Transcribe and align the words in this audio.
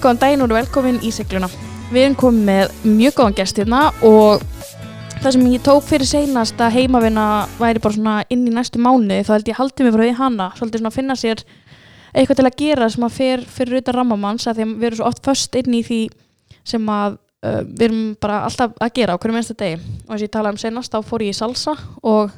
Góðan 0.00 0.20
daginn 0.22 0.40
og 0.46 0.52
velkomin 0.56 0.98
í 1.04 1.10
segluna. 1.12 1.48
Við 1.90 2.04
erum 2.06 2.14
komið 2.16 2.44
með 2.46 2.70
mjög 2.88 3.16
góðan 3.18 3.34
gest 3.36 3.58
hérna 3.60 3.80
og 4.06 4.44
það 5.20 5.34
sem 5.34 5.48
ég 5.52 5.64
tók 5.66 5.84
fyrir 5.84 6.08
seinast 6.08 6.62
að 6.64 6.78
heimavinna 6.78 7.24
væri 7.58 7.82
bara 7.84 7.96
svona 7.98 8.14
inn 8.32 8.46
í 8.48 8.54
næstu 8.54 8.80
mánuði 8.80 9.26
þá 9.28 9.32
held 9.34 9.50
ég 9.50 9.58
haldið 9.58 9.86
mig 9.86 9.94
frá 9.96 10.04
því 10.06 10.14
hana, 10.22 10.46
svolítið 10.56 10.80
svona 10.80 10.92
að 10.92 10.96
finna 10.96 11.16
sér 11.20 11.42
eitthvað 12.14 12.38
til 12.38 12.46
að 12.48 12.56
gera 12.62 12.88
sem 12.94 13.04
að 13.04 13.18
fer 13.18 13.42
fyrir 13.58 13.76
auðvitað 13.76 13.98
rammamanns 13.98 14.48
að 14.48 14.56
því 14.56 14.64
að 14.64 14.72
við 14.72 14.88
erum 14.88 15.00
svo 15.02 15.10
oft 15.10 15.28
föst 15.28 15.58
inn 15.60 15.76
í 15.76 15.82
því 15.84 16.00
sem 16.72 16.88
að 16.96 17.18
uh, 17.18 17.60
við 17.66 17.84
erum 17.90 18.02
bara 18.24 18.40
alltaf 18.46 18.80
að 18.80 18.94
gera 18.96 19.18
á 19.18 19.20
hverju 19.20 19.36
minnsta 19.36 19.58
degi 19.60 19.76
og 19.76 20.14
eins 20.14 20.22
og 20.22 20.24
ég 20.24 20.32
talaði 20.32 20.56
um 20.56 20.62
seinast 20.64 20.96
þá 20.96 21.10
fór 21.10 21.26
ég 21.26 21.34
í 21.34 21.40
salsa 21.42 21.76
og 22.00 22.32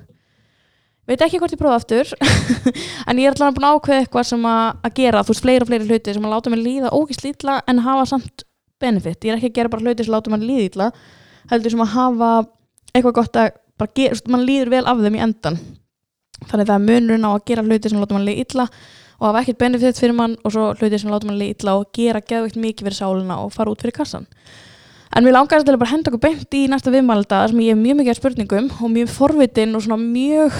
veit 1.10 1.24
ekki 1.24 1.40
hvort 1.42 1.54
ég 1.54 1.60
prófa 1.60 1.80
aftur 1.80 2.12
en 3.08 3.18
ég 3.18 3.26
er 3.26 3.34
alltaf 3.34 3.56
búin 3.56 3.66
að 3.66 3.76
ákveða 3.78 4.04
eitthvað 4.04 4.28
sem 4.28 4.46
að, 4.46 4.62
að 4.86 4.94
gera 5.00 5.24
þú 5.26 5.34
veist 5.34 5.44
fleiri 5.46 5.64
og 5.64 5.70
fleiri 5.70 5.88
hluti 5.88 6.14
sem 6.14 6.28
að 6.28 6.34
láta 6.34 6.52
mig 6.52 6.62
líða 6.62 6.94
ógist 6.94 7.24
lítla 7.26 7.58
en 7.66 7.82
hafa 7.82 8.06
samt 8.12 8.46
benefit. 8.82 9.18
Ég 9.22 9.32
er 9.32 9.38
ekki 9.38 9.50
að 9.52 9.58
gera 9.58 9.72
bara 9.72 9.86
hluti 9.86 10.06
sem 10.06 10.14
láta 10.14 10.32
mig 10.32 10.42
líða 10.46 10.68
ítla 10.68 10.88
heldur 11.50 11.74
sem 11.74 11.84
að 11.84 11.94
hafa 11.96 12.32
eitthvað 12.92 13.16
gott 13.18 13.38
að 13.38 13.54
bara 13.80 13.94
gera, 13.96 14.14
þú 14.14 14.18
veist, 14.18 14.32
mann 14.34 14.46
líður 14.46 14.74
vel 14.76 14.84
af 14.86 15.00
þeim 15.02 15.18
í 15.18 15.22
endan 15.26 15.62
þannig 16.50 16.68
það 16.68 16.74
er 16.74 16.84
munurinn 16.88 17.26
á 17.26 17.30
að 17.32 17.46
gera 17.50 17.64
hluti 17.66 17.90
sem 17.90 18.02
láta 18.02 18.16
mann 18.16 18.26
líða 18.28 18.44
ítla 18.46 18.66
og 19.22 19.28
hafa 19.28 19.42
ekkert 19.42 19.62
benefit 19.62 20.02
fyrir 20.02 20.18
mann 20.18 20.36
og 20.42 20.54
svo 20.54 20.68
hluti 20.78 21.00
sem 21.02 21.10
láta 21.10 21.28
mann 21.28 21.40
líða 21.40 21.56
ítla 21.56 21.78
og 21.80 21.90
gera 21.96 22.22
geðveikt 22.22 22.58
mikið 22.62 22.88
fyrir 22.88 22.98
sálina 22.98 23.38
og 23.42 23.52
fara 23.54 23.74
út 23.74 23.82
fyrir 23.82 23.96
kassan 23.98 24.28
En 25.12 25.26
mér 25.26 25.34
langar 25.36 25.60
að 25.60 25.74
bara 25.76 25.90
henda 25.90 26.08
okkur 26.08 26.22
beint 26.22 26.54
í 26.56 26.62
næsta 26.72 26.88
viðmælda 26.88 27.42
sem 27.50 27.58
ég 27.60 27.74
er 27.74 27.76
mjög 27.76 27.98
mikið 27.98 28.14
af 28.14 28.16
spurningum 28.16 28.68
og 28.78 28.92
mjög 28.94 29.10
forvitin 29.12 29.76
og 29.76 29.82
svona 29.84 29.98
mjög 30.00 30.54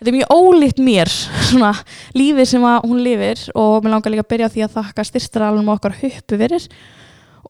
þetta 0.00 0.10
er 0.10 0.16
mjög 0.16 0.32
ólíkt 0.32 0.80
mér 0.82 1.10
svona 1.50 1.74
lífið 2.16 2.48
sem 2.54 2.64
hún 2.64 3.02
lifir 3.04 3.44
og 3.54 3.84
mér 3.84 3.94
langar 3.94 4.14
líka 4.14 4.24
að 4.24 4.32
byrja 4.32 4.50
því 4.54 4.64
að 4.66 4.78
þakka 4.78 5.06
styrstralunum 5.10 5.74
okkar 5.76 5.98
huppu 6.00 6.40
verir 6.40 6.66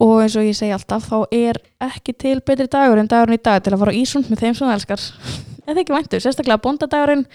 og 0.00 0.24
eins 0.24 0.36
og 0.40 0.48
ég 0.48 0.56
segi 0.56 0.74
alltaf 0.74 1.06
þá 1.06 1.16
er 1.36 1.60
ekki 1.86 2.16
til 2.16 2.38
betri 2.42 2.66
dagur 2.72 3.00
en 3.00 3.10
dagurinn 3.10 3.38
í 3.38 3.42
dag 3.42 3.62
til 3.62 3.74
að 3.74 3.82
fara 3.84 3.94
á 3.94 3.98
Ísund 4.00 4.30
með 4.30 4.44
þeim 4.44 4.56
sem 4.56 4.66
það 4.66 4.76
elskar. 4.78 5.06
Eða 5.68 5.82
ekki 5.82 5.94
væntu, 5.94 6.20
sérstaklega 6.24 6.62
bóndadagurinn 6.64 7.26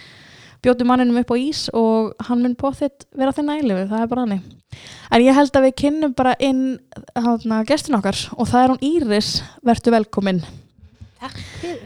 bjótu 0.65 0.87
manninum 0.87 1.21
upp 1.21 1.31
á 1.31 1.37
Ís 1.37 1.67
og 1.77 2.15
hann 2.25 2.41
mun 2.41 2.57
på 2.57 2.73
þitt 2.73 3.05
vera 3.13 3.35
þeirna 3.35 3.59
eilifu, 3.59 3.87
það 3.91 4.01
er 4.01 4.11
bara 4.11 4.25
hannig 4.25 4.45
en 5.11 5.23
ég 5.23 5.37
held 5.37 5.55
að 5.55 5.67
við 5.69 5.77
kynnum 5.83 6.13
bara 6.17 6.35
inn 6.43 6.63
hana, 7.15 7.63
gestin 7.67 7.97
okkar 7.99 8.19
og 8.35 8.49
það 8.49 8.61
er 8.61 8.73
hún 8.73 8.85
Íris, 8.89 9.31
vertu 9.65 9.93
velkomin. 9.93 10.41
Takk 10.43 10.51
fyrir. 10.51 10.64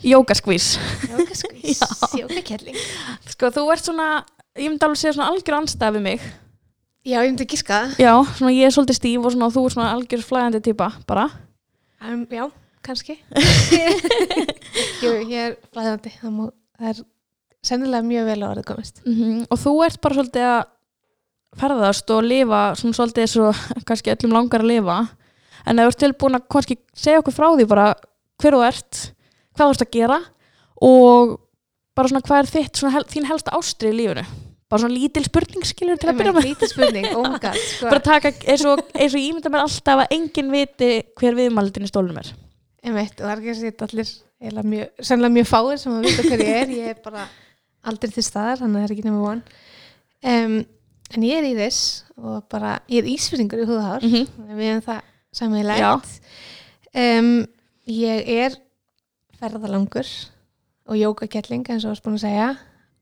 Jókaskvís 0.06 0.68
Jókaskvís, 1.10 1.82
jókakelling. 2.18 2.78
Sko, 3.34 3.52
þú 3.56 3.66
ert 3.74 3.86
svona, 3.86 4.08
ég 4.58 4.70
myndi 4.72 4.88
alveg 4.88 5.02
segja 5.02 5.16
svona 5.18 5.30
algjör 5.34 5.60
anstæð 5.60 6.00
við 6.00 6.06
mig. 6.08 6.26
Já, 7.08 7.20
ég 7.24 7.30
myndi 7.32 7.48
giska. 7.50 7.84
Já, 8.02 8.14
svona 8.38 8.56
ég 8.56 8.68
er 8.68 8.74
svolítið 8.76 9.00
stíf 9.00 9.28
og 9.28 9.36
svona 9.36 9.52
þú 9.54 9.66
er 9.66 9.76
svona 9.76 9.94
algjör 9.96 10.26
flæðandi 10.26 10.64
típa, 10.66 10.90
bara. 11.10 11.30
Um, 12.04 12.26
já, 12.32 12.50
kannski. 12.86 13.20
Jú, 15.04 15.14
ég 15.30 15.40
er 15.40 15.56
flæðandi. 15.72 16.12
Það, 16.20 16.52
það 16.80 16.92
er 16.92 17.02
sennilega 17.66 18.08
mjög 18.08 18.28
vel 18.30 18.42
á 18.44 18.48
orðið 18.52 18.68
komist. 18.70 19.02
Mm 19.08 19.46
Og 19.50 19.60
þú 19.60 19.74
ert 19.88 20.02
bara 20.04 20.20
svolítið 20.20 20.50
að 20.50 20.62
ferðast 21.60 22.12
og 22.14 22.28
lifa 22.28 22.60
svona 22.78 22.98
svolítið 22.98 23.26
eins 23.26 23.38
og 23.42 23.64
kannski 23.88 24.14
öllum 24.14 24.36
langar 24.36 24.64
að 24.64 24.72
lifa. 24.74 25.00
En 25.68 25.82
þú 25.82 25.88
ert 25.92 26.02
tilbúin 26.04 26.40
að 26.40 26.48
kannski 26.56 26.80
segja 26.96 27.24
okkur 27.24 27.36
frá 27.36 27.48
því 27.54 27.68
bara 27.70 27.88
hver 28.40 28.56
þú 28.56 28.62
ert, 28.68 29.00
hvað 29.60 29.70
þú 29.72 29.76
ert 29.76 29.86
að 29.86 29.96
gera 29.96 30.20
og 30.90 31.34
bara 32.00 32.12
svona 32.12 32.24
hvað 32.24 32.44
er 32.44 32.52
þitt, 32.54 32.80
svona 32.80 32.94
hel, 32.96 33.04
þín 33.12 33.28
helsta 33.28 33.56
ástrið 33.58 33.92
í 33.92 33.98
lífinu. 34.00 34.24
Bara 34.70 34.84
svona 34.84 34.96
lítil 34.96 35.24
spurning 35.26 35.66
skilur 35.66 35.98
til 36.00 36.12
að 36.12 36.20
byrja 36.20 36.34
með. 36.36 36.46
Lítið 36.46 36.72
spurning, 36.72 37.08
oh 37.18 37.26
my 37.26 37.40
god. 37.42 37.58
Sko, 37.58 37.90
Bara 37.90 38.04
taka, 38.06 38.32
eins 38.54 38.64
og, 38.70 38.84
eins 38.94 39.16
og 39.18 39.24
ég 39.24 39.34
mynda 39.34 39.52
mér 39.52 39.66
alltaf 39.66 40.04
að 40.04 40.14
enginn 40.16 40.52
viti 40.54 40.90
hver 41.20 41.38
viðmaldin 41.40 41.88
í 41.88 41.90
stólnum 41.90 42.20
er. 42.22 42.30
einmitt, 42.86 43.16
og 43.18 43.26
það 43.26 43.32
er 43.34 43.42
ekki 43.42 43.52
að 43.52 43.62
setja 43.64 43.88
allir 43.90 44.12
mjög, 44.70 44.92
sennilega 45.04 45.36
mjög 45.36 45.48
fáir 45.50 45.82
sem 45.82 45.96
að 45.96 46.06
vita 46.06 46.28
hver 46.28 46.44
ég 46.46 46.60
er. 46.62 46.76
Ég 46.78 46.94
er 46.94 47.02
bara 47.04 47.26
aldrei 47.90 48.14
til 48.14 48.24
staðar, 48.24 48.62
þannig 48.62 48.78
að 48.78 48.86
það 48.86 48.88
er 48.88 48.96
ekki 48.96 49.08
nema 49.10 49.24
von. 49.26 49.42
Um, 50.30 50.56
en 51.18 51.26
ég 51.26 51.42
er 51.42 51.50
í 51.50 51.58
þess 51.58 51.82
og 52.22 52.40
bara, 52.54 52.78
ég 52.94 53.02
er 53.02 53.12
ísfyrringur 53.16 53.66
í 53.66 53.68
húðhár. 53.68 54.06
Mm 54.06 54.14
-hmm. 54.14 54.54
Við 54.54 54.70
hefum 54.70 54.86
það 54.86 55.02
sammeilegt 55.40 56.20
um, 56.94 57.34
ég 57.90 58.32
er 58.46 58.56
ferðalangur 59.40 60.10
og 60.90 60.98
jókakelling 61.00 61.68
eins 61.70 61.86
og 61.86 61.94
varst 61.94 62.06
búin 62.06 62.18
að 62.20 62.26
segja 62.26 62.50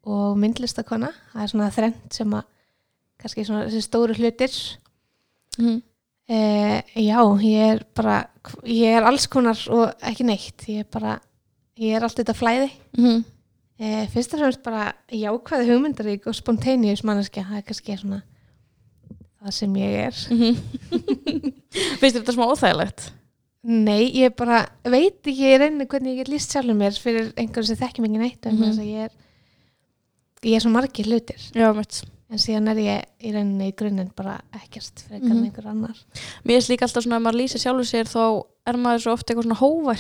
og 0.08 0.38
myndlistakona 0.40 1.12
það 1.34 1.44
er 1.44 1.52
svona 1.52 1.74
þrennt 1.76 2.18
sem 2.18 2.36
að 2.38 2.46
kannski 3.18 3.46
svona 3.48 3.66
þessi 3.66 3.84
stóru 3.86 4.16
hlutir. 4.18 4.54
Mhm. 5.58 5.82
uh, 6.30 6.82
já, 6.94 7.20
ég 7.42 7.72
er 7.74 7.84
bara 7.96 8.28
ég 8.64 9.00
er 9.00 9.08
alls 9.08 9.28
konar 9.28 9.58
og 9.74 9.94
ekki 10.02 10.24
neitt. 10.28 10.68
Ég 10.70 10.86
er 10.86 10.90
bara, 10.92 11.20
ég 11.78 11.96
er 11.96 12.04
allt 12.06 12.20
þetta 12.20 12.38
flæði. 12.38 12.72
Mhm. 12.98 13.24
uh, 13.82 14.08
fyrst 14.14 14.34
og 14.34 14.40
fremst 14.40 14.64
bara 14.64 14.94
jákvæði 15.12 15.70
hugmyndarík 15.72 16.28
og 16.28 16.36
spontaneous 16.36 17.04
manneskja, 17.04 17.48
það 17.50 17.58
er 17.58 17.68
kannski 17.68 17.98
svona 17.98 18.22
það 19.42 19.54
sem 19.54 19.76
ég 19.76 19.94
er. 20.08 20.16
Finnst 22.00 22.16
þér 22.16 22.22
þetta 22.22 22.36
smá 22.36 22.46
óþægilegt? 22.52 23.12
Nei, 23.68 24.08
ég 24.16 24.32
bara 24.40 24.62
veit 24.88 25.20
ekki 25.28 25.50
í 25.50 25.58
reyni 25.60 25.88
hvernig 25.92 26.14
ég 26.14 26.22
get 26.24 26.30
líst 26.32 26.54
sjálfur 26.56 26.78
mér 26.80 26.96
fyrir 27.04 27.34
einhverju 27.36 27.68
sem 27.68 27.80
þekki 27.82 28.04
mikið 28.06 28.22
neitt 28.22 28.46
mm. 28.48 28.62
-hmm. 28.62 28.86
ég 28.88 29.10
er 29.10 29.12
ég 30.48 30.56
er 30.56 30.64
svo 30.64 30.72
margir 30.72 31.10
hlutir 31.10 31.42
Já, 31.52 31.74
en 32.30 32.40
síðan 32.40 32.72
er 32.72 32.80
ég 32.84 33.04
í 33.24 33.34
reyninni 33.34 33.72
í 33.72 33.76
grunninn 33.76 34.12
bara 34.16 34.38
ekkert 34.56 35.04
frekar 35.08 35.28
Mhm. 35.28 35.38
en 35.38 35.44
einhver 35.50 35.68
annar 35.68 35.98
Mér 36.46 36.56
finnst 36.62 36.70
líka 36.72 36.86
alltaf 36.88 37.04
svona 37.04 37.20
að 37.20 37.26
maður 37.28 37.40
lýsir 37.42 37.60
sjálfur 37.60 37.88
sér 37.92 38.08
þá 38.08 38.44
er 38.68 38.78
maður 38.78 39.04
svo 39.04 39.12
ofta 39.14 39.34
eitthvað 39.34 39.48
svona 39.48 39.60
hóvar. 39.62 39.98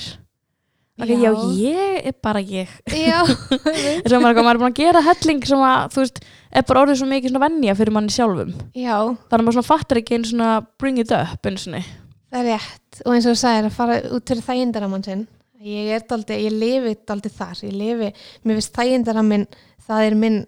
Já. 0.97 1.06
Já. 1.06 1.31
ég 1.53 2.06
er 2.09 2.13
bara 2.23 2.39
ég. 2.41 2.67
Já, 2.89 3.22
Þess 4.01 4.13
að 4.13 4.22
maður, 4.23 4.39
er 4.50 4.57
búin 4.57 4.72
að 4.72 4.79
gera 4.79 5.01
helling 5.06 5.45
sem 5.45 5.61
að, 5.61 5.91
þú 5.94 6.01
veist, 6.01 6.19
er 6.51 6.63
bara 6.66 6.81
orðið 6.81 6.97
svo 6.97 7.07
mikið 7.11 7.29
svona 7.29 7.44
vennja 7.45 7.75
fyrir 7.77 7.94
manni 7.94 8.09
sjálfum. 8.16 8.53
já, 8.73 8.97
Þannig 9.29 9.38
að 9.38 9.45
maður 9.45 9.57
svona 9.59 9.69
fattar 9.69 9.97
ekki 10.01 10.17
einu 10.17 10.25
svona 10.31 10.66
bring 10.81 10.97
it 10.97 11.11
up 11.13 11.45
einu 11.45 11.61
svona. 11.61 11.83
Það 12.31 12.39
er 12.41 12.47
rétt. 12.51 13.01
Og 13.05 13.13
eins 13.13 13.25
og 13.27 13.33
þú 13.35 13.39
sagðir 13.41 13.69
að 13.69 13.75
fara 13.77 13.97
út 14.17 14.27
fyrir 14.31 14.45
þægindaramann 14.47 15.03
sinn. 15.07 15.25
Ég 15.67 15.88
er 15.95 16.03
daldi, 16.09 16.38
ég 16.45 16.53
lifi 16.53 16.95
daldi 17.07 17.29
þar. 17.33 17.63
Ég 17.65 17.73
lifi, 17.73 18.11
mér 18.45 18.59
finnst 18.59 18.75
þægindaramin 18.77 19.47
það 19.88 20.05
er 20.11 20.15
minn, 20.15 20.45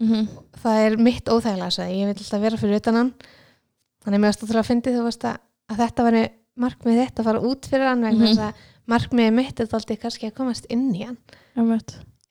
Mm 0.00 0.08
-hmm. 0.08 0.28
það 0.62 0.76
er 0.86 0.94
mitt 0.96 1.26
óþægilega 1.28 1.70
sagði. 1.70 1.96
ég 2.00 2.06
vil 2.08 2.16
alltaf 2.16 2.40
vera 2.40 2.56
fyrir 2.56 2.76
utan 2.80 2.94
hann. 2.94 3.10
Þannig 4.00 4.16
að 4.16 4.20
mér 4.20 4.28
varst 4.30 4.40
þurfa 4.40 4.58
að 4.62 4.68
fyndi 4.70 4.90
þú 4.94 5.02
veist 5.04 5.24
að, 5.28 5.36
að 5.68 5.76
þetta 5.76 6.02
var 6.06 6.16
markmið 6.56 7.00
þetta 7.02 7.20
að 7.20 7.24
fara 7.28 7.40
út 7.40 7.66
fyrir 7.68 7.86
hann 7.86 8.00
vegna 8.02 8.26
þess 8.26 8.38
að 8.38 8.54
markmiðið 8.88 9.34
mitt 9.36 9.60
er 9.60 9.66
daldi 9.66 9.96
kannski 9.96 10.26
að 10.30 10.34
komast 10.38 10.66
inn 10.70 10.94
í 10.94 11.04
hann. 11.04 11.18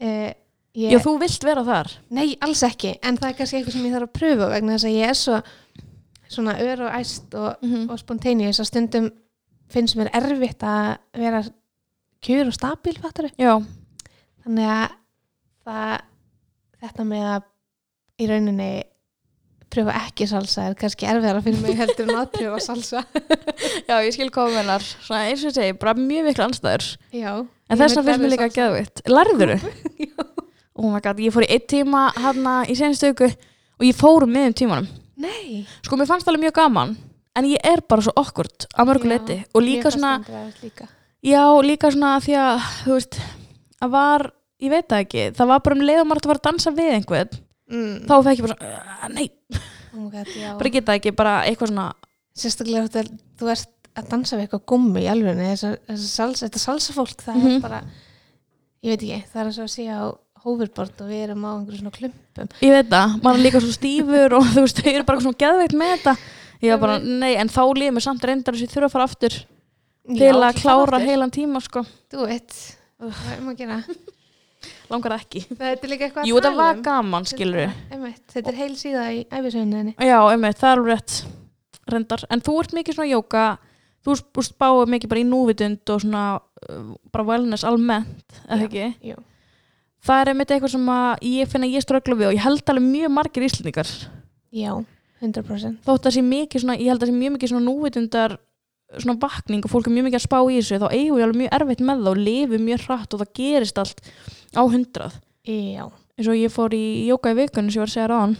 Uh, 0.01 0.33
ég, 0.73 0.91
Já, 0.91 0.97
þú 0.97 1.19
vilt 1.19 1.43
vera 1.43 1.63
þar. 1.63 1.91
nei, 2.09 2.37
alls 2.41 2.63
ekki. 2.63 2.95
En 3.03 3.17
það 3.17 3.29
er 3.29 3.37
kannski 3.37 3.57
eitthvað 3.59 3.73
sem 3.73 3.85
ég 3.85 3.93
þarf 3.93 4.09
að 4.09 4.17
pröfa 4.19 4.49
vegna 4.49 4.73
þess 4.73 4.85
að 4.89 4.97
ég 4.97 5.07
er 5.09 5.13
svo 5.13 5.41
svona 6.29 6.55
ör 6.61 6.85
og 6.85 6.99
æst 6.99 7.33
og, 7.35 7.55
Mm 7.61 7.73
-hmm. 7.73 7.89
og 7.91 7.99
spontaneous 7.99 8.59
að 8.59 8.65
stundum 8.69 9.11
finnst 9.69 9.95
mér 9.97 10.09
erfitt 10.13 10.63
að 10.63 10.97
vera 11.17 11.43
kjur 12.21 12.47
og 12.47 12.53
stabíl 12.53 12.99
fattari. 13.01 13.29
Já, 13.39 13.59
þannig 14.45 14.65
að 14.65 14.89
það, 15.65 15.99
þetta 16.81 17.03
með 17.03 17.25
að 17.35 17.41
í 18.19 18.27
rauninni 18.27 18.83
pröfa 19.69 19.93
ekki 20.07 20.25
salsa 20.27 20.63
er 20.69 20.73
kannski 20.75 21.05
erfiðara 21.05 21.41
fyrir 21.45 21.61
mig 21.61 21.77
heldur 21.77 22.09
en 22.09 22.15
að 22.17 22.31
pröfa 22.31 22.59
salsa 22.59 23.03
já, 23.89 23.95
ég 24.01 24.13
skil 24.13 24.31
koma 24.31 24.49
mennar. 24.55 24.81
Svona 24.81 25.29
eins 25.29 25.45
og 25.45 25.53
segi, 25.53 25.73
bara 25.73 25.93
mjög 25.93 26.25
miklu 26.25 26.43
anstæður. 26.43 26.97
já, 27.13 27.45
En 27.69 27.77
þess 27.77 27.95
vegna 27.95 28.03
finnst 28.03 28.21
mér 28.21 28.33
líka 28.33 28.49
geðvitt. 28.49 29.01
Lærður 29.07 29.55
þú? 29.59 29.69
Oh 30.79 30.93
my 30.93 31.01
god, 31.03 31.17
ég 31.19 31.33
fór 31.35 31.43
í 31.43 31.49
einn 31.51 31.65
tíma 31.67 32.05
hérna 32.15 32.63
í 32.65 32.75
senstu 32.75 33.09
auku 33.11 33.25
og 33.27 33.83
ég 33.83 33.95
fór 33.99 34.23
um 34.23 34.31
miðum 34.31 34.53
tímanum. 34.55 34.87
Nei 35.19 35.65
Sko, 35.85 35.97
mér 35.99 36.09
fannst 36.09 36.27
alveg 36.31 36.45
mjög 36.47 36.55
gaman, 36.59 36.95
en 37.35 37.47
ég 37.49 37.61
er 37.67 37.81
bara 37.89 38.01
svo 38.05 38.13
okkurt 38.19 38.67
að 38.73 38.89
mörgu 38.89 39.07
Já, 39.07 39.11
leiti. 39.13 39.37
Og 39.53 39.63
líka 39.65 39.91
svona, 39.93 40.13
það 40.25 40.63
líka. 40.63 40.87
já, 41.23 41.43
líka 41.65 41.91
svona 41.93 42.13
því 42.23 42.37
að, 42.41 42.67
þú 42.85 42.95
veist, 42.97 43.19
að 43.83 43.93
var, 43.95 44.25
ég 44.63 44.73
veit 44.73 44.87
það 44.91 45.03
ekki, 45.05 45.25
það 45.39 45.51
var 45.53 45.63
bara 45.65 45.75
um 45.79 45.85
leiðum 45.87 46.13
að 46.15 46.23
fara 46.29 46.39
að 46.41 46.47
dansa 46.49 46.71
við 46.75 46.93
einhvern. 46.97 47.41
mm. 47.69 47.97
Þá 48.09 48.15
fekk 48.27 48.39
ég 48.39 48.45
bara 48.47 48.55
svona, 48.59 48.79
"Uh, 49.03 49.07
nei, 49.13 49.29
oh 49.95 50.09
God, 50.09 50.27
bara 50.59 50.69
geta 50.69 50.95
ekki, 50.99 51.15
bara 51.15 51.35
eitthvað 51.45 51.67
svona, 51.73 51.93
sérstaklega 52.35 52.87
þú, 52.89 53.19
þú 53.39 53.51
ert 53.51 53.67
að 53.99 54.09
dansa 54.09 54.37
við 54.37 54.47
eitthvað 54.47 54.65
gummi 54.65 55.01
í 55.03 55.09
alveg 55.11 55.57
salsa, 55.59 56.47
þetta 56.47 56.59
salsafólk 56.59 57.19
það 57.25 57.35
Mhm. 57.35 57.55
er 57.55 57.59
bara 57.59 57.83
ég 58.83 58.89
veit 58.95 59.01
ekki, 59.03 59.23
það 59.33 59.45
er 59.45 59.51
svo 59.51 59.63
að 59.63 59.73
sé 59.75 59.83
á 59.91 60.01
hófurbord 60.45 61.01
og 61.03 61.09
við 61.11 61.23
erum 61.27 61.45
á 61.45 61.51
einhverju 61.55 61.79
svona 61.81 61.95
klumpum 61.95 62.51
ég 62.65 62.73
veit 62.75 62.89
það, 62.93 63.15
maður 63.23 63.39
er 63.39 63.45
líka 63.45 63.61
svo 63.63 63.71
stífur 63.75 64.35
og 64.39 64.49
þú 64.55 64.63
veist, 64.65 64.81
þau 64.83 64.91
eru 64.93 65.07
bara 65.09 65.23
svona 65.25 65.41
geðveikt 65.43 65.77
með 65.79 65.93
þetta. 65.95 66.13
Ég 66.59 66.73
var 66.75 66.81
bara, 66.83 66.97
nei, 66.99 67.33
en 67.39 67.49
þá 67.51 67.61
líður 67.79 67.95
mér 67.97 68.03
samt 68.07 68.25
reyndar 68.27 68.55
þess 68.57 68.63
að 68.63 68.67
ég 68.67 68.73
þurfa 68.75 68.89
að 68.89 68.95
fara 68.97 69.07
aftur 69.09 69.35
til 70.09 70.31
að 70.33 70.57
klára 70.59 70.99
heilan 71.03 71.31
tíma, 71.31 71.61
sko. 71.63 71.83
þú 72.11 72.25
veit, 72.27 72.55
það 72.99 73.29
er 73.35 73.43
maður 73.45 73.53
að 73.53 73.59
gera 73.63 73.81
Langar 74.89 75.13
það 75.13 75.21
ekki. 75.23 75.41
það 75.55 75.69
er 75.69 75.91
líka 75.93 76.05
eitthvað 76.07 76.23
að 76.23 76.27
Jú, 76.31 76.35
þetta 76.39 76.49
tala 76.49 76.63
var 76.65 76.75
um. 76.75 76.81
gaman, 76.87 77.27
skilur 77.29 77.59
við. 77.61 78.15
Þetta 78.33 78.49
er 78.51 78.57
heil 78.57 78.73
síða 78.79 79.03
í 79.15 79.19
æfisöðunni 79.29 79.93
Já, 80.01 80.17
einmitt, 80.33 80.59
það 80.59 80.71
er 80.73 80.81
rétt. 80.89 81.17
reyndar, 81.93 82.23
en 82.33 82.41
þú 82.45 82.55
ert 82.63 82.73
mikið 82.75 82.97
svona 82.97 83.11
jóka 83.13 83.43
þú 84.07 84.15
sp- 84.19 84.43
spáir 84.49 84.89
mikið 84.91 85.11
bara 85.13 85.21
í 85.21 85.27
núvitund 85.29 85.93
og 85.93 86.01
svona 86.03 86.23
uh, 86.41 86.91
bara 87.13 87.27
wellness 87.29 87.63
almennt, 87.69 88.41
eða 88.49 88.59
Já. 88.59 88.67
ekki 88.67 89.11
Jú. 89.13 89.21
Það 90.05 90.21
er 90.21 90.31
einmitt 90.33 90.53
eitthvað 90.53 90.75
sem 90.75 90.91
ég 91.29 91.51
finna 91.51 91.69
ég 91.69 91.85
ströggla 91.85 92.17
við 92.19 92.29
og 92.29 92.37
ég 92.37 92.45
held 92.45 92.73
alveg 92.73 92.85
mjög 92.85 93.13
margir 93.15 93.47
íslendingar. 93.47 93.89
Já, 94.55 94.73
100%. 95.21 95.81
þótt 95.85 96.07
að 96.07 96.15
sé 96.15 96.23
mikið 96.25 96.63
svona, 96.63 96.77
ég 96.79 96.93
held 96.93 97.03
að 97.03 97.11
sé 97.11 97.17
mjög 97.17 97.35
mikið 97.35 97.51
svona 97.53 97.67
núvitundar 97.67 98.37
svona 98.97 99.19
vakning 99.21 99.65
og 99.65 99.71
fólk 99.71 99.89
er 99.89 99.93
mjög 99.93 100.07
mikið 100.07 100.19
að 100.19 100.25
spá 100.25 100.37
í 100.39 100.55
þessu 100.57 100.79
þá 100.81 100.87
eigum 100.89 101.17
við 101.19 101.25
alveg 101.25 101.41
mjög 101.43 101.57
erfitt 101.59 101.83
með 101.85 101.99
það 101.99 102.11
og 102.11 102.21
lifum 102.25 102.63
mjög 102.65 102.85
hratt 102.87 103.13
og 103.13 103.21
það 103.21 103.33
gerist 103.37 103.81
allt 103.81 103.99
á 104.57 104.61
hundrað. 104.65 105.19
Já, 105.45 105.83
eins 106.17 106.29
og 106.31 106.39
ég 106.39 106.53
fór 106.53 106.73
í 106.73 106.85
jóka 107.09 107.33
í 107.33 107.37
vikunni 107.37 107.69
sem 107.69 107.79
ég 107.79 107.85
var 107.85 107.91
að 107.91 107.95
segja 107.97 108.09
ráðan 108.09 108.35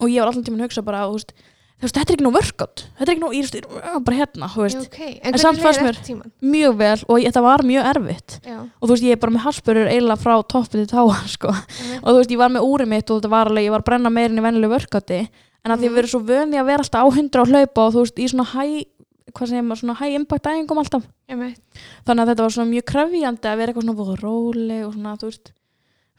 og 0.00 0.10
ég 0.10 0.18
var 0.18 0.32
allan 0.32 0.46
tímann 0.46 0.64
að 0.64 0.70
hugsa 0.70 0.84
bara 0.86 1.04
þú 1.06 1.18
veist, 1.18 1.34
veist, 1.82 1.96
þetta 1.96 2.12
er 2.12 2.16
ekki 2.16 2.24
nóg 2.26 2.34
workout. 2.36 2.82
Þetta 2.98 3.08
er 3.08 3.12
ekki 3.16 3.22
nóg, 3.22 3.34
ég 3.34 3.46
veist, 3.46 4.04
bara 4.06 4.16
hérna 4.18 4.48
þú 4.52 4.62
veist, 4.66 4.80
ok. 4.86 4.98
En, 5.22 5.32
En 5.34 5.38
samt 5.42 5.58
fannst 5.62 5.80
mér- 5.82 6.22
mjög 6.42 6.76
vel 6.78 6.98
og 7.08 7.18
ég, 7.20 7.26
þetta 7.32 7.42
var 7.42 7.62
mjög 7.66 7.88
erfitt. 7.92 8.38
Já, 8.46 8.58
og 8.62 8.84
þú 8.88 8.92
veist, 8.92 9.02
ég 9.08 9.12
er 9.16 9.20
bara 9.24 9.32
með 9.36 9.44
haspurur 9.46 9.88
eiginlega 9.90 10.22
frá 10.22 10.34
toppið 10.54 10.82
til 10.84 10.86
táa 10.92 11.16
sko. 11.36 11.48
og 11.48 12.08
þú 12.12 12.16
veist, 12.20 12.30
ég 12.30 12.38
var 12.38 12.50
með 12.54 12.66
úrið 12.68 12.88
mitt 12.94 13.10
og 13.10 13.20
þetta 13.20 13.30
var 13.34 13.46
alveg, 13.50 13.64
ég 13.66 13.70
var 13.74 13.80
að 13.82 13.88
brenna 13.90 14.10
meirin 14.10 14.38
í 14.38 14.42
vennileg 14.46 14.70
workouti. 14.70 15.28
En 15.64 15.70
að 15.70 15.78
því 15.78 15.86
Mhm. 15.86 15.90
að 15.90 15.94
við 15.94 15.98
erum 16.02 16.12
svo 16.12 16.20
vöni 16.26 16.58
að 16.58 16.66
vera 16.66 16.82
alltaf 16.82 17.02
á 17.02 17.06
hundra 17.14 17.40
og 17.42 17.48
hlaupa 17.48 17.80
og 17.86 17.92
þú 17.94 18.00
veist, 18.02 18.18
í 18.18 18.26
svona 18.30 18.46
high 18.52 18.84
hvað 19.32 19.48
segir 19.48 19.62
maður, 19.64 19.80
svona 19.82 19.96
high 19.96 20.14
impact 20.18 20.44
æfingum 20.46 20.78
alltaf. 20.82 21.04
Þannig 21.30 22.22
að 22.22 22.28
þetta 22.32 22.42
var 22.44 22.50
svona 22.52 22.70
mjög 22.72 22.84
krefjandi 22.90 23.48
að 23.48 23.56
vera 23.60 23.72
eitthvað 23.72 23.86
svona 23.86 24.16
róleg 24.22 24.86
og 24.86 24.94
svona, 24.96 25.14
þú 25.18 25.28
veist 25.30 25.52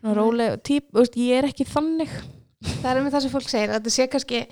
svona 0.01 0.13
Mhm. 0.13 0.18
róleg 0.19 0.62
típ, 0.63 0.86
þú 0.92 1.00
veist, 1.04 1.15
ég 1.15 1.38
er 1.38 1.44
ekki 1.50 1.65
þannig. 1.68 2.10
Það 2.63 2.95
er 2.95 3.01
með 3.04 3.12
það 3.13 3.21
sem 3.21 3.31
fólk 3.31 3.50
segir, 3.51 3.69
að 3.69 3.80
þetta 3.80 3.92
sé 3.92 4.07
kannski, 4.07 4.48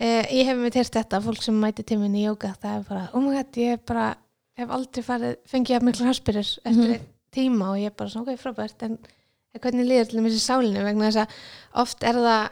uh, 0.00 0.24
ég 0.32 0.46
hef 0.46 0.56
með 0.58 0.72
teirt 0.78 0.92
þetta, 0.98 1.20
fólk 1.24 1.42
sem 1.42 1.54
mæti 1.60 1.84
til 1.86 1.98
minni 1.98 2.22
í 2.22 2.26
jóka, 2.28 2.54
það 2.62 2.78
er 2.80 2.88
bara, 2.88 3.04
oh 3.14 3.20
my 3.24 3.34
god, 3.36 3.56
ég 3.60 3.80
bara, 3.86 4.06
hef 4.58 4.70
aldrei 4.74 5.02
farið, 5.06 5.36
fengið 5.50 5.82
miklu 5.86 6.06
haspirir 6.08 6.46
eftir 6.64 6.72
Mhm. 6.72 6.92
einn 6.92 7.06
tíma 7.34 7.70
og 7.72 7.78
ég 7.78 7.86
er 7.86 7.96
bara 7.98 8.10
svona, 8.10 8.26
ok, 8.32 8.40
frábært, 8.40 8.82
en 8.82 8.98
hvernig 9.58 9.86
líður 9.88 10.08
til 10.10 10.20
þessi 10.22 10.40
sálinu 10.44 10.82
vegna 10.84 11.10
þess 11.10 11.22
að 11.24 11.28
oft 11.82 12.02
er 12.04 12.14
það, 12.14 12.44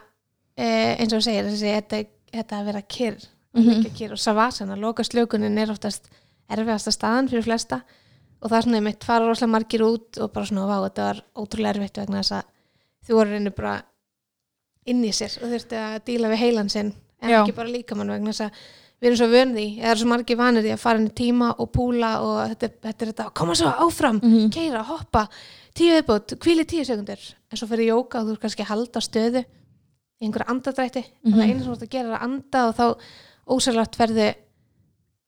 uh, 0.58 0.92
eins 1.00 1.12
og 1.12 1.22
segir, 1.22 1.44
þessi, 1.44 1.72
þetta, 1.80 2.06
þetta 2.32 2.58
að 2.60 2.64
vera 2.66 2.82
kyrr, 2.82 3.16
að 3.56 3.62
Mhm. 3.62 3.70
liggja 3.70 3.94
kyrr 3.98 4.12
og 4.12 4.18
savasana, 4.18 4.76
loka 4.76 5.02
slökunin 5.02 5.58
er 5.58 5.70
oftast 5.70 6.08
erfiðasta 6.50 6.92
staðan 6.92 7.28
fyrir 7.28 7.42
flesta 7.44 7.82
og 8.42 8.50
það 8.50 8.58
er 8.58 8.62
svona 8.62 8.76
einmitt, 8.76 9.04
fara 9.04 9.24
rosalega 9.26 9.50
margir 9.54 9.80
út 9.82 10.18
og 10.20 10.32
bara 10.32 10.46
svona, 10.46 10.66
vá, 10.66 10.90
þetta 10.90 11.02
var 11.06 11.22
ótrúlega 11.34 11.74
erfitt 11.74 11.96
vegna 11.96 12.20
þess 12.20 12.32
að 12.36 12.44
þú 13.08 13.14
voru 13.14 13.30
reynir 13.30 13.54
bara 13.56 13.82
inn 14.86 15.02
í 15.04 15.08
sér 15.10 15.42
og 15.42 15.48
þurfti 15.50 15.76
að 15.80 16.04
díla 16.04 16.28
við 16.30 16.42
heilan 16.44 16.68
sinn 16.70 16.92
en 17.26 17.32
Já. 17.34 17.40
ekki 17.42 17.54
bara 17.58 17.72
líkamann 17.74 18.12
vegna 18.14 18.32
þess 18.32 18.46
að 18.46 18.60
við 18.96 19.06
erum 19.10 19.18
svo 19.20 19.26
vönði, 19.28 19.64
eða 19.82 19.90
er 19.92 19.98
svo 20.00 20.08
margir 20.08 20.38
vanir 20.40 20.64
í 20.64 20.72
að 20.72 20.80
fara 20.80 20.98
inn 21.02 21.10
í 21.10 21.14
tíma 21.18 21.50
og 21.60 21.68
púla 21.74 22.14
og 22.24 22.38
þetta, 22.54 22.70
þetta 22.86 23.02
er 23.04 23.10
þetta, 23.12 23.26
koma 23.36 23.54
svo 23.58 23.68
áfram, 23.84 24.20
Mhm. 24.22 24.48
keira, 24.54 24.82
hoppa 24.88 25.26
tíu 25.76 25.92
viðbútt, 25.92 26.38
hvíli 26.40 26.64
tíu 26.64 26.84
sekundur 26.88 27.20
en 27.52 27.56
svo 27.60 27.68
fyrir 27.68 27.90
jóka 27.92 28.22
og 28.22 28.26
þú 28.30 28.32
er 28.32 28.40
kannski 28.46 28.62
að 28.64 28.70
halda 28.72 29.00
stöðu 29.04 29.44
í 29.44 30.24
einhverja 30.24 30.48
andadrætti 30.48 31.04
og 31.26 31.32
það 31.36 31.44
einu 31.44 31.60
sem 31.60 31.68
þú 31.68 31.76
ert 31.76 31.82
að 31.84 31.90
gera 31.92 32.08
er 32.08 32.16
að 32.16 32.22
anda 32.24 32.68
og 32.68 32.74
þá 32.74 32.86
ósælagt 33.52 33.98
verði 34.00 34.34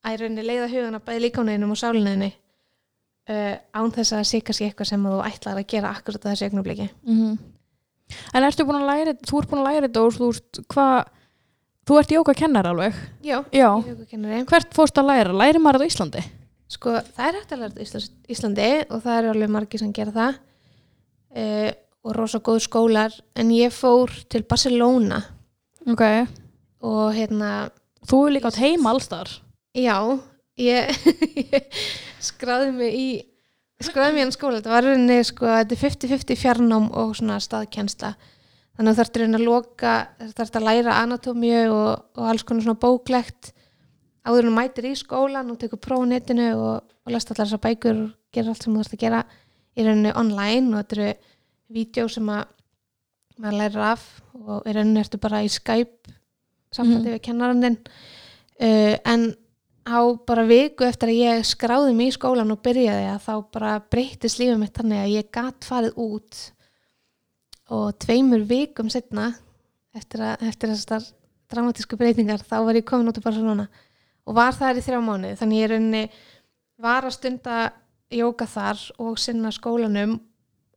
að 0.04 0.14
í 0.14 0.18
rauninni 0.22 0.46
leiða 0.48 0.70
hugana 0.72 1.00
bæði 1.04 1.20
líkánuðinum 1.28 1.70
og 1.74 1.76
sálinuðinni 1.82 2.32
uh, 3.28 3.56
án 3.76 3.92
þess 3.92 4.12
að 4.16 4.24
sé 4.30 4.40
kannski 4.40 4.64
eitthvað 4.70 4.86
sem 4.94 5.04
þú 5.04 5.20
ætlar 5.28 5.60
að 5.60 5.66
gera 5.68 5.92
akkurat 5.92 6.24
á 6.24 6.30
þessu 6.32 6.48
augnabliki 6.48 6.88
Mhm. 7.04 7.38
En 8.32 8.42
ertu 8.42 8.64
búin 8.64 8.80
að 8.80 8.88
læra, 8.88 9.12
þú 9.20 9.38
ert 9.42 9.50
búin 9.50 9.60
að 9.60 9.66
læra 9.68 9.88
þetta 9.88 10.00
og 10.00 10.12
þú 11.88 11.99
ert 12.02 12.12
jóka 12.12 12.35
kennar 12.37 12.69
alveg. 12.70 12.96
Já, 13.25 13.38
Já, 13.55 13.69
er 13.81 13.90
jókakennari 13.94 14.43
hvert 14.50 14.76
fórst 14.76 15.00
að 15.00 15.08
læra? 15.11 15.32
Læri 15.40 15.62
maður 15.64 15.81
þetta 15.82 15.88
á 15.88 15.93
Íslandi? 15.94 16.25
Sko, 16.69 16.94
það 17.17 17.29
er 17.31 17.38
hægt 17.40 17.52
að 17.56 17.62
læra 17.62 17.73
þetta 17.73 17.87
Íslands- 17.87 18.35
Íslandi 18.37 18.69
og 18.93 19.02
það 19.06 19.19
eru 19.23 19.32
alveg 19.32 19.52
margir 19.56 19.81
sem 19.82 19.93
gera 19.96 20.12
það 20.12 20.38
uh, 21.40 21.70
og 22.05 22.14
rosa 22.17 22.40
góð 22.44 22.61
skólar. 22.67 23.17
En 23.35 23.50
ég 23.56 23.73
fór 23.75 24.12
til 24.29 24.44
Barcelona. 24.49 25.23
Ok, 25.88 26.05
og 26.85 27.14
hérna, 27.17 27.70
þú 28.08 28.26
er 28.26 28.35
líka 28.37 28.50
átt 28.52 28.61
heima 28.61 28.93
allstar 28.93 29.31
já 29.79 29.96
ég, 30.58 30.90
ég 31.38 31.64
skráði 32.29 32.73
mig 32.76 32.94
í 32.99 33.08
skráði 33.82 34.14
mig 34.14 34.20
í 34.20 34.25
hann 34.26 34.35
skóla, 34.35 34.58
þetta 34.61 34.73
var 34.75 34.87
rauninni 34.87 35.19
sko, 35.26 35.46
þetta 35.46 35.76
er 35.76 35.82
50-50 35.85 36.40
fjarnám 36.43 36.88
og 36.99 37.14
svona 37.19 37.38
staðkjensla 37.43 38.12
þannig 38.78 38.90
að 38.90 38.94
þú 38.94 39.00
þarftir 39.02 39.25
að 39.26 39.44
loka 39.44 39.94
þú 40.22 40.28
þarftir 40.38 40.60
að 40.62 40.69
læra 40.69 40.96
anatómíu 41.02 41.62
og, 41.75 42.04
og 42.19 42.28
alls 42.30 42.44
konar 42.46 42.64
svona 42.66 42.82
bóklegt 42.82 43.52
áður 44.28 44.48
en 44.50 44.54
mætir 44.58 44.86
í 44.90 44.94
skólan 44.98 45.50
og 45.50 45.58
tekur 45.58 45.80
próf 45.82 46.04
netinu 46.06 46.52
og, 46.54 46.84
og 47.04 47.12
lest 47.14 47.32
allar 47.32 47.48
þessar 47.48 47.62
bækur 47.64 48.04
og 48.04 48.14
gerir 48.34 48.52
allt 48.52 48.62
sem 48.62 48.75
þú 48.75 48.82
þarfst 48.82 48.94
að 48.98 49.02
gera 49.02 49.25
í 49.78 49.86
rauninni 49.86 50.14
online 50.19 50.70
og 50.76 50.82
þetta 50.84 50.98
eru 50.98 51.10
vídeo 51.78 52.06
sem 52.12 52.30
að 52.34 52.46
maður 53.38 53.58
lærir 53.62 53.84
af 53.88 54.06
og 54.38 54.66
í 54.69 54.75
rauninni 54.76 55.02
ertu 55.04 55.20
bara 55.22 55.42
í 55.46 55.50
Skype 55.52 56.14
sambandi 56.75 57.08
Mhm. 57.08 57.14
við 57.16 57.22
kennarandinn 57.25 57.78
uh, 58.60 58.96
en 59.04 59.28
á 59.88 59.98
bara 60.28 60.44
viku 60.44 60.84
eftir 60.84 61.08
að 61.08 61.20
ég 61.22 61.46
skráði 61.48 61.94
mig 61.96 62.10
í 62.10 62.16
skólan 62.19 62.52
og 62.52 62.60
byrjaði 62.60 63.06
að 63.08 63.22
þá 63.25 63.34
bara 63.54 63.70
breytist 63.90 64.38
lífið 64.42 64.58
mitt 64.60 64.75
þannig 64.76 65.00
að 65.04 65.14
ég 65.14 65.30
gat 65.32 65.64
farið 65.64 65.96
út 65.96 66.40
og 67.74 67.98
tveimur 68.00 68.44
vikum 68.48 68.88
setna 68.92 69.32
eftir, 69.96 70.22
að, 70.24 70.46
eftir 70.48 70.72
þessar 70.72 71.04
dramatísku 71.52 71.98
breytingar 72.00 72.42
þá 72.44 72.56
var 72.66 72.78
ég 72.78 72.86
komin 72.88 73.10
út 73.10 73.20
í 73.20 73.24
Barcelona. 73.24 73.68
Og 74.28 74.36
var 74.36 74.56
þar 74.56 74.80
í 74.80 74.84
þrjá 74.84 75.00
mánuði. 75.00 75.37
Þannig 75.40 75.62
ég 75.62 75.70
rauninni 75.72 76.02
var 76.80 77.06
að 77.08 77.16
stunda 77.16 77.60
jóka 78.12 78.48
þar 78.48 78.82
og 79.02 79.16
sinna 79.20 79.52
skólanum 79.52 80.18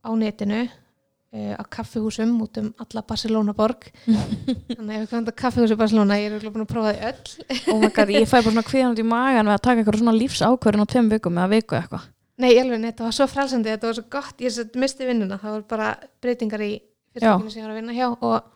á 0.02 0.10
netinu 0.18 0.64
uh, 0.66 1.54
á 1.56 1.64
kaffihúsum 1.70 2.34
út 2.44 2.58
um 2.60 2.72
alla 2.82 3.04
Barcelona 3.08 3.54
borg 3.56 3.88
þannig 4.76 4.96
ef 4.96 5.04
ég 5.04 5.12
kom 5.12 5.22
þetta 5.22 5.36
kaffihús 5.44 5.76
í 5.76 5.78
Barcelona 5.80 6.18
ég 6.20 6.36
er 6.40 6.48
búin 6.50 6.66
að 6.66 6.72
prófa 6.74 6.96
því 6.96 7.12
öll. 7.12 7.36
Oh 7.76 7.86
god, 7.86 8.16
ég 8.16 8.28
fæ 8.28 8.40
bara 8.40 8.50
svona 8.50 8.66
kvíðandi 8.68 9.06
í 9.06 9.12
magan 9.12 9.52
við 9.52 9.58
að 9.58 9.64
taka 9.68 9.84
eitthvað 9.84 10.02
svona 10.02 10.18
lífsákvörðin 10.18 10.84
á 10.84 10.92
tveim 10.96 11.14
vikum 11.14 11.40
eða 11.40 11.54
viku 11.56 11.80
eitthvað 11.80 12.10
Nei, 12.42 12.56
alveg, 12.58 12.80
nei, 12.82 12.90
þetta 12.90 13.06
var 13.06 13.16
svo 13.16 13.28
frelsandi, 13.30 13.70
þetta 13.70 13.90
var 13.90 13.98
svo 13.98 14.08
gott, 14.12 14.42
ég 14.42 14.78
misti 14.82 15.06
vinnuna, 15.06 15.38
það 15.42 15.56
var 15.58 15.66
bara 15.70 15.90
breytingar 16.24 16.64
í 16.66 16.72
fyrirtækinu 17.14 17.52
sem 17.52 17.62
ég 17.62 17.68
var 17.68 17.74
að 17.74 17.80
vinna 17.82 17.96
hjá 17.96 18.08
og 18.10 18.50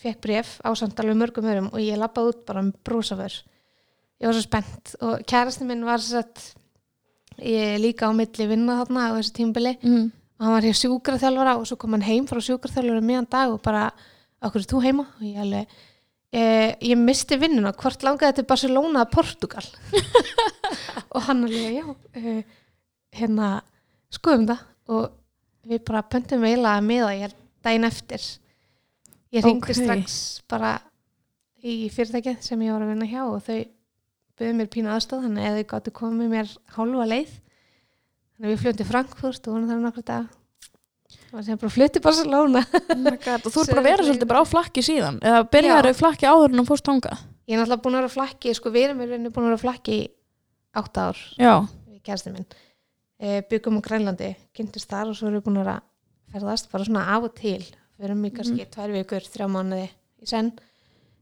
fekk 0.00 0.20
bref 0.24 0.54
á 0.64 0.70
samt 0.78 1.00
alveg 1.02 1.18
mörgum 1.18 1.48
örum 1.50 1.70
og 1.72 1.82
ég 1.82 1.98
lappaði 2.00 2.32
út 2.32 2.42
bara 2.48 2.64
með 2.64 2.78
brúsaför. 2.86 3.36
Ég 4.22 4.28
var 4.28 4.36
svo 4.36 4.44
spennt 4.44 4.94
og 5.04 5.24
kærasti 5.28 5.66
minn 5.68 5.84
var 5.86 6.02
sett, 6.02 6.52
ég 7.42 7.78
líka 7.82 8.08
á 8.08 8.12
milli 8.16 8.48
vinna 8.50 8.78
þarna 8.82 9.08
á 9.10 9.16
þessu 9.18 9.34
tímbili 9.40 9.74
mm. 9.82 10.04
og 10.38 10.46
hann 10.46 10.56
var 10.56 10.68
hér 10.68 10.78
sjúkraþjálfara 10.78 11.56
og 11.58 11.66
svo 11.68 11.78
kom 11.80 11.96
hann 11.96 12.06
heim 12.06 12.28
frá 12.30 12.40
sjúkraþjálfara 12.42 13.04
miðan 13.04 13.30
dag 13.30 13.54
og 13.54 13.62
bara, 13.64 13.88
okkur 14.44 14.62
er 14.62 14.70
þú 14.70 14.82
heima? 14.86 15.08
Og 15.18 15.28
ég 15.28 15.40
alveg, 15.44 15.78
eh, 16.32 16.74
ég 16.92 17.00
misti 17.00 17.38
vinnuna, 17.42 17.74
hvort 17.76 18.06
langaði 18.06 18.40
til 18.40 18.48
Barcelona 18.50 19.02
eða 19.02 19.12
Portugal? 19.14 19.66
og 21.14 21.26
hann 21.26 21.46
alveg, 21.48 21.80
já, 21.82 21.96
eh, 22.20 22.62
hérna, 23.14 23.50
skoðum 24.14 24.48
það 24.50 24.64
og 24.94 25.04
við 25.68 25.84
bara 25.88 26.04
pöntum 26.12 26.44
eiginlega 26.44 26.80
að 26.80 26.88
miða 26.88 27.12
ég 27.18 27.36
daginn 27.64 27.88
eftir. 27.88 28.26
Ég 29.34 29.46
ringdi 29.46 29.72
Ókei. 29.72 29.78
strax 29.80 30.18
bara 30.50 30.76
í 31.64 31.88
fyrirtækið 31.90 32.42
sem 32.44 32.60
ég 32.66 32.74
var 32.74 32.84
að 32.84 32.92
vinna 32.92 33.08
hjá 33.08 33.22
og 33.24 33.40
þau 33.46 33.64
buðu 34.34 34.54
mér 34.58 34.70
pínu 34.70 34.92
aðstóð 34.92 35.28
þannig 35.28 35.48
að 35.48 35.58
þau 35.58 35.66
gáttu 35.72 35.94
komið 35.94 36.32
mér 36.34 36.54
hálfa 36.76 37.10
leið. 37.10 37.34
Þannig 38.34 38.48
að 38.48 38.52
við 38.52 38.62
fljóðum 38.62 38.80
til 38.80 38.88
Frankfurt 38.90 39.46
og 39.46 39.54
vorum 39.54 39.70
þar 39.70 39.84
nokkra 39.84 40.08
dag 40.10 40.32
og 41.34 41.44
sem 41.44 41.58
bara 41.58 41.72
flutti 41.72 42.02
Barcelona. 42.02 42.62
Oh 42.64 43.06
og 43.34 43.52
þú 43.52 43.62
ert 43.62 43.72
bara 43.74 43.94
Segðu 43.94 44.06
svolítið 44.08 44.30
bara 44.30 44.42
á 44.42 44.46
flakki 44.46 44.84
síðan 44.84 45.20
eða 45.22 45.40
byrjar 45.50 45.88
þau 45.88 45.98
flakki 46.00 46.28
áður 46.28 46.52
en 46.52 46.60
þú 46.60 46.66
fórst 46.70 46.86
tanga 46.86 47.16
ég 47.44 47.56
er 47.56 47.60
náttúrulega 47.60 47.82
búin 47.84 47.96
að 47.96 48.00
vera 48.00 48.10
á 48.10 48.16
flakki 48.16 48.54
sko 48.56 48.72
við 48.74 48.86
erum 48.88 49.02
rauninni 49.04 49.32
búin 49.34 49.46
að 49.46 49.50
vera 49.50 49.60
á 49.60 49.64
flakki 49.64 49.96
í 49.96 50.04
átta 50.80 51.08
ár 51.10 51.22
Já, 51.38 51.54
við 51.90 52.00
kærasti 52.06 52.32
minn 52.34 52.46
e, 53.18 53.40
byggum 53.50 53.78
á 53.78 53.86
Grænlandi, 53.86 54.34
kynntist 54.56 54.90
þar 54.90 55.12
og 55.12 55.18
svo 55.18 55.30
erum 55.30 55.40
við 55.40 55.46
búin 55.48 55.62
að 55.62 55.72
að 55.74 55.82
ferðast 56.34 56.70
bara 56.72 56.86
svona 56.88 57.06
af 57.14 57.28
og 57.28 57.34
til. 57.38 57.62
Við 57.94 58.08
erum 58.08 58.24
í 58.26 58.32
kannski 58.34 58.66
tvær 58.74 58.94
vikur, 58.94 59.26
þrjá 59.30 59.48
mánuði 59.50 59.86
í 59.86 60.28
senn. 60.28 60.52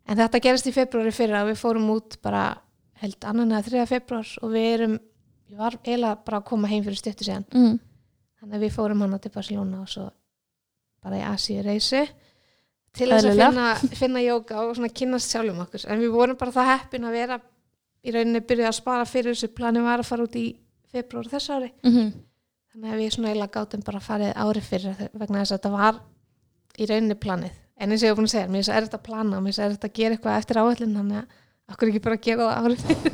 En 0.08 0.18
þetta 0.18 0.40
gerist 0.42 0.68
í 0.70 0.74
februari 0.74 1.12
fyrra 1.14 1.44
og 1.44 1.52
við 1.52 1.60
fórum 1.60 1.90
út 1.92 2.16
bara 2.24 2.46
held 3.02 3.26
annan 3.28 3.52
eða 3.52 3.66
þriða 3.68 3.88
februar 3.90 4.32
og 4.42 4.54
við 4.54 4.68
erum 4.76 4.98
ég 5.52 5.60
var 5.60 5.76
eiginlega 5.82 6.22
bara 6.24 6.40
að 6.40 6.48
koma 6.48 6.70
heim 6.70 6.84
fyrir 6.86 6.98
stuttu 6.98 7.26
síðan. 7.26 7.46
Mm. 7.52 7.78
þannig 8.40 8.56
að 8.58 8.64
við 8.64 8.74
fórum 8.74 9.04
hana 9.04 9.18
til 9.22 9.30
Barcelona 9.34 9.82
og 9.84 9.90
svo 9.92 10.08
bara 11.02 11.18
í 11.20 11.24
Asíu 11.28 11.62
reysi 11.62 12.00
til 12.96 13.08
þess 13.10 13.28
að 13.28 13.38
finna, 13.38 13.66
finna 14.00 14.22
jóka 14.24 14.58
og 14.64 14.74
svona 14.76 14.90
kynnast 14.92 15.32
sjálfum 15.32 15.62
okkur. 15.64 15.84
En 15.88 16.00
við 16.02 16.12
vorum 16.14 16.38
bara 16.40 16.54
það 16.54 16.70
heppin 16.72 17.06
að 17.08 17.16
vera 17.18 17.38
í 18.02 18.14
rauninni 18.14 18.42
byrja 18.48 18.70
að 18.70 18.78
spara 18.80 19.06
fyrir 19.08 19.36
þessu. 19.36 19.52
Plani 19.54 19.84
var 19.84 20.02
að 20.02 20.10
fara 20.10 20.26
út 20.26 20.38
í 20.38 20.46
februar 20.92 21.30
þess 21.32 21.50
ári. 21.56 21.72
Mm 21.86 22.12
þannig 22.72 22.88
að 22.94 23.00
við 23.02 23.10
svona 23.12 23.28
eiginlega 23.28 23.52
gátum 23.52 23.82
bara 23.84 23.98
farið 24.00 24.30
ári 24.40 24.60
fyrir 24.64 24.94
þe- 24.96 25.08
vegna 25.20 25.40
þess 25.42 25.52
að 25.52 25.58
þetta 25.58 25.70
var 25.74 25.96
í 26.80 26.86
rauninni 26.88 27.16
planið. 27.20 27.58
En 27.76 27.90
eins 27.92 28.00
og 28.00 28.06
ég 28.06 28.12
var 28.14 28.16
búin 28.22 28.28
að 28.30 28.32
segja, 28.32 28.48
mér 28.48 28.68
er 28.72 28.86
þetta 28.86 28.96
að 28.96 29.02
plana 29.08 29.40
mér 29.44 29.58
er 29.60 29.74
þetta 29.74 29.88
að 29.90 29.98
gera 29.98 30.16
eitthvað 30.16 30.38
eftir 30.38 30.60
áallin 30.62 30.94
þannig 30.96 31.18
að 31.18 31.74
okkur 31.74 31.90
ekki 31.92 32.00
bara 32.06 32.16
að 32.16 32.24
gera 32.24 32.46
það 32.46 32.64
árið 32.64 32.84
fyrir 32.86 33.12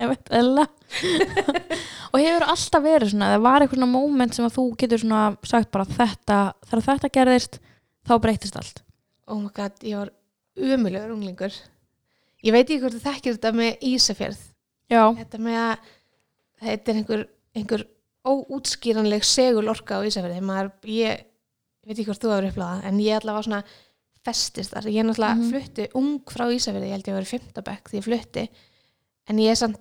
ég 0.00 0.08
veit, 0.14 0.32
eðla 0.38 0.64
og 2.12 2.16
hefur 2.22 2.46
alltaf 2.48 2.84
verið 2.88 3.12
svona 3.12 3.28
það 3.34 3.44
var 3.44 3.64
eitthvað 3.66 3.78
svona 3.82 3.90
moment 3.92 4.38
sem 4.38 4.48
að 4.48 4.56
þú 4.56 4.64
getur 4.80 5.02
svona 5.04 5.22
sagt 5.52 5.70
bara 5.74 5.88
þetta, 5.98 6.38
þegar 6.70 6.84
þetta 6.88 7.12
gerðist 7.18 7.60
þá 8.08 8.14
breytist 8.24 8.56
allt. 8.62 8.82
Oh 9.28 9.36
my 9.42 9.52
god, 9.52 9.76
ég 9.84 10.00
var 10.00 10.14
umulegur 10.56 11.12
unglingur. 11.12 11.52
Ég 12.40 12.54
veit 12.56 12.64
ekki 12.64 12.80
hvort 12.86 12.96
þú 12.96 13.04
þekkir 13.04 13.36
þetta 13.36 13.52
með 13.60 13.84
Ísafjörð. 13.92 14.40
Já, 14.88 15.02
þetta 15.20 15.40
með 15.44 15.58
að 15.60 15.88
þetta 16.60 16.92
er 16.92 16.96
einhver, 17.00 17.26
einhver 17.56 17.84
óútskýranleg 18.28 19.24
segul 19.24 19.68
orka 19.70 19.98
á 19.98 20.04
Ísafjörði 20.06 20.40
maður, 20.44 20.70
ég, 20.84 21.22
ég 21.22 21.86
veit 21.88 21.98
ekki 21.98 22.08
hvort 22.10 22.22
þú 22.24 22.32
hefur 22.34 22.48
upplæðað 22.50 22.84
en 22.90 22.98
ég 23.04 23.14
allavega 23.20 23.38
var 23.38 23.46
svona 23.48 23.62
festist 24.26 24.72
þar, 24.74 24.88
ég 24.92 25.06
náttúrulega 25.06 25.36
Mhm. 25.38 25.50
flutti 25.52 25.88
ung 25.94 26.20
frá 26.28 26.44
Ísafjörði, 26.52 26.88
ég 26.90 26.96
held 26.96 27.06
ég 27.08 27.14
að 27.14 27.18
vera 27.20 27.32
fimmtabæk 27.32 27.84
því 27.88 27.98
ég 28.00 28.04
flutti, 28.08 28.48
en 29.28 29.38
ég 29.38 29.56
samt 29.56 29.78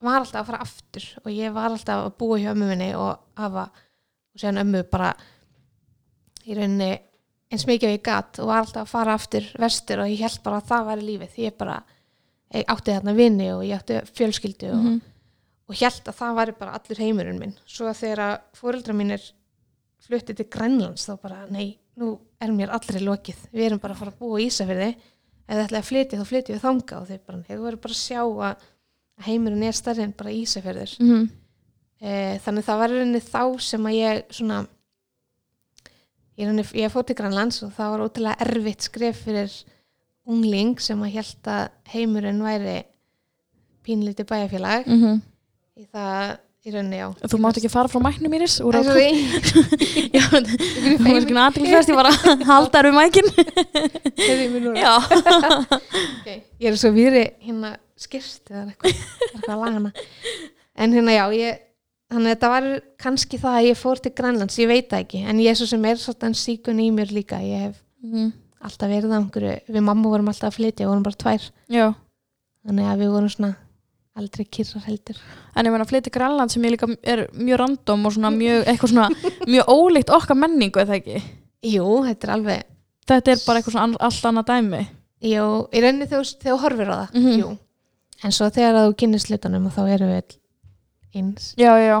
var 0.00 0.20
alltaf 0.22 0.40
að 0.40 0.46
fara 0.46 0.62
aftur 0.64 1.04
og 1.24 1.32
ég 1.32 1.52
var 1.52 1.70
alltaf 1.70 2.06
að 2.06 2.16
búa 2.16 2.38
hjá 2.40 2.50
ömmu 2.54 2.68
minni 2.70 2.94
og 2.96 3.18
hafa 3.36 3.66
og 3.70 4.40
séðan 4.40 4.62
ömmu 4.64 4.84
bara 4.90 5.14
í 6.46 6.54
rauninni 6.56 6.92
eins 7.50 7.66
mikið 7.66 7.88
og 7.90 7.94
ég 7.98 8.02
gat 8.06 8.38
og 8.40 8.46
var 8.48 8.62
alltaf 8.62 8.86
að 8.86 8.92
fara 8.94 9.14
aftur 9.18 9.44
vestur 9.60 10.00
og 10.00 10.08
ég 10.08 10.22
held 10.24 10.42
bara 10.46 10.60
að 10.62 10.68
það 10.70 10.86
væri 10.88 11.06
lífið 11.08 11.36
ég 11.44 11.56
bara, 11.58 11.82
ég 12.54 12.64
átti 12.72 12.94
þarna 12.96 13.14
vini 13.18 13.48
og 13.52 13.62
ég 13.66 13.76
átti 13.76 14.00
fjölskyldu 14.14 14.70
og, 14.72 14.84
Mhm. 14.84 15.00
Og 15.70 15.78
held 15.78 16.10
að 16.10 16.18
það 16.18 16.40
væri 16.40 16.56
bara 16.58 16.74
allur 16.78 17.02
heimurinn 17.04 17.38
minn. 17.40 17.54
Svo 17.70 17.86
að 17.90 18.00
þegar 18.02 18.40
fóreldra 18.58 18.96
mínir 18.96 19.28
fluttið 20.04 20.40
til 20.40 20.48
Grænlands 20.50 21.06
þá 21.06 21.14
bara 21.22 21.44
nei, 21.52 21.78
nú 22.00 22.16
er 22.42 22.52
mér 22.56 22.74
allri 22.74 23.02
lokið. 23.04 23.46
Við 23.54 23.68
erum 23.68 23.82
bara 23.82 23.94
að 23.94 24.02
fara 24.02 24.14
að 24.14 24.22
búa 24.22 24.40
í 24.40 24.48
Ísafirði. 24.48 24.90
Ef 25.46 25.56
þið 25.56 25.64
ætlaði 25.64 25.82
að 25.82 25.90
flytja 25.90 26.20
þá 26.20 26.30
flytjum 26.30 26.56
við 26.56 26.64
þanga 26.64 27.00
og 27.00 27.08
þeir 27.10 27.20
bara, 27.26 27.42
þú 27.46 27.60
verður 27.64 27.82
bara 27.84 27.96
að 27.96 28.00
sjá 28.00 28.20
að 28.50 28.66
heimurinn 29.26 29.68
er 29.68 29.76
stærri 29.76 30.06
en 30.06 30.16
bara 30.16 30.34
Ísafjörður. 30.34 30.96
Mm 31.04 31.28
e, 32.00 32.12
þannig 32.44 32.66
það 32.66 32.82
var 32.82 32.94
rauninni 32.94 33.22
þá 33.24 33.42
sem 33.64 33.88
að 33.88 33.96
ég 33.98 34.22
svona 34.36 34.60
ég, 36.36 36.46
rauninni, 36.46 36.66
ég 36.80 36.92
fór 36.92 37.06
til 37.08 37.18
Grænlands 37.18 37.62
og 37.66 37.74
það 37.76 37.94
var 37.94 38.04
ótrúlega 38.06 38.46
erfitt 38.46 38.86
skref 38.88 39.24
fyrir 39.26 39.58
ungling 40.30 40.80
sem 40.82 41.00
að 41.04 41.16
held 41.18 41.50
að 41.50 41.66
heimurinn 41.94 42.44
væri 42.44 42.78
pínlítið 43.86 44.28
bæjarfélag. 44.28 44.86
-hmm. 44.86 45.20
Í 45.80 45.86
það 45.90 46.38
í 46.60 46.72
rauninni 46.74 46.98
já 47.00 47.06
þú 47.32 47.38
mátt 47.40 47.56
ekki 47.56 47.70
fara 47.72 47.88
frá 47.88 48.02
mæknum 48.04 48.34
íris 48.36 48.58
úr 48.60 48.76
að 48.76 48.90
sorry. 48.90 49.06
já, 50.18 50.24
þú 50.28 51.14
er 51.14 51.22
skilin 51.24 51.40
aðtilsvæst 51.46 51.92
ég 51.92 51.96
var 51.96 52.08
að 52.10 52.44
halda 52.50 52.74
þær 52.82 52.88
við 52.90 52.98
mækin 52.98 53.30
Heyrðu 54.20 54.44
í 54.44 54.50
mér 54.52 54.66
núna. 54.66 54.82
já, 54.82 54.92
okay. 56.20 56.36
ég 56.60 56.68
er 56.72 56.76
svo 56.82 56.92
víri 56.96 57.24
hérna 57.46 57.72
skirst 58.00 58.52
eða 58.52 58.66
eitthvað, 58.74 59.00
eitthvað 59.30 59.54
að 59.54 59.62
laga 59.64 59.72
hana 59.78 59.92
en 60.80 60.94
hérna 60.98 61.16
já 61.16 61.24
ég, 61.38 61.62
þannig 62.12 62.28
að 62.28 62.34
þetta 62.34 62.50
var 62.52 62.68
kannski 63.06 63.40
það 63.40 63.56
að 63.62 63.68
ég 63.70 63.80
fór 63.80 64.02
til 64.04 64.12
Grænlands, 64.20 64.60
ég 64.60 64.70
veit 64.70 64.92
það 64.92 65.04
ekki 65.06 65.22
en 65.32 65.40
ég 65.44 65.52
er 65.54 65.58
svo 65.62 65.70
sem 65.72 65.88
er 65.88 66.00
svolítið 66.00 66.36
síkun 66.44 66.84
í 66.84 66.90
mér 66.96 67.16
líka 67.16 67.40
ég 67.44 67.66
hef 67.70 67.80
Mhm. 68.00 68.30
alltaf 68.64 68.88
verið 68.88 69.12
á 69.12 69.16
einhverju 69.20 69.56
við 69.76 69.82
mamma 69.84 70.08
vorum 70.08 70.28
alltaf 70.32 70.54
að 70.54 70.54
flytja, 70.56 70.84
við 70.86 70.88
vorum 70.92 71.02
bara 71.04 71.18
tvær 71.20 71.42
já 71.68 71.86
þannig 72.64 72.86
að 72.88 73.02
við 73.02 73.10
vorum 73.12 73.32
svona 73.34 73.50
aldrei 74.20 74.44
kyrrar 74.46 74.84
heldur. 74.86 75.18
En 75.56 75.66
ég 75.66 75.72
meina 75.74 75.84
að 75.84 75.90
flytja 75.92 76.12
Grænland 76.14 76.52
sem 76.52 76.62
ég 76.68 76.74
líka 76.76 76.88
er 77.02 77.26
mjög 77.34 77.58
random 77.62 78.06
og 78.06 78.14
svona 78.16 78.30
mjög, 78.34 78.64
eitthvað 78.70 78.92
svona 78.94 79.08
mjög 79.48 79.72
ólíkt 79.74 80.12
okkar 80.16 80.38
menningu, 80.38 80.80
eða 80.84 80.96
ekki? 81.00 81.22
Jú, 81.70 81.86
þetta 82.06 82.28
er 82.28 82.34
alveg 82.36 82.62
þetta 83.10 83.32
er 83.34 83.42
bara 83.46 83.60
eitthvað 83.60 83.74
svona 83.76 84.00
allt 84.06 84.26
annað 84.30 84.46
dæmi. 84.52 84.82
Jú, 85.20 85.46
í 85.74 85.80
rauninni 85.82 86.06
þegar 86.08 86.28
þú- 86.44 86.58
horfir 86.62 86.88
á 86.88 86.94
það 87.00 87.14
Mhm. 87.18 87.38
Jú, 87.42 87.48
en 88.24 88.30
svo 88.36 88.46
þegar 88.50 88.78
þú 88.86 88.94
kynnist 89.02 89.28
hlutunum 89.28 89.66
og 89.66 89.72
þá 89.74 89.82
erum 89.94 90.12
við 90.14 90.36
eins. 91.14 91.54
Já, 91.58 91.72
já, 91.82 91.98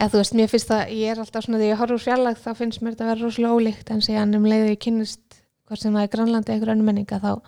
eða 0.00 0.10
þú 0.10 0.16
veist, 0.22 0.34
mér 0.34 0.48
finnst 0.48 0.68
það, 0.72 0.88
ég 0.96 1.10
er 1.12 1.18
alltaf 1.20 1.44
svona 1.44 1.58
þegar 1.60 1.74
ég 1.74 1.78
horfur 1.82 2.00
fjarlag 2.06 2.36
þá 2.40 2.50
finnst 2.56 2.80
mér 2.82 2.94
þetta 2.96 3.04
að 3.04 3.10
vera 3.12 3.24
rosalega 3.26 3.56
ólíkt. 3.58 3.90
En 3.90 4.00
síðan 4.00 4.34
um 4.36 4.44
leiðu 4.44 4.70
ég 4.72 4.78
kynnist 4.80 5.20
hvort 5.68 5.78
sem 5.82 5.92
það 5.94 6.02
er 6.02 6.12
Grænlandi 6.16 6.50
eitthvað 6.54 7.40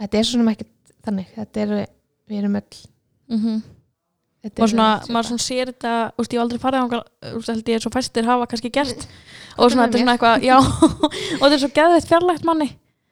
mm, 0.00 0.06
það 0.06 0.06
þetta 0.06 0.18
er 0.18 0.28
svona 0.30 0.54
ekkert 0.56 0.94
þannig, 1.04 1.30
þetta 1.36 1.62
er, 1.64 1.76
við 2.30 2.42
erum 2.42 2.58
öll 2.60 2.82
mhm. 3.30 3.62
þetta 4.44 4.62
og 4.62 4.66
er 4.66 4.74
svona, 4.74 4.90
maður 5.08 5.30
svona 5.30 5.46
sér 5.46 5.72
þetta 5.72 5.94
úst, 6.16 6.32
ég 6.32 6.38
hef 6.38 6.44
aldrei 6.44 6.62
farið 6.62 6.84
ángar, 6.84 7.08
úst, 7.36 7.52
held 7.52 7.72
ég 7.72 7.82
svo 7.84 7.92
fæstir 7.94 8.28
hafa 8.28 8.48
kannski 8.50 8.72
gert. 8.72 9.08
Og 9.58 9.72
svona 9.72 9.88
þetta 9.88 9.98
er 9.98 10.04
svona 10.04 10.14
eitthvað, 10.16 10.46
já. 10.46 10.56
Og 11.40 11.42
þetta 11.44 11.56
er 11.56 11.64
svo 11.64 11.74
geðveitt 11.76 12.08
fjarlægt 12.08 12.46
manni. 12.48 12.70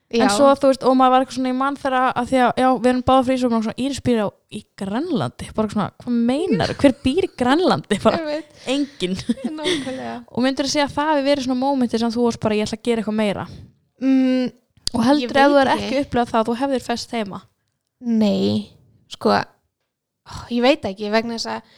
Já, 0.09 0.23
en 0.25 0.31
svo 0.33 0.49
þú 0.57 0.71
veist, 0.71 0.85
og 0.89 0.95
maður 0.97 1.13
var 1.13 1.23
eitthvað 1.23 1.37
svona 1.37 1.51
í 1.51 1.57
mann 1.59 1.75
þegar 1.77 1.97
að 2.17 2.31
því 2.31 2.39
að, 2.41 2.51
já, 2.63 2.67
við 2.79 2.87
erum 2.89 3.03
báða 3.11 3.25
frýsum 3.27 3.57
og 3.59 3.65
svona, 3.67 3.81
Íris 3.85 3.99
býr 4.07 4.21
á 4.25 4.29
í 4.49 4.61
Grænlandi. 4.81 5.49
Bara 5.59 5.73
svona, 5.75 5.89
hvað 6.01 6.15
meinar, 6.31 6.73
hver 6.81 6.95
býr 7.05 7.27
í 7.27 7.31
Grænlandi? 7.43 7.99
Bara, 8.01 8.39
engin 8.73 9.19
og 10.33 10.47
myndur 10.47 10.65
þú 10.65 10.73
segja 10.73 10.87
að 10.89 10.95
það 10.95 11.11
hefur 11.13 11.29
verið 11.29 11.45
svona 11.45 11.61
mómenti 11.61 12.01
sem 12.01 12.15
þú 12.15 12.25
varst 12.25 12.41
bara, 12.41 12.57
ég 12.57 12.65
ætla 12.65 12.81
að 12.81 12.89
gera 12.89 13.05
eitthvað 13.05 13.19
meira? 13.21 13.45
Mm, 14.01 14.49
og 14.95 15.05
heldur 15.05 15.37
ef 15.37 15.53
þú 15.53 15.61
er 15.63 15.73
ekki. 15.75 16.01
upplegað 16.03 16.33
það, 16.33 16.49
þú 16.49 16.57
hefðir 16.63 16.87
fest 16.87 17.15
heima 17.17 17.43
Nei, 17.99 18.71
sko 19.11 19.35
ó, 19.35 19.43
ég 20.53 20.63
veit 20.63 20.85
ekki 20.87 21.11
vegna 21.13 21.39
þess 21.39 21.51
að 21.57 21.77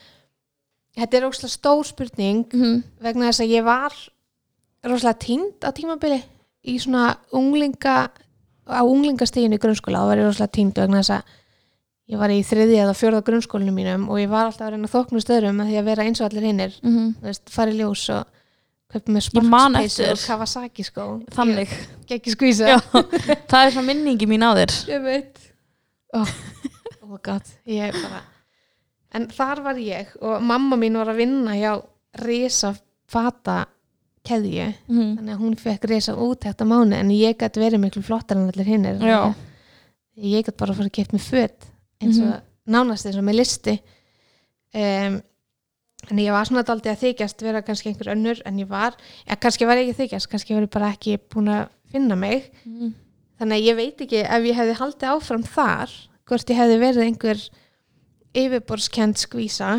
þetta 1.00 1.18
er 1.18 1.28
óslega 1.28 1.54
stór 1.54 1.86
spurning 1.88 2.46
mm 2.52 2.62
-hmm. 2.62 2.82
vegna 3.00 3.30
þess 3.30 3.40
að 3.40 3.52
ég 3.54 3.64
var 3.64 3.92
rosalega 4.84 5.18
tínd 5.18 5.64
á 5.64 5.70
tímabili 5.72 6.22
í 6.64 6.78
svona 6.78 7.16
unglinga 7.32 8.10
á 8.68 8.80
unglingasteginu 8.84 9.56
í 9.56 9.62
grunnskóla 9.62 10.02
þá 10.02 10.08
var 10.08 10.18
ég 10.18 10.26
rosalega 10.28 10.56
tínd 10.56 10.76
vegna 10.76 11.02
þess 11.02 11.10
að 11.10 11.22
ég 12.10 12.18
var 12.18 12.30
í 12.30 12.42
þriðja 12.42 12.84
eða 12.84 12.98
fjórða 12.98 13.22
grunnskólinu 13.26 13.72
mínum 13.72 14.08
og 14.10 14.18
ég 14.20 14.28
var 14.28 14.46
alltaf 14.48 14.66
að 14.66 14.74
reyna 14.74 14.88
að 14.88 14.94
þóknu 14.96 15.20
stöðrum 15.22 15.60
að 15.62 15.70
því 15.70 15.76
að 15.78 15.88
vera 15.90 16.04
eins 16.04 16.20
og 16.20 16.26
allir 16.26 16.46
hinnir 16.48 16.72
veist, 17.22 17.50
fara 17.50 17.70
í 17.70 17.78
ljós 17.78 18.08
og 18.10 18.39
man 18.94 19.76
sparkspeysu 19.76 20.02
eftir. 20.02 20.12
og 20.12 20.26
Kawasaki 20.26 20.82
sko. 20.86 21.04
Þannig, 21.36 21.68
ég, 21.70 22.16
ekki 22.18 22.32
skvísa. 22.34 22.78
Það 22.90 23.64
er 23.66 23.70
svona 23.74 23.86
minningi 23.86 24.26
mín 24.30 24.42
á 24.42 24.50
þér. 24.58 24.74
Ég 24.94 25.02
veit. 25.04 25.38
Oh, 26.12 26.32
oh 27.06 27.18
god. 27.22 27.46
Ég 27.70 27.92
bara 28.02 28.22
en 29.14 29.24
þar 29.34 29.60
var 29.64 29.78
ég 29.82 30.10
og 30.22 30.42
mamma 30.46 30.76
mín 30.78 30.94
var 30.98 31.08
að 31.10 31.16
vinna 31.18 31.54
hjá 31.58 31.72
risa 32.22 32.68
fata 33.10 33.64
keðju. 34.26 34.68
Mm 34.86 35.16
þannig 35.18 35.32
að 35.34 35.40
hún 35.42 35.56
fekk 35.58 35.86
risa 35.90 36.14
út 36.14 36.44
þetta 36.46 36.66
mánu 36.70 36.94
en 36.98 37.10
ég 37.10 37.34
gæti 37.40 37.58
verið 37.62 37.80
miklu 37.82 38.02
flottar 38.06 38.38
en 38.38 38.50
allir 38.52 38.68
hinnir 38.68 39.00
Já. 39.02 39.32
ég 40.14 40.44
gæti 40.46 40.54
bara 40.60 40.70
að 40.74 40.78
fara 40.82 40.90
að 40.92 40.94
keipt 40.98 41.14
með 41.16 41.26
föt 41.26 41.66
eins 42.02 42.20
og 42.22 42.28
Mhm. 42.28 42.40
nánast 42.70 43.06
eins 43.06 43.18
og 43.18 43.24
með 43.26 43.38
listi. 43.40 43.74
Um, 44.74 45.16
en 46.10 46.16
ég 46.18 46.32
var 46.32 46.44
svona 46.48 46.62
daldið 46.64 46.92
að 46.94 47.02
þykjast 47.04 47.42
vera 47.44 47.62
kannski 47.62 47.90
einhver 47.92 48.12
önnur 48.14 48.40
en 48.46 48.56
ég 48.58 48.68
var, 48.68 48.94
ja, 49.28 49.36
kannski 49.36 49.66
var 49.68 49.76
ég 49.76 49.88
ekki 49.90 50.02
þykjast 50.08 50.28
kannski 50.32 50.54
var 50.54 50.62
ég 50.66 50.70
bara 50.70 50.92
ekki 50.94 51.18
búin 51.28 51.48
að 51.52 51.68
finna 51.92 52.16
mig 52.16 52.50
Mhm. 52.64 52.94
þannig 53.40 53.56
að 53.58 53.66
ég 53.68 53.76
veit 53.76 54.00
ekki 54.00 54.22
ef 54.24 54.42
ég 54.44 54.54
hefði 54.56 54.74
haldið 54.80 55.08
áfram 55.14 55.42
þar 55.44 55.90
hvort 56.26 56.50
ég 56.50 56.56
hefði 56.56 56.78
verið 56.80 57.04
einhver 57.06 57.48
yfirborskend 58.34 59.16
skvísa 59.18 59.70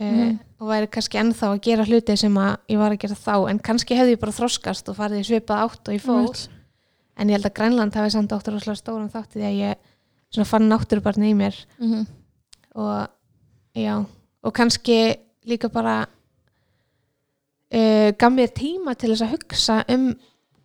uh, 0.00 0.04
Mhm. 0.04 0.38
og 0.60 0.68
væri 0.68 0.86
kannski 0.90 1.18
ennþá 1.18 1.48
að 1.54 1.60
gera 1.62 1.84
hluti 1.84 2.16
sem 2.16 2.34
að 2.34 2.56
ég 2.68 2.78
var 2.78 2.92
að 2.92 2.98
gera 2.98 3.14
þá 3.14 3.50
en 3.50 3.58
kannski 3.58 3.96
hefði 3.98 4.14
ég 4.16 4.20
bara 4.20 4.32
þroskast 4.32 4.88
og 4.88 4.96
farið 4.96 5.20
í 5.22 5.26
svipað 5.26 5.64
átt 5.66 5.88
og 5.88 5.94
ég 5.94 6.00
fór 6.02 6.20
Einmitt. 6.24 6.48
en 7.16 7.28
ég 7.28 7.32
held 7.32 7.44
að 7.46 7.54
Grænland 7.54 7.94
hafi 7.94 8.10
samt 8.10 8.30
áttur 8.32 8.54
rosalega 8.54 8.82
stóran 8.82 9.10
þátti 9.10 9.38
því 9.38 9.46
að 9.48 9.76
ég 10.38 10.46
fann 10.46 10.68
náttúrubarni 10.68 11.30
í 11.32 11.34
mér 11.34 11.54
Mhm. 11.80 12.06
og 12.76 13.08
já 13.76 14.06
og 14.44 14.52
kannski 14.54 15.16
líka 15.50 15.70
bara 15.72 15.96
uh, 17.72 18.10
gaf 18.18 18.32
mér 18.34 18.52
tíma 18.54 18.94
til 18.98 19.12
þess 19.12 19.26
að 19.26 19.34
hugsa 19.36 19.80
um 19.94 20.08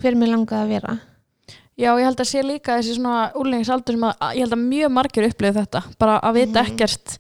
hver 0.02 0.18
mér 0.20 0.34
langaði 0.36 0.62
að 0.64 0.74
vera 0.78 0.96
Já, 1.74 1.90
ég 1.98 2.06
held 2.06 2.20
að 2.22 2.28
sé 2.30 2.42
líka 2.46 2.76
þessi 2.78 3.00
svona 3.00 3.32
úrlengsaldur 3.40 3.96
sem 3.96 4.04
að, 4.06 4.26
ég 4.38 4.44
held 4.46 4.54
að 4.54 4.66
mjög 4.68 4.92
margir 4.94 5.26
upplifið 5.26 5.64
þetta, 5.64 5.80
bara 5.98 6.20
að 6.22 6.36
vita 6.38 6.62
Mhm. 6.62 6.68
ekkert 6.70 7.16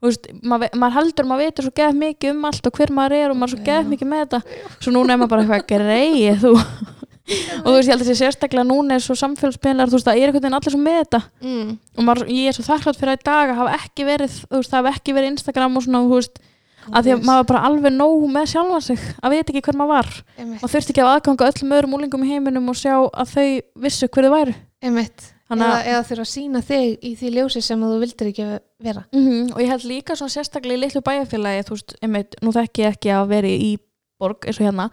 veist, 0.00 0.30
maður, 0.40 0.70
maður 0.80 0.96
heldur 0.96 1.26
maður 1.28 1.44
veitur 1.44 1.66
svo 1.66 1.72
geð 1.76 1.98
mikið 2.00 2.30
um 2.32 2.46
allt 2.48 2.66
og 2.70 2.78
hver 2.78 2.92
maður 2.96 3.16
er 3.18 3.30
og 3.34 3.36
maður 3.36 3.52
svo 3.52 3.60
Já. 3.66 3.82
mikið 3.84 4.08
með 4.08 4.22
þetta 4.24 4.40
svo 4.80 4.94
núna 4.94 5.12
er 5.12 5.20
maður 5.20 5.32
bara 5.34 5.44
eitthvað 5.44 5.66
greið 5.74 6.40
þú 6.40 6.52
og 7.60 7.66
þú 7.68 7.74
veist, 7.76 7.88
ég 7.88 7.92
held 7.92 8.00
að 8.00 8.08
sé 8.08 8.16
sérstaklega 8.18 8.64
núna 8.66 8.96
er 8.96 9.04
svo 9.04 9.14
samfélagsbeinar, 9.20 9.90
þú 9.92 9.98
veist, 9.98 10.08
það 10.08 10.16
er 10.16 10.30
einhvern 10.30 10.40
veginn 10.40 10.56
allir 10.56 10.72
svo 10.74 10.80
með 10.80 10.96
þetta 11.02 11.20
mm. 11.44 11.68
og 12.00 12.06
maður, 12.08 12.30
ég 12.32 12.48
er 12.48 12.56
svo 12.56 12.64
þakklátt 12.66 12.98
fyrir 12.98 13.12
að 13.12 13.20
í 13.20 13.26
dag 13.28 13.52
að 13.52 13.60
hafa 13.60 13.76
ekki 13.76 14.06
verið, 14.08 14.38
þú 14.48 14.56
veist, 14.56 14.72
það 14.72 14.80
hafa 14.80 14.94
ekki 14.96 15.16
verið 15.18 15.32
Instagram 15.34 15.76
og 15.76 15.84
svona, 15.84 16.00
þú 16.08 16.16
veist, 16.16 16.40
að 16.88 17.06
því 17.06 17.14
að 17.14 17.26
maður 17.26 17.40
var 17.40 17.48
bara 17.50 17.64
alveg 17.68 17.94
nóg 17.94 18.24
með 18.32 18.46
sjálfan 18.54 18.86
sig, 18.86 19.02
að 19.20 19.34
vita 19.34 19.52
ekki 19.52 19.64
hver 19.66 19.78
maður 19.80 19.92
var. 19.94 20.08
Einmitt, 20.36 20.62
maður 20.62 20.72
þurfti 20.74 20.94
ekki 20.94 21.04
að 21.04 21.12
aðganga 21.16 21.50
öllum 21.50 21.76
öðrum 21.76 21.98
úlingum 21.98 22.24
í 22.24 22.30
heiminum 22.30 22.72
og 22.72 22.80
sjá 22.80 22.94
að 22.96 23.34
þau 23.34 23.48
vissu 23.84 24.08
hver 24.08 24.28
þau 24.28 24.34
væru. 24.36 24.56
Einmitt. 24.80 25.28
Þannig 25.50 25.66
Eða, 25.66 25.78
eða 25.90 26.02
þurfa 26.06 26.22
að 26.22 26.30
sína 26.30 26.60
þig 26.62 26.90
í 27.02 27.10
því 27.18 27.30
ljósi 27.34 27.60
sem 27.66 27.80
þú 27.82 27.96
vildir 27.98 28.28
ekki 28.30 28.44
vera. 28.78 29.00
-hmm. 29.10 29.48
og 29.50 29.58
ég 29.58 29.72
held 29.72 29.86
líka 29.90 30.14
svona 30.14 30.30
sérstaklega 30.30 30.78
í 30.78 30.82
litlu 30.84 31.02
bæjarfélagi 31.02 31.64
þú 31.66 31.74
veist, 31.74 31.94
einmitt, 32.00 32.36
nú 32.40 32.52
þekki 32.54 32.84
ég 32.84 32.94
ekki 32.94 33.10
að 33.10 33.32
vera 33.32 33.50
í 33.50 33.72
borg 34.20 34.46
eins 34.46 34.60
og 34.60 34.66
hérna 34.68 34.90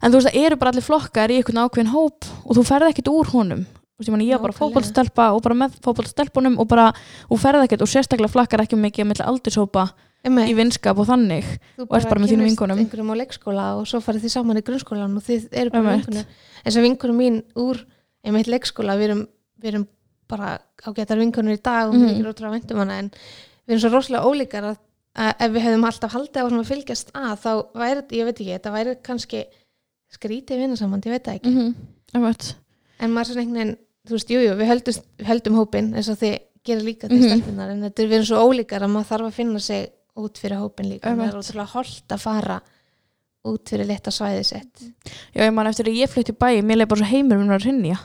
en 0.00 0.12
þú 0.12 0.16
veist, 0.16 0.30
það 0.30 0.40
eru 0.40 0.56
bara 0.56 0.72
allir 0.72 0.86
flokkar 0.88 1.30
í 1.30 1.36
einhvern 1.36 1.60
ákveðin 1.66 1.92
hóp 1.92 2.24
og 2.44 2.56
þú 2.56 2.64
ferð 2.64 2.88
ekkit 2.88 3.12
úr 3.12 3.30
honum. 3.34 3.66
Veist, 4.00 4.10
ég, 4.10 4.32
var 4.34 4.42
bara 4.48 4.56
fótbollstelpa 4.56 5.28
og 5.36 5.42
bara 5.44 5.54
með 5.54 5.76
fótbollstelpunum 5.84 6.56
og 6.58 6.66
bara, 6.66 6.88
og 7.28 7.38
ferði 7.38 7.68
ekkert 7.68 7.84
og 7.84 7.92
sérstaklega 7.92 8.32
flakkar 8.32 8.64
ekki 8.64 8.80
mikið 8.80 9.10
með 9.10 9.22
aldurshópa 9.22 9.92
Einmitt. 10.24 10.48
í 10.50 10.54
vinskap 10.56 10.98
og 10.98 11.06
þannig 11.08 11.44
þú 11.76 11.86
ert 11.88 12.08
bara 12.08 12.20
með 12.20 12.30
þínum 12.32 12.44
kynnist 12.44 12.50
vinkonum. 12.54 12.78
einhverjum 12.82 13.12
á 13.12 13.16
leikskóla 13.20 13.64
og 13.78 13.86
svo 13.90 14.00
farið 14.00 14.24
þið 14.24 14.32
saman 14.34 14.60
í 14.60 14.64
grunnskólan 14.64 15.16
og 15.18 15.22
þið 15.26 15.48
eru 15.52 15.70
bara 15.74 15.96
vinkonur 15.98 16.24
eins 16.64 16.78
og 16.78 16.86
vinkonum 16.86 17.18
mín 17.20 17.42
úr 17.60 17.82
einmitt 18.24 18.48
leikskóla 18.48 18.96
við 18.96 19.10
erum, 19.10 19.26
við 19.60 19.68
erum 19.72 19.86
bara 20.28 20.58
ágættar 20.84 21.20
vinkonur 21.20 21.58
í 21.58 21.60
dag 21.62 21.90
og 21.90 21.94
við 21.98 22.08
erum 22.14 22.32
ótrúlega 22.32 22.54
væntum 22.56 22.80
hana 22.80 22.98
en 23.02 23.10
við 23.12 23.74
erum 23.76 23.82
svo 23.84 23.92
rosalega 23.92 24.24
ólíkar 24.24 24.64
að, 24.70 24.78
að 25.14 25.44
ef 25.46 25.52
við 25.52 25.66
hefðum 25.66 25.84
alltaf 25.90 26.16
haldið 26.16 26.40
á 26.40 26.46
að 26.48 26.70
fylgjast 26.72 27.12
að 27.14 27.34
þá 27.44 27.52
væri, 27.74 28.04
ég 28.18 28.24
veit 28.24 28.40
ekki, 28.40 28.52
þetta 28.56 28.72
væri 28.74 28.96
kannski 29.02 29.44
skrítið 30.14 30.64
vinnasamand, 30.64 31.04
ég 31.04 31.12
veit 31.12 31.24
það 31.26 31.38
ekki 31.40 31.50
mm 31.52 31.60
-hmm. 31.60 32.54
en 33.00 33.10
maður 33.12 33.26
svona 33.26 33.40
einhvern 33.42 33.60
veginn, 33.60 33.76
þú 34.06 34.12
veist, 34.16 34.30
jújú, 34.30 34.48
jú, 34.48 34.56
við 34.56 34.70
höldum, 34.70 34.94
höldum 35.26 35.54
hópin 35.58 35.94
eins 35.94 36.08
og 36.08 36.18
þið 36.18 36.38
gerir 36.64 36.84
líka 36.84 37.08
til 37.08 37.18
Mhm. 37.18 37.28
stelpunar 37.28 37.70
en 37.70 37.82
þetta 37.82 38.02
er 38.02 38.12
erum 38.12 38.24
svo 38.24 38.38
ólíkar 38.40 38.82
að 38.82 38.90
maður 38.94 39.10
þarf 39.10 39.26
að 39.26 39.32
finna 39.32 39.58
sig 39.60 39.90
út 40.18 40.40
fyrir 40.40 40.60
hópin 40.62 40.90
líka, 40.92 41.12
það 41.12 41.26
er 41.26 41.38
ótrúlega 41.40 41.72
holdt 41.74 42.14
að 42.14 42.22
fara 42.22 42.58
út 43.44 43.68
fyrir 43.68 43.88
leta 43.88 44.12
svæði 44.14 44.44
sitt. 44.48 44.84
Já, 45.34 45.44
ég 45.44 45.54
man 45.54 45.68
eftir 45.68 45.90
að 45.90 46.00
ég 46.00 46.12
flytti 46.12 46.32
í 46.32 46.38
bæ 46.38 46.50
mér 46.64 46.82
leið 46.82 46.90
bara 46.92 47.02
svo 47.02 47.10
heimur 47.10 47.40
minn 47.40 47.52
var 47.52 47.60
að 47.60 47.68
rinja 47.68 48.00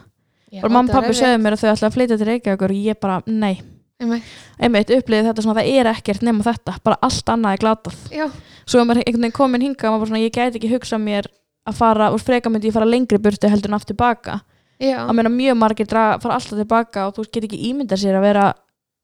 bara 0.58 0.74
mamma 0.74 0.89
og 0.89 0.96
pappi 0.98 1.18
sögðu 1.18 1.42
mér 1.44 1.56
að 1.56 1.63
þau 1.63 1.72
ætla 1.74 1.89
að 1.89 1.96
flytja 1.96 2.18
til 2.18 2.28
Reykjavík 2.30 2.63
og 2.66 2.74
ég 2.74 3.00
bara, 3.00 3.20
nei. 3.28 3.60
Einmitt. 4.00 4.92
upplýði 4.96 5.28
þetta 5.28 5.44
svona, 5.44 5.60
það 5.60 5.72
er 5.75 5.89
ekkert 5.92 6.24
nema 6.25 6.46
þetta 6.46 6.78
bara 6.84 6.98
allt 7.06 7.30
annað 7.30 7.56
er 7.56 7.63
glatað. 7.63 7.98
Já, 8.16 8.25
svo 8.66 8.80
er 8.80 8.88
maður 8.88 9.04
einhvern 9.04 9.25
veginn 9.28 9.36
komin 9.36 9.66
hinga 9.68 9.89
og 9.89 9.94
maður 9.94 10.04
bara 10.04 10.12
svona, 10.13 10.24
ég 10.24 10.36
gæti 10.36 10.60
ekki 10.60 10.72
hugsað 10.74 11.04
mér 11.04 11.30
að 11.68 11.78
fara, 11.78 12.10
og 12.16 12.24
freka 12.24 12.50
myndi 12.50 12.72
ég 12.72 12.75
fara 12.75 12.88
lengri 12.89 13.20
burtu 13.22 13.51
heldur 13.51 13.70
en 13.70 13.78
aftur 13.78 14.00
baka. 14.00 14.39
Að 14.80 15.12
meina 15.13 15.32
mjög 15.34 15.60
margir 15.60 15.89
draga, 15.92 16.20
fara 16.24 16.39
alltaf 16.39 16.58
tilbaka 16.58 17.08
og 17.10 17.18
þú 17.18 17.28
get 17.28 17.50
ekki 17.50 17.60
ímyndað 17.70 18.06
sér 18.06 18.18
að 18.18 18.28
vera 18.30 18.46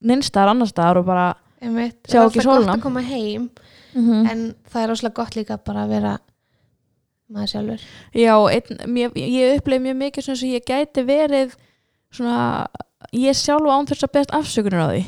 nynstaðar 0.08 0.54
annar 0.54 0.70
staðar 0.70 1.02
og 1.02 1.06
bara 1.06 1.26
einmitt. 1.62 1.98
Sjá 2.06 2.18
Það 2.18 2.22
er 2.22 2.28
ekki 2.30 2.40
alltaf 2.44 2.64
gott 2.66 2.74
að 2.76 2.82
koma 2.86 3.02
heim 3.02 3.50
mm 3.96 4.26
en 4.30 4.40
það 4.68 4.82
er 4.82 4.90
óslega 4.92 5.14
gott 5.16 5.36
líka 5.38 5.56
bara 5.64 5.84
að 5.86 5.92
vera 5.96 6.14
maður 7.32 7.48
sjálfur. 7.52 7.84
Já, 8.14 8.34
einn, 8.54 8.82
mér, 8.92 9.14
ég 9.18 9.56
upplegi 9.60 9.82
mjög 9.86 9.96
mikið 10.02 10.26
sem 10.28 10.50
ég 10.52 10.66
gæti 10.68 11.02
verið 11.08 11.54
svona, 12.14 12.66
ég 13.16 13.34
sjálf 13.34 13.66
án 13.72 13.88
þess 13.88 14.04
að 14.06 14.12
beðast 14.14 14.34
afsökunar 14.36 14.84
á 14.84 14.88
því. 14.92 15.04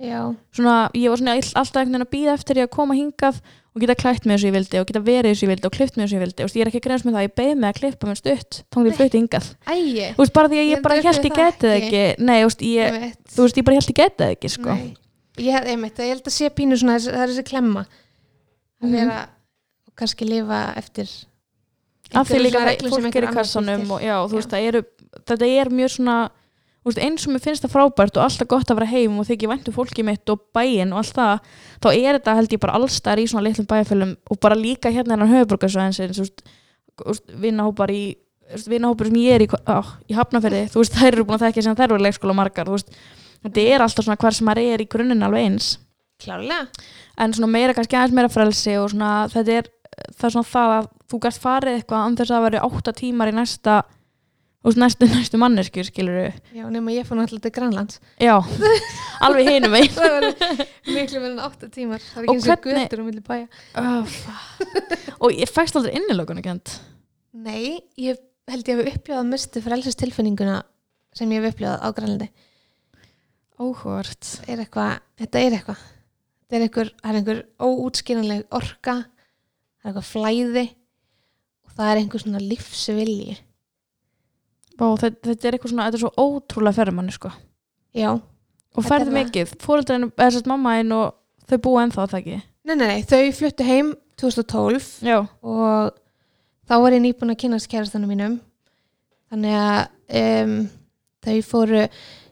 Já, 0.00 0.20
svona, 0.56 0.76
ég 0.96 1.10
var 1.12 1.18
svona 1.20 1.34
all- 1.36 1.56
alltaf 1.60 1.76
einhvern 1.82 1.92
veginn 1.98 2.06
að 2.06 2.14
býða 2.14 2.36
eftir 2.38 2.56
ég 2.62 2.68
að 2.70 2.76
koma 2.78 2.94
hingað 2.96 3.42
og 3.74 3.82
geta 3.82 3.94
klætt 4.00 4.24
með 4.24 4.38
þessu 4.38 4.48
ég 4.48 4.54
vildi 4.56 4.78
og 4.80 4.86
geta 4.88 5.02
verið 5.04 5.30
þessu 5.34 5.44
ég 5.44 5.50
vildi 5.52 5.66
og 5.68 5.74
klift 5.76 5.94
með 5.98 6.06
þessu 6.06 6.16
ég 6.16 6.22
vildi. 6.24 6.42
Og 6.46 6.50
ég 6.56 6.62
er 6.64 6.70
ekki 6.70 6.80
að 6.80 6.86
greins 6.86 7.04
með 7.04 7.12
það, 7.18 7.26
ég 7.26 7.34
beði 7.36 7.58
með 7.60 7.68
að 7.68 7.78
klippa 7.82 8.08
með 8.08 8.16
stutt 8.22 8.62
þá 8.72 8.78
ég 8.86 8.96
flutti 8.96 9.20
hingað. 9.20 9.50
Ægi 9.68 10.06
þú 10.16 10.22
veist, 10.24 10.32
bara 10.38 10.48
því 10.48 10.56
að 10.56 10.64
ég, 10.64 10.70
Ég 10.70 10.82
bara 10.86 10.94
held 10.94 11.04
ég 11.04 11.12
það 11.12 11.22
geti 11.36 11.66
það 11.66 11.76
ekki. 11.76 12.00
ekki 12.00 12.24
nei, 12.30 12.40
veist, 12.46 12.64
ég, 12.64 13.14
þú 13.34 13.44
veist, 13.44 13.60
ég 13.60 13.64
bara 13.68 13.76
held 13.76 13.90
ég 13.92 14.00
geti 14.00 14.24
það 14.24 14.34
ekki 14.38 14.48
sko. 14.56 14.78
Ég, 15.40 15.52
hef- 15.56 15.68
einmitt, 15.72 15.96
ég 15.98 16.12
held 16.14 16.26
að 16.28 16.34
sé 16.36 16.50
pínu 16.52 16.76
svona 16.80 16.98
það 17.00 17.22
er 17.24 17.30
þessi 17.32 17.46
klemma. 17.48 17.86
Að 18.80 18.88
Mhm. 18.88 18.92
vera 18.96 19.18
og 19.88 19.94
kannski 19.96 20.28
lifa 20.28 20.60
eftir 20.76 21.08
af 22.14 22.28
því 22.28 22.38
líka 22.44 22.60
það 22.64 22.90
fólk 22.90 23.16
er 23.16 23.24
í 23.28 23.34
kassanum 23.34 23.90
og 23.94 24.00
já, 24.02 24.16
þú 24.28 24.36
veist, 24.38 24.50
það 24.50 24.68
eru 24.68 24.82
þetta 25.26 25.46
er 25.60 25.68
mjög 25.70 25.90
svona 25.96 26.16
veist, 26.84 26.98
eins 27.04 27.26
og 27.28 27.32
mér 27.34 27.42
finnst 27.44 27.62
það 27.64 27.74
frábært 27.74 28.16
og 28.16 28.24
alltaf 28.24 28.48
gott 28.48 28.70
að 28.72 28.78
vera 28.80 28.86
heim 28.90 29.18
og 29.20 29.26
þykir 29.28 29.50
væntu 29.52 29.72
fólki 29.76 30.02
mitt 30.04 30.28
og 30.32 30.40
bæinn 30.56 30.92
og 30.92 30.98
allt 31.04 31.14
það, 31.14 31.40
þá 31.82 31.88
er 31.92 32.18
þetta 32.18 32.34
held 32.38 32.48
ég 32.56 32.60
bara 32.60 32.72
allstar 32.80 33.18
í 33.20 33.26
svona 33.28 33.44
litlum 33.46 33.66
bæjarfölum 33.68 34.16
og 34.30 34.40
bara 34.40 34.56
líka 34.56 34.90
hérna 34.90 35.18
veist, 36.24 36.42
þú 36.96 37.06
veist, 37.12 37.30
vinnahópar 37.40 37.90
í 37.92 38.16
vinnahópar 38.66 39.06
sem 39.06 39.14
ég 39.20 39.34
er 39.36 39.44
í, 39.44 39.48
á, 39.68 39.78
í 40.08 40.14
hafnaferði 40.16 40.64
þú 40.72 40.80
veist, 40.82 40.96
þær 40.96 41.12
eru 41.12 41.24
búin 41.24 41.38
að 41.38 41.46
þekka 41.52 41.62
sem 41.62 41.76
þær 41.76 41.90
eru 41.92 42.02
leikskóla 42.02 42.34
margar 42.34 42.66
þú 42.66 42.78
veist, 42.78 42.90
þetta 43.44 43.66
er 43.74 43.84
alltaf 43.86 44.04
svona 44.06 44.18
hver 44.20 44.36
sem 44.36 44.48
maður 44.50 44.72
er 44.74 44.84
í 44.84 44.88
grunninn 44.92 45.22
alveg 45.26 45.46
eins. 45.48 45.70
Klárlega. 46.20 46.66
En 47.20 47.32
svona 47.36 47.48
meira 47.52 47.74
kannski 47.76 47.96
aðeins 47.96 48.16
meira 48.16 48.28
frelsi 48.32 48.74
og 48.80 48.90
svona 48.92 49.12
þetta 49.32 49.54
er 49.62 49.70
það 50.16 50.26
er 50.28 50.34
svona 50.36 50.50
það 50.50 50.74
að 50.78 50.90
þú 51.10 51.18
gæst 51.24 51.40
farið 51.42 51.78
eitthvað 51.78 52.04
án 52.06 52.18
þess 52.20 52.30
að 52.30 52.36
það 52.36 52.44
veri 52.48 52.60
átta 52.66 52.92
tímar 53.00 53.30
í 53.30 53.34
næsta 53.36 53.74
veist, 54.64 54.78
næstu, 54.80 55.08
næstu 55.14 55.40
mannesku 55.40 55.84
skilur 55.88 56.18
Já, 56.54 56.64
nema 56.72 56.92
ég 56.94 57.08
fór 57.08 57.16
náttúrulega 57.18 57.46
til 57.48 57.54
Grænlands. 57.56 58.00
Já, 58.20 58.36
alveg 59.24 59.48
hinum 59.48 59.72
megin. 59.72 59.94
Það 59.96 60.14
var 60.14 60.26
miklu 60.94 61.22
meðan 61.24 61.40
átta 61.48 61.70
tímar. 61.72 62.04
Það 62.04 62.20
er 62.20 62.28
Og 62.28 62.34
ekki 62.34 62.36
eins 62.36 62.48
og 62.52 62.64
hvernig- 62.66 62.90
götur 62.90 63.02
um 63.02 63.08
milli 63.08 63.24
bæja. 63.24 63.46
Oh, 63.80 64.18
og 65.24 65.32
ég 65.40 65.48
fækst 65.52 65.80
aldrei 65.80 65.96
innilökunni 65.96 66.44
kent. 66.44 66.76
Nei, 67.32 67.80
ég 68.00 68.20
held 68.50 68.68
ég 68.68 68.80
hef 68.84 68.94
upplifað 68.98 69.22
að 69.24 69.28
misti 69.32 69.64
frelsistilfinninguna 69.64 70.60
sem 71.16 71.30
ég 71.32 71.40
hef 71.44 71.54
upplifað 71.54 71.80
á 71.80 71.88
Grænlandi 71.96 72.28
óhvert 73.60 74.30
er 74.48 74.62
eitthvað, 74.64 74.98
þetta 75.20 75.42
er 75.44 75.56
eitthvað. 75.58 75.84
Þetta 76.50 76.58
er 76.58 76.64
einhver, 76.66 76.88
það 77.00 77.10
er 77.12 77.18
einhver 77.20 77.40
óútskýranleg 77.62 78.40
orka 78.58 78.94
það 79.04 79.84
er 79.84 79.90
eitthvað 79.92 80.08
flæði 80.10 80.64
og 81.66 81.74
það 81.76 81.90
er 81.92 82.00
einhver 82.02 82.24
svona 82.24 82.42
lífsvilji. 82.42 83.36
Og 84.80 84.96
þetta, 85.02 85.20
þetta 85.28 85.48
er 85.50 85.56
eitthvað 85.56 85.72
svona, 85.74 85.86
þetta 85.90 85.98
er 86.00 86.04
svo 86.06 86.12
ótrúlega 86.24 86.78
ferðmanni 86.80 87.14
sko. 87.14 87.30
Já, 87.96 88.10
og 88.16 88.78
Þetta 88.80 88.88
ferð 88.88 89.02
er 89.02 89.10
það. 89.10 89.18
mikið, 89.18 89.54
fóreldræðinu, 89.64 90.08
eða 90.16 90.34
sérst 90.34 90.48
mamma 90.50 90.74
einn 90.78 90.94
og 90.96 91.50
þau 91.50 91.58
búa 91.66 91.82
ennþá 91.84 92.06
það 92.12 92.20
ekki? 92.20 92.38
Nei, 92.70 92.74
nei, 92.76 92.86
nei, 92.86 93.02
þau 93.10 93.22
fluttu 93.36 93.66
heim 93.66 93.90
2012 94.20 94.88
já, 95.08 95.16
og 95.42 95.94
þá 96.70 96.74
var 96.84 96.94
ég 96.96 97.02
nýbúin 97.04 97.34
að 97.34 97.40
kynast 97.44 97.70
kærastanum 97.72 98.10
mínum. 98.12 98.36
Þannig 99.30 99.56
að 99.58 99.80
um, 100.20 100.54
þau 101.26 101.36
fóru 101.46 101.82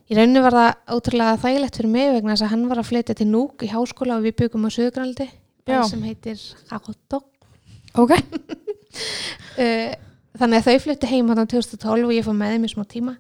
í 0.09 0.17
rauninu 0.17 0.43
var 0.45 0.57
það 0.57 0.97
ótrúlega 0.97 1.41
þægilegt 1.45 1.79
fyrir 1.81 1.93
mig 1.93 2.11
vegna 2.17 2.35
þess 2.35 2.47
að 2.47 2.53
hann 2.55 2.67
var 2.71 2.81
að 2.81 2.91
flytja 2.91 3.17
til 3.19 3.29
Núk 3.29 3.65
í 3.67 3.71
háskóla 3.73 4.19
og 4.19 4.27
við 4.27 4.37
byggum 4.43 4.67
á 4.67 4.71
Suðugraldi 4.73 5.29
sem 5.89 6.05
heitir 6.07 6.43
Agotok 6.73 7.27
ok. 7.99 8.15
Uh, 9.59 9.91
þannig 10.41 10.61
að 10.61 10.69
þau 10.69 10.85
fluttu 10.85 11.11
heim 11.11 11.33
hann 11.33 11.51
2012 11.51 12.07
og 12.09 12.15
ég 12.17 12.27
fór 12.27 12.39
með 12.39 12.55
þeim 12.55 12.69
í 12.69 12.71
smá 12.73 12.85
tíma. 12.89 13.17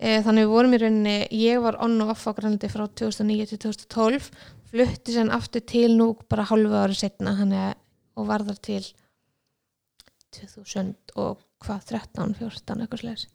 Uh, 0.00 0.18
þannig 0.24 0.46
við 0.46 0.54
vorum 0.54 0.74
í 0.74 0.80
rauninni 0.82 1.18
ég 1.36 1.60
var 1.62 1.78
on 1.84 1.98
og 2.02 2.14
off 2.14 2.26
á 2.26 2.34
Grænlandi 2.34 2.70
frá 2.72 2.86
2009 2.88 3.50
til 3.52 3.60
2012 3.68 4.30
flutti 4.70 5.14
sen 5.14 5.30
aftur 5.34 5.62
til 5.66 5.92
Núk 5.98 6.24
bara 6.30 6.46
hálfu 6.48 6.78
ári 6.78 6.96
setna 6.98 7.34
að 7.38 7.76
og 8.18 8.26
var 8.28 8.44
þar 8.46 8.58
til 8.62 8.84
2000 10.36 10.94
og 11.18 11.40
hvað 11.64 11.86
13, 11.90 12.34
14 12.38 12.82
eitthvað 12.82 13.02
slags 13.04 13.26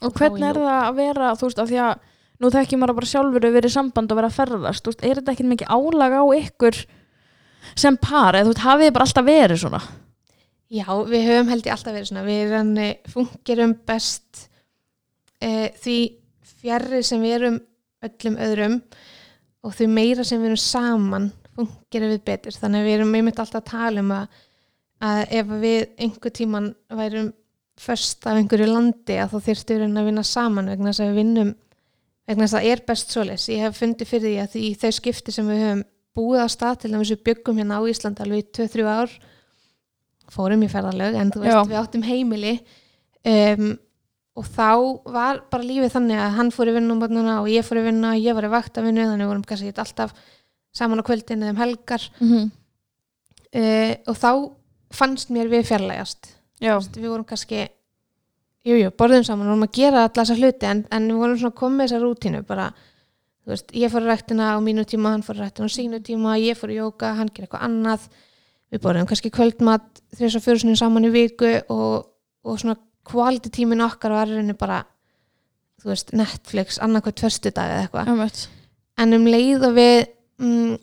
og 0.00 0.14
hvernig 0.16 0.46
er 0.48 0.60
það 0.60 0.84
að 0.86 1.00
vera, 1.00 1.32
þú 1.36 1.48
veist, 1.48 1.62
af 1.62 1.70
því 1.70 1.80
að 1.84 2.06
nú 2.40 2.50
þekki 2.54 2.78
maður 2.80 2.98
bara 3.00 3.10
sjálfur 3.10 3.46
að 3.46 3.56
vera 3.58 3.70
í 3.70 3.74
samband 3.74 4.12
og 4.12 4.20
vera 4.20 4.30
að 4.30 4.38
ferðast, 4.38 4.84
þú 4.84 4.92
veist, 4.92 5.02
er 5.04 5.20
þetta 5.20 5.34
ekki 5.34 5.48
mikið 5.50 5.74
álag 5.76 6.16
á 6.16 6.24
ykkur 6.40 6.78
sem 7.76 7.98
par 8.00 8.38
eða 8.38 8.48
þú 8.48 8.54
veist, 8.54 8.64
hafið 8.64 8.86
þið 8.86 8.94
bara 8.96 9.08
alltaf 9.08 9.28
verið 9.28 9.60
svona? 9.64 9.82
Já, 10.70 10.86
við 11.10 11.26
höfum 11.26 11.50
held 11.50 11.66
ég 11.66 11.74
alltaf 11.74 11.96
verið 11.96 12.08
svona 12.12 12.26
við 12.28 12.40
erum 12.46 12.72
fungerum 13.10 13.74
best 13.90 14.44
e, 15.42 15.72
því 15.82 15.98
fjarrri 16.60 17.00
sem 17.06 17.24
við 17.24 17.36
erum 17.40 17.58
öllum 18.06 18.38
öðrum 18.40 18.76
og 19.66 19.74
því 19.76 19.88
meira 19.92 20.24
sem 20.24 20.40
við 20.40 20.52
erum 20.52 20.62
saman 20.62 21.26
fungerum 21.56 22.14
við 22.14 22.22
betur. 22.30 22.56
Þannig 22.56 22.80
að 22.80 22.88
við 22.88 22.96
erum 22.98 23.16
einmitt 23.18 23.42
alltaf 23.42 23.60
að 23.60 23.70
tala 23.72 24.04
um 24.04 24.14
að, 24.14 24.38
að 25.10 25.34
ef 25.40 25.52
við 25.64 25.80
einhver 26.06 26.34
tíman 26.38 26.70
værum 27.00 27.32
först 27.80 28.26
af 28.28 28.36
einhverju 28.36 28.68
landi 28.68 29.16
að 29.16 29.34
þá 29.34 29.46
þyrftu 29.48 29.76
við 29.78 29.98
að 29.98 30.08
vinna 30.10 30.24
saman 30.26 30.68
vegna 30.68 30.92
þess 30.92 31.02
að 31.04 31.10
við 31.10 31.20
vinnum 31.20 31.52
vegna 32.28 32.46
þess 32.46 32.54
að 32.54 32.60
það 32.60 32.72
er 32.72 32.82
best 32.90 33.14
svoleiðis 33.14 33.48
ég 33.50 33.64
hef 33.64 33.80
fundið 33.80 34.10
fyrir 34.10 34.26
því 34.26 34.36
að 34.42 34.54
því 34.54 34.64
þau 34.82 34.90
skipti 34.98 35.34
sem 35.34 35.50
við 35.50 35.62
höfum 35.64 35.84
búið 36.20 36.42
á 36.44 36.48
stað 36.52 36.80
til 36.82 36.90
þess 36.90 37.00
að 37.00 37.14
við 37.14 37.22
byggum 37.28 37.60
hérna 37.60 37.78
á 37.80 37.82
Ísland 37.90 38.20
alveg 38.22 38.42
í 38.42 38.48
2-3 38.58 38.88
ár 38.90 39.14
fórum 40.30 40.64
í 40.66 40.70
ferðalög 40.70 41.16
en 41.18 41.32
þú 41.34 41.44
veist 41.44 41.56
Já. 41.56 41.62
við 41.70 41.78
áttum 41.80 42.04
heimili 42.06 42.52
um, 43.26 43.70
og 44.38 44.46
þá 44.46 44.68
var 45.10 45.40
bara 45.52 45.66
lífið 45.66 45.94
þannig 45.96 46.22
að 46.22 46.36
hann 46.38 46.52
fór 46.54 46.70
í 46.70 46.74
vinnu 46.76 46.94
um 46.94 47.02
börnuna 47.02 47.38
og 47.42 47.50
ég 47.50 47.66
fór 47.66 47.80
í 47.80 47.86
vinnu 47.88 48.12
ég 48.20 48.36
var 48.36 48.46
í 48.46 48.52
vaktavinnu 48.52 49.08
þannig 49.08 49.30
vorum 49.30 49.46
kannski 49.46 49.72
alltaf 49.72 50.14
saman 50.76 51.02
á 51.02 51.04
kvöldinu 51.08 51.48
eða 51.48 51.56
um 51.56 51.62
helgar 51.64 52.04
mm 52.20 52.28
-hmm. 52.28 52.50
uh, 53.60 53.94
og 54.06 54.20
þá 54.20 54.30
fannst 54.94 55.32
mér 55.34 55.50
við 55.50 55.66
fjarlægast 55.70 56.36
veist, 56.60 56.96
við 56.96 57.08
vorum 57.08 57.26
kannski 57.28 57.60
jú, 58.66 58.76
jú, 58.76 58.92
borðum 58.92 59.24
saman, 59.24 59.46
við 59.46 59.54
vorum 59.54 59.66
að 59.66 59.76
gera 59.78 60.04
alla 60.04 60.14
þessa 60.20 60.36
hluti 60.38 60.68
en, 60.68 60.84
en 60.92 61.08
við 61.08 61.20
vorum 61.22 61.40
svona 61.40 61.58
komið 61.60 61.86
þessa 61.86 62.00
rútínu 62.04 62.42
bara, 62.48 62.66
þú 63.40 63.54
veist, 63.54 63.72
ég 63.82 63.92
fór 63.92 64.04
í 64.04 64.10
ræktina 64.10 64.50
á 64.52 64.58
mínu 64.64 64.84
tíma, 64.88 65.14
hann 65.14 65.24
fór 65.26 65.40
í 65.40 65.44
ræktina 65.44 65.70
á 65.70 65.76
sínu 65.76 66.02
tíma 66.04 66.36
ég 66.40 66.58
fór 66.60 66.74
í 66.74 66.78
jóka, 66.80 67.14
hann 67.16 67.32
ger 67.32 67.46
eitthvað 67.46 67.66
annað. 67.68 68.06
Við 68.70 68.82
borðum 68.84 69.08
kannski 69.10 69.32
kvöldmat 69.34 70.02
þess 70.14 70.38
að 70.38 70.44
fyrir 70.44 70.76
saman 70.78 71.08
í 71.08 71.10
viku 71.10 71.48
og, 71.72 72.04
og 72.46 72.60
svona 72.60 72.76
quality 73.08 73.50
tímin 73.50 73.82
okkar 73.82 74.14
var 74.14 74.28
rauninni 74.30 74.54
bara 74.54 74.84
þú 75.80 75.90
veist, 75.90 76.12
Netflix, 76.16 76.78
annarkvæð 76.82 77.16
tvörstu 77.22 77.52
dag 77.56 77.72
eða 77.72 77.88
eitthvað. 77.88 78.46
En 79.00 79.16
um 79.16 79.26
leið 79.26 79.66
og 79.66 79.74
við 79.78 79.96
mm, 80.42 80.74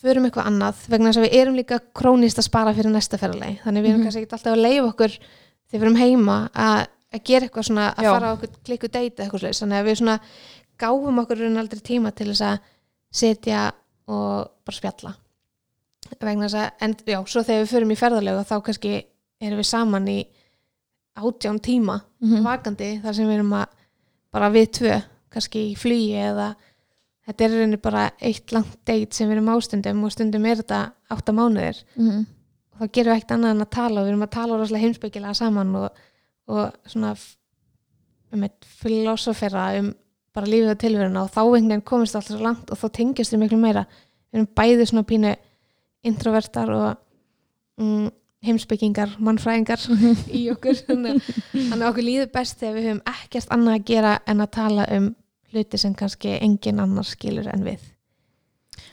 förum 0.00 0.24
eitthvað 0.28 0.46
annað 0.50 0.76
vegna 0.88 1.10
þess 1.10 1.20
að 1.20 1.26
við 1.28 1.34
erum 1.40 1.56
líka 1.58 1.78
krónist 1.94 2.38
að 2.40 2.46
spara 2.48 2.72
fyrir 2.74 2.92
næsta 2.94 3.18
ferðalegi 3.20 3.60
þannig 3.64 3.82
við 3.84 3.90
erum 3.90 4.00
Mhm. 4.00 4.04
kannski 4.08 4.22
ekki 4.24 4.32
alltaf 4.36 4.54
að 4.54 4.62
leifa 4.64 4.88
okkur 4.92 5.12
þegar 5.70 5.80
við 5.80 5.82
erum 5.86 6.00
heima 6.00 6.36
að 6.54 6.86
að 7.12 7.24
gera 7.24 7.46
eitthvað 7.46 7.66
svona 7.66 7.86
að 7.94 8.04
Já. 8.04 8.10
fara 8.14 8.26
á 8.30 8.34
okkur 8.36 8.50
klikku 8.64 8.88
deita 8.88 9.22
eitthvað 9.24 9.40
slags 9.44 9.60
þannig 9.62 9.78
að 9.80 9.86
við 9.90 9.96
svona 10.00 10.20
gáfum 10.78 11.18
okkur 11.24 11.38
raun 11.42 11.56
aldrei 11.58 11.80
tíma 11.82 12.14
til 12.14 12.26
þess 12.30 12.40
að 12.46 12.58
setja 13.12 13.72
og 14.08 14.50
bara 14.64 14.76
spjalla 14.76 15.14
vegna 16.20 16.46
þess 16.48 16.54
að, 16.54 16.70
en 16.80 16.94
já, 17.06 17.18
svo 17.26 17.42
þegar 17.42 17.64
við 17.64 17.72
förum 17.74 17.90
í 17.94 17.98
ferðalegu 17.98 18.44
þá 18.46 18.54
kannski 18.66 18.92
erum 19.40 19.58
við 19.60 19.66
saman 19.68 20.08
í 20.08 20.18
átján 21.20 21.60
tíma 21.60 22.00
Mhm. 22.22 22.42
vakandi 22.44 23.00
þar 23.02 23.14
sem 23.14 23.26
við 23.26 23.34
erum 23.38 23.52
að 23.52 23.66
bara 24.32 24.50
við 24.50 24.66
tvö, 24.78 25.02
kannski 25.30 25.72
í 25.72 25.76
flugi 25.76 26.14
eða 26.14 26.54
þetta 27.26 27.44
er 27.44 27.50
rauninni 27.54 27.76
bara 27.82 28.10
eitt 28.20 28.52
langt 28.52 28.76
date 28.86 29.14
sem 29.14 29.28
við 29.28 29.36
erum 29.38 29.50
ástundum 29.54 30.04
og 30.04 30.12
stundum 30.12 30.46
er 30.46 30.56
þetta 30.62 30.80
átta 31.10 31.32
mánuðir 31.36 31.82
Mhm. 31.96 32.26
og 32.72 32.78
þá 32.80 32.92
gerum 32.92 33.12
við 33.12 33.18
ekkert 33.20 33.34
annað 33.36 33.50
en 33.56 33.60
að 33.66 33.70
tala 33.70 34.00
og 34.00 34.06
við 34.06 34.12
erum 34.14 34.22
að 34.26 34.30
tala 34.30 34.56
rosalega 34.58 34.84
heimsbyggilega 34.86 35.34
saman 35.34 35.74
og, 35.76 35.90
og 36.48 36.72
svona 36.86 37.14
um 38.32 38.42
eitt 38.46 38.64
filosofera 38.64 39.78
um 39.80 39.92
bara 40.34 40.46
lífið 40.46 40.70
og 40.70 40.78
tilveruna 40.78 41.22
og 41.24 41.30
þá 41.34 41.40
einhvern 41.42 41.68
veginn 41.68 41.82
komist 41.90 42.14
alltaf 42.16 42.36
svo 42.36 42.42
langt 42.44 42.70
og 42.70 42.78
þá 42.78 42.88
tengjast 42.94 43.32
við 43.34 43.40
miklu 43.42 43.58
meira 43.58 43.84
við 44.30 44.38
erum 44.38 44.48
bæði 44.56 44.86
svona 44.86 45.02
pínu 45.10 45.32
introvertar 46.06 46.70
og 46.70 46.96
mm, 47.80 48.10
heimsbyggingar, 48.46 49.16
mannfræðingar 49.20 49.82
Mhm. 49.90 50.14
í 50.32 50.46
okkur 50.54 50.78
þannig 50.86 51.22
að 51.74 51.82
okkur 51.90 52.06
líður 52.06 52.30
best 52.32 52.60
þegar 52.60 52.74
við 52.78 52.86
höfum 52.88 53.02
ekkert 53.12 53.50
annað 53.52 53.74
að 53.74 53.84
gera 53.90 54.12
en 54.26 54.40
að 54.40 54.50
tala 54.50 54.86
um 54.96 55.10
hluti 55.54 55.80
sem 55.80 55.94
kannski 55.96 56.36
engin 56.40 56.82
annar 56.82 57.08
skilur 57.08 57.48
en 57.50 57.66
við. 57.66 57.82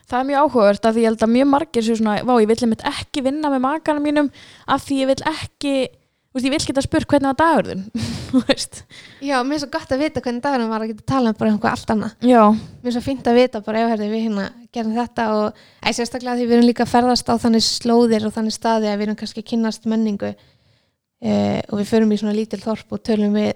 Það 0.07 0.19
er 0.19 0.27
mjög 0.29 0.43
áhugavert 0.45 0.87
að 0.87 0.97
ég 1.01 1.09
held 1.09 1.23
að 1.25 1.31
mjög 1.33 1.47
margir 1.51 1.83
séu 1.85 1.99
svona, 1.99 2.19
vá, 2.23 2.33
ég 2.39 2.49
vill 2.49 2.61
einmitt 2.63 2.83
ekki 2.87 3.23
vinna 3.25 3.51
með 3.51 3.63
makanum 3.65 4.05
mínum 4.07 4.29
af 4.65 4.85
því 4.85 4.99
ég 5.01 5.09
vill 5.11 5.23
ekki, 5.33 5.73
þú 5.91 6.39
veist, 6.39 6.47
ég 6.47 6.53
vill 6.53 6.67
geta 6.69 6.83
spurt 6.85 7.09
hvernig 7.11 7.33
var 7.33 7.39
dagurðin, 7.41 7.83
þú 8.29 8.41
veist. 8.47 8.81
Já, 9.19 9.35
mér 9.43 9.57
er 9.57 9.63
svo 9.65 9.71
gott 9.75 9.91
að 9.91 10.05
vita 10.05 10.23
hvernig 10.23 10.45
dagurinn 10.45 10.71
var 10.71 10.85
að 10.85 10.93
geta 10.93 11.07
tala 11.11 11.33
um 11.33 11.39
bara 11.39 11.51
um 11.51 11.59
eitthvað 11.59 11.75
allt 11.75 11.93
annað. 11.95 12.15
Já, 12.31 12.43
mér 12.55 12.91
er 12.93 12.95
svo 12.95 13.03
fínt 13.03 13.27
að 13.27 13.39
vita 13.41 13.63
bara 13.67 13.83
ef 13.83 14.03
við 14.05 14.15
hérna 14.15 14.49
gerum 14.77 14.95
þetta 14.95 15.29
og 15.35 15.61
æ, 15.83 15.89
sérstaklega 15.91 16.39
því 16.39 16.47
við 16.47 16.57
erum 16.57 16.69
líka 16.69 16.87
að 16.87 16.93
ferðast 16.93 17.31
á 17.31 17.35
þannig 17.43 17.67
slóðir 17.67 18.27
og 18.27 18.35
þannig 18.35 18.55
staði 18.55 18.91
að 18.91 18.99
við 18.99 19.07
erum 19.07 19.19
kannski 19.19 19.43
að 19.43 19.49
kynnast 19.51 19.87
menningu 19.89 20.33
eh, 20.33 21.61
og 21.67 21.81
við 21.81 21.89
förum 21.91 22.13
í 22.13 22.19
svona 22.21 22.35
lítil 22.37 22.61
þorp 22.63 22.95
og 22.95 23.03
tölum 23.07 23.35
við 23.35 23.55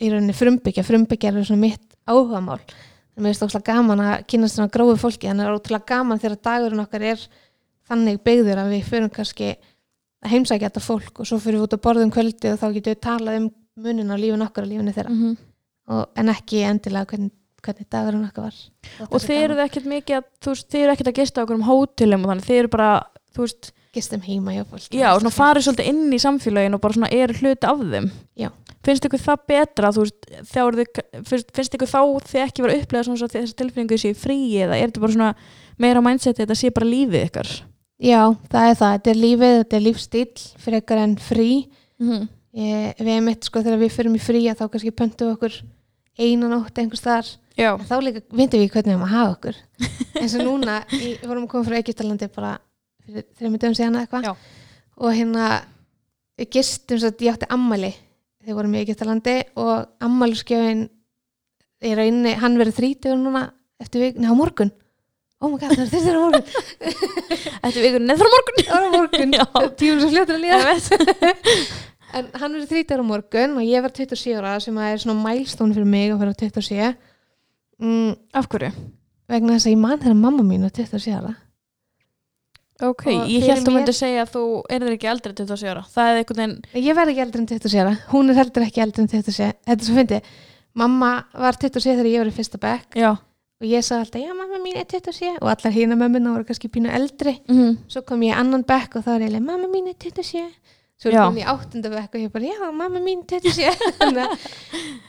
í 0.00 0.10
rauninni 0.10 0.36
frumbyggja, 0.36 0.84
frumbyggja 0.86 1.32
er 1.32 1.46
svona 1.46 1.62
mitt 1.66 1.93
áhugamál. 2.08 2.60
Mér 3.14 3.30
finnst 3.30 3.46
óslega 3.46 3.72
gaman 3.72 4.02
að 4.02 4.14
kynnast 4.30 4.58
svona 4.58 4.72
grófu 4.74 4.96
fólki 5.04 5.30
þannig 5.30 5.44
að 5.44 5.48
það 5.48 5.54
er 5.54 5.58
ótrúlega 5.60 5.90
gaman 5.92 6.22
þegar 6.22 6.40
dagurinn 6.48 6.82
okkar 6.82 7.06
er 7.12 7.26
þannig 7.88 8.22
byggður 8.26 8.62
að 8.64 8.72
við 8.74 8.86
förum 8.88 9.12
kannski 9.14 9.50
að 10.24 10.32
heimsækja 10.32 10.70
þetta 10.70 10.82
fólk 10.82 11.20
og 11.20 11.28
svo 11.28 11.38
fyrir 11.38 11.60
við 11.60 11.66
út 11.68 11.76
að 11.76 11.84
borðum 11.84 12.14
kvöldi 12.14 12.50
og 12.50 12.58
þá 12.58 12.66
getum 12.74 12.94
við 12.94 13.02
talað 13.06 13.38
um 13.38 13.50
munin 13.84 14.10
á 14.10 14.16
lífin 14.18 14.46
okkar 14.46 14.66
og 14.66 14.72
lífinu 14.72 14.94
þeirra. 14.96 15.14
Mm 15.14 15.34
og, 15.90 16.04
en 16.18 16.32
ekki 16.32 16.62
endilega 16.66 17.10
hvernig, 17.12 17.32
hvernig 17.64 17.88
dagurinn 17.92 18.26
okkar 18.28 18.48
var. 18.48 18.60
Og 19.08 19.22
þið 19.22 19.40
eruð 19.46 19.64
ekkert 19.64 19.88
mikið 19.90 20.18
að, 20.18 20.28
veist, 20.48 20.68
þið 20.72 20.84
eru 20.84 20.94
ekkert 20.94 21.10
að 21.10 21.18
gista 21.20 21.44
okkur 21.44 21.58
um 21.58 21.66
hótelum 21.68 22.24
og 22.26 22.32
þannig, 22.32 22.48
þið 22.48 22.60
eru 22.62 22.72
bara, 22.74 22.90
þú 23.34 23.48
veist, 23.94 24.10
gistum 24.10 24.24
heima 24.26 24.54
hjá 24.56 24.64
fólk 24.68 24.88
já, 24.90 25.08
svona 25.14 25.32
farið 25.34 25.66
svolítið 25.68 25.90
inn 25.92 26.12
í 26.12 26.20
samfélagin 26.22 26.76
og 26.76 26.82
bara 26.84 27.10
eru 27.14 27.38
hluti 27.40 27.70
af 27.70 27.84
þeim. 27.94 28.10
Já. 28.36 28.50
Finnst 28.84 29.06
ykkur 29.08 29.22
það 29.24 29.44
betra, 29.48 29.92
veist, 29.96 30.26
þið, 30.52 31.04
finnst, 31.28 31.78
ykkur 31.78 31.88
þá 31.88 32.00
þið 32.30 32.42
ekki 32.44 32.64
vera 32.64 32.74
að 32.74 32.82
upplega 32.82 33.30
þessi 33.36 33.56
tilfinningu 33.56 34.00
sé 34.00 34.12
frí 34.18 34.40
eða 34.60 34.76
er 34.76 34.90
þetta 34.90 35.04
bara 35.06 35.16
svona 35.16 35.30
meira 35.78 36.02
mindset 36.04 36.42
þetta 36.42 36.58
sé 36.58 36.72
bara 36.74 36.90
lífið 36.90 37.30
ykkar? 37.30 37.54
Já, 38.04 38.20
það 38.50 38.68
er 38.68 38.76
það, 38.82 38.92
þetta 38.98 39.10
er 39.10 39.22
lífið, 39.22 39.56
þetta 39.62 39.76
er 39.76 39.84
lífstíl 39.86 40.28
fyrir 40.60 40.82
ekkar 40.82 41.02
en 41.06 41.16
frí 41.22 41.50
Mm 41.98 42.10
-hmm. 42.10 42.28
ég, 42.52 42.94
við 42.98 43.14
erum 43.14 43.28
eitt 43.28 43.44
sko 43.44 43.62
þegar 43.62 43.78
við 43.78 43.92
fyrir 43.94 44.14
í 44.14 44.20
frí 44.20 44.40
þá 44.50 44.66
kannski 44.68 44.90
pöntum 44.90 45.28
við 45.28 45.34
okkur 45.36 45.54
einan 46.18 46.50
nótt 46.50 46.78
einhvers 46.78 47.02
þar, 47.02 47.26
þá 47.56 47.94
líka 48.02 48.22
vindum 48.30 48.60
við 48.60 48.70
hvernig 48.70 48.90
við 48.90 48.94
erum 48.94 49.06
að 49.06 49.14
hafa 49.14 49.34
okkur 49.34 49.56
eins 50.20 50.34
og 50.34 50.44
núna, 50.44 50.84
við 50.90 51.26
vorum 51.26 51.46
að 51.46 51.50
koma 51.52 51.64
frá 51.64 51.76
Egyptalandi 51.78 52.28
bara 52.34 52.58
fyrir 53.06 53.26
þreymur 53.38 53.62
dögum 53.62 53.76
síðan 53.78 53.98
eitthvað. 54.02 54.30
Og 55.00 55.14
hérna 55.14 55.48
gistum 56.50 56.98
svo 57.00 57.10
að 57.10 57.24
ég 57.26 57.34
átti 57.36 57.48
ammali 57.54 57.92
þegar 58.44 58.58
vorum 58.58 58.74
í 58.76 58.80
Egyptalandi 58.84 59.36
og 59.60 59.86
ammaliskjöfin 60.04 60.86
er 61.84 62.00
að 62.00 62.10
inni, 62.10 62.34
hann 62.40 62.58
verður 62.60 62.78
þrítugur 62.78 63.20
núna 63.20 63.44
eftir 63.82 64.04
vik, 64.04 64.18
neða 64.20 64.36
á 64.36 64.40
morgun. 64.40 64.70
Oh 65.44 65.50
my 65.52 65.58
god, 65.60 65.74
það 65.74 65.82
er 65.84 65.90
þrítugur 65.92 66.16
á 66.16 66.22
morgun. 66.24 66.44
Þetta 67.64 67.80
er 67.80 67.88
ykkur 67.88 68.04
neður 68.04 68.28
á 68.28 68.32
morgun. 68.34 68.60
það 68.64 68.76
er 68.76 68.84
á 68.84 68.94
morgun, 68.94 69.34
Já. 69.38 69.44
tímum 69.80 70.00
svo 70.00 70.12
fljótur 70.14 70.38
að 70.38 70.44
líða. 70.44 70.60
Ég 70.64 71.64
en 72.14 72.28
hann 72.38 72.54
verður 72.54 72.70
30 72.70 73.02
á 73.02 73.04
morgun 73.08 73.56
og 73.58 73.64
ég 73.66 73.82
verð 73.84 73.96
27 74.04 74.36
ára 74.38 74.52
sem 74.62 74.76
að 74.78 74.92
er 74.92 75.02
svona 75.02 75.24
mælstón 75.24 75.72
fyrir 75.74 75.88
mig 75.90 76.12
að 76.14 76.20
vera 76.22 76.36
27 76.44 76.92
mm, 77.82 78.12
Af 78.38 78.46
hverju? 78.52 78.70
vegna 79.32 79.56
þess 79.56 79.66
að 79.66 79.74
ég 79.74 79.80
man 79.82 79.98
þegar 79.98 80.20
mamma 80.20 80.44
mín 80.46 80.66
er 80.68 80.74
27 80.76 81.16
ára 81.16 81.32
Ok, 82.82 83.06
Og 83.06 83.28
ég 83.30 83.44
held 83.46 83.60
að 83.60 83.68
þú 83.68 83.72
myndi 83.76 83.92
segja 83.94 84.22
að 84.24 84.32
þú 84.34 84.40
erður 84.68 84.96
ekki 84.96 85.06
eldri 85.12 85.30
en 85.30 85.36
27 85.46 85.68
ára. 85.70 85.84
Það 85.94 86.08
er 86.10 86.16
einhvern 86.18 86.40
veginn, 86.42 86.84
ég 86.88 86.96
verð 86.98 87.12
ekki 87.12 87.22
eldri 87.22 87.40
en 87.40 87.46
27 87.46 87.78
ára, 87.84 87.92
hún 88.10 88.30
er 88.30 88.34
heldur 88.40 88.62
ekki 88.66 88.82
eldri 88.82 89.02
en 89.04 89.08
27 89.12 89.52
þetta 89.68 89.78
er 89.78 89.86
svo 89.86 89.94
fyndið 89.94 90.20
mamma 90.74 91.10
var 91.38 91.54
27 91.54 91.94
þegar 91.94 92.10
ég 92.10 92.18
var 92.24 92.30
í 92.32 92.34
fyrsta 92.34 92.58
bekk 92.58 92.96
já. 92.98 93.12
og 93.14 93.64
ég 93.70 93.84
sagði 93.86 94.00
alltaf, 94.02 94.20
já 94.26 94.34
mamma 94.34 94.58
mín 94.58 94.74
er 94.80 94.88
27 94.90 95.36
og 95.38 95.50
allar 95.52 95.72
hína 95.76 95.94
mömmuna 96.00 96.32
voru 96.34 96.44
kannski 96.48 96.68
pínu 96.68 96.90
eldri 96.90 97.36
Mm 97.48 97.54
-hmm. 97.60 97.76
svo 97.88 98.02
kom 98.02 98.20
ég 98.22 98.34
annan 98.34 98.64
bekk 98.66 98.96
og 98.96 99.04
þá 99.04 99.10
er 99.14 99.20
ég 99.20 99.30
leið, 99.30 99.46
mamma 99.46 99.68
mín 99.70 99.86
er 99.88 99.94
27 99.94 100.50
svo 100.98 101.10
Já. 101.10 101.24
kom 101.26 101.36
ég 101.36 101.44
í 101.44 101.46
áttunda 101.46 101.90
bekk 101.90 102.14
og 102.14 102.20
ég 102.20 102.32
bara, 102.32 102.44
já, 102.44 102.72
mamma 102.72 102.98
mín 102.98 103.22
er 103.22 103.40
27 103.40 103.70
þannig, 104.00 104.18
að, 104.18 104.38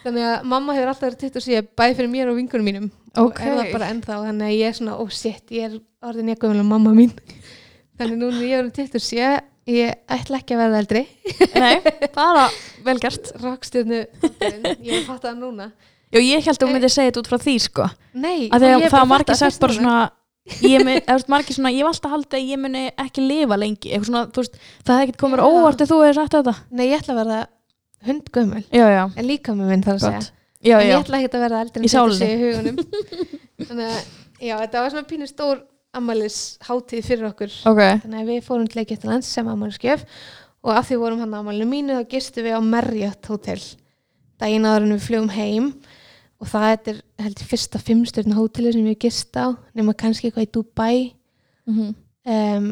þannig 0.04 0.24
að 0.24 0.44
mamma 0.44 0.74
hefur 0.74 0.88
alltaf 0.88 1.10
verið 1.10 1.20
27 1.34 1.68
bæði 1.78 1.96
fyrir 1.96 2.10
mér 2.10 2.30
og 2.30 2.36
vinkunum 2.36 2.66
mínum 2.66 2.92
Ok. 3.18 3.40
og 3.42 3.48
er 3.48 3.58
það 3.58 3.72
bara 3.74 3.90
ennþá 3.90 4.14
þannig 4.26 4.48
að 4.48 4.58
ég 4.60 4.68
er 4.68 4.74
svona, 4.74 4.98
oh 5.00 5.10
ég 8.00 8.06
ég 8.06 8.12
þannig 8.12 8.20
núna 8.22 8.40
er 8.42 8.48
ég 8.50 8.58
orðin 8.60 8.76
27 8.76 9.42
ég 9.66 9.96
ætla 10.14 10.38
ekki 10.42 10.54
að 10.56 10.62
verða 10.62 10.80
eldri 10.84 11.04
Nei, 11.56 12.10
bara 12.14 12.46
vel 12.86 13.00
gert. 13.02 13.32
rockstjörnu, 13.42 14.02
ég 14.86 15.06
fatt 15.08 15.24
það 15.26 15.40
núna 15.42 15.72
Já, 16.14 16.20
ég 16.22 16.44
held 16.46 16.54
að 16.54 16.62
þú 16.62 16.68
myndi 16.72 16.90
segja 16.94 17.10
þetta 17.12 17.20
út 17.24 17.28
frá 17.32 17.40
því, 17.42 17.54
sko. 17.60 17.86
nei, 18.14 18.46
Að 18.54 18.64
ég 18.70 18.84
það 18.86 19.00
var 19.02 19.08
margir 19.10 19.36
sagt 19.40 19.58
bara 19.60 19.74
svona, 19.76 19.96
ég, 20.62 20.84
mun- 20.86 21.02
veist, 21.10 21.28
margir 21.34 21.56
svona, 21.58 21.72
ég 21.74 21.82
hef 21.82 21.90
alltaf 21.90 22.14
haldið 22.14 22.38
að 22.38 22.52
ég 22.54 22.62
muni 22.62 22.84
ekki 23.02 23.24
lifa 23.26 23.58
lengi. 23.58 23.92
Svona, 24.06 24.22
veist, 24.38 24.56
það 24.86 24.94
hefði 25.02 25.08
ekkert 25.10 25.20
komið 25.24 25.42
Já. 25.42 25.48
óvart 25.50 25.82
ef 25.84 25.90
þú 25.92 25.98
hefði 26.06 26.16
sagt 26.20 26.38
þetta. 26.38 26.54
nei, 26.72 26.86
ég 26.92 27.02
ætla 27.02 27.16
að 27.16 27.20
verða 27.24 27.40
hundgömmul 28.06 28.64
Já, 28.70 28.86
já. 28.94 29.04
en 29.18 29.26
líka 29.28 29.56
með 29.58 29.72
minn 29.74 29.84
þar 29.84 29.98
að 29.98 30.06
segja 30.06 30.22
Gott. 30.22 30.32
Já, 30.66 30.76
en 30.78 30.86
já. 30.88 30.94
ég 30.94 31.04
ætla 31.04 31.20
ekki 31.20 31.32
að 31.36 31.44
verða 31.48 31.64
eldri 31.66 31.82
Í 31.82 31.90
en 31.90 31.90
27 31.90 31.96
sálinni. 31.98 32.30
í 32.30 32.40
hugunum 32.46 32.76
þannig 33.68 33.90
að, 33.90 34.00
já, 34.46 34.56
þetta 34.62 34.84
var 34.86 34.94
svona 34.96 35.10
pínu 35.10 35.28
stór 35.34 35.64
ammælis 35.98 36.58
hátíð 36.66 37.08
fyrir 37.08 37.30
okkur. 37.30 37.56
Ok. 37.72 37.82
þannig 38.04 38.22
að 38.22 38.30
við 38.32 38.46
fórum 38.46 38.68
til 38.70 38.84
Egyptalands 38.84 39.32
sem 39.32 39.48
ammæliskef 39.48 40.06
og 40.66 40.72
af 40.76 40.88
því 40.90 41.00
vorum 41.02 41.22
hann 41.24 41.34
ammælinu 41.38 41.70
mínu 41.70 41.98
þá 42.00 42.08
gistum 42.14 42.48
við 42.48 42.58
á 42.58 42.62
Marriott 42.62 43.30
Hotel 43.30 43.62
daginn 44.42 44.68
áður 44.68 44.88
en 44.88 44.96
við 44.96 45.06
flugum 45.08 45.34
heim. 45.34 45.70
Og 46.44 46.50
það 46.52 46.66
er 46.74 46.98
held 47.24 47.42
ég 47.42 47.48
fyrsta 47.50 47.80
fimmstjörna 47.80 48.36
hóteli 48.36 48.74
sem 48.76 48.84
við 48.86 48.98
gist 49.06 49.38
á 49.40 49.56
nema 49.78 49.96
kannski 49.98 50.28
eitthvað 50.28 50.48
í 50.48 50.52
Dubai. 50.52 50.98
Mm 51.66 51.76
-hmm. 51.76 51.94
um, 52.36 52.68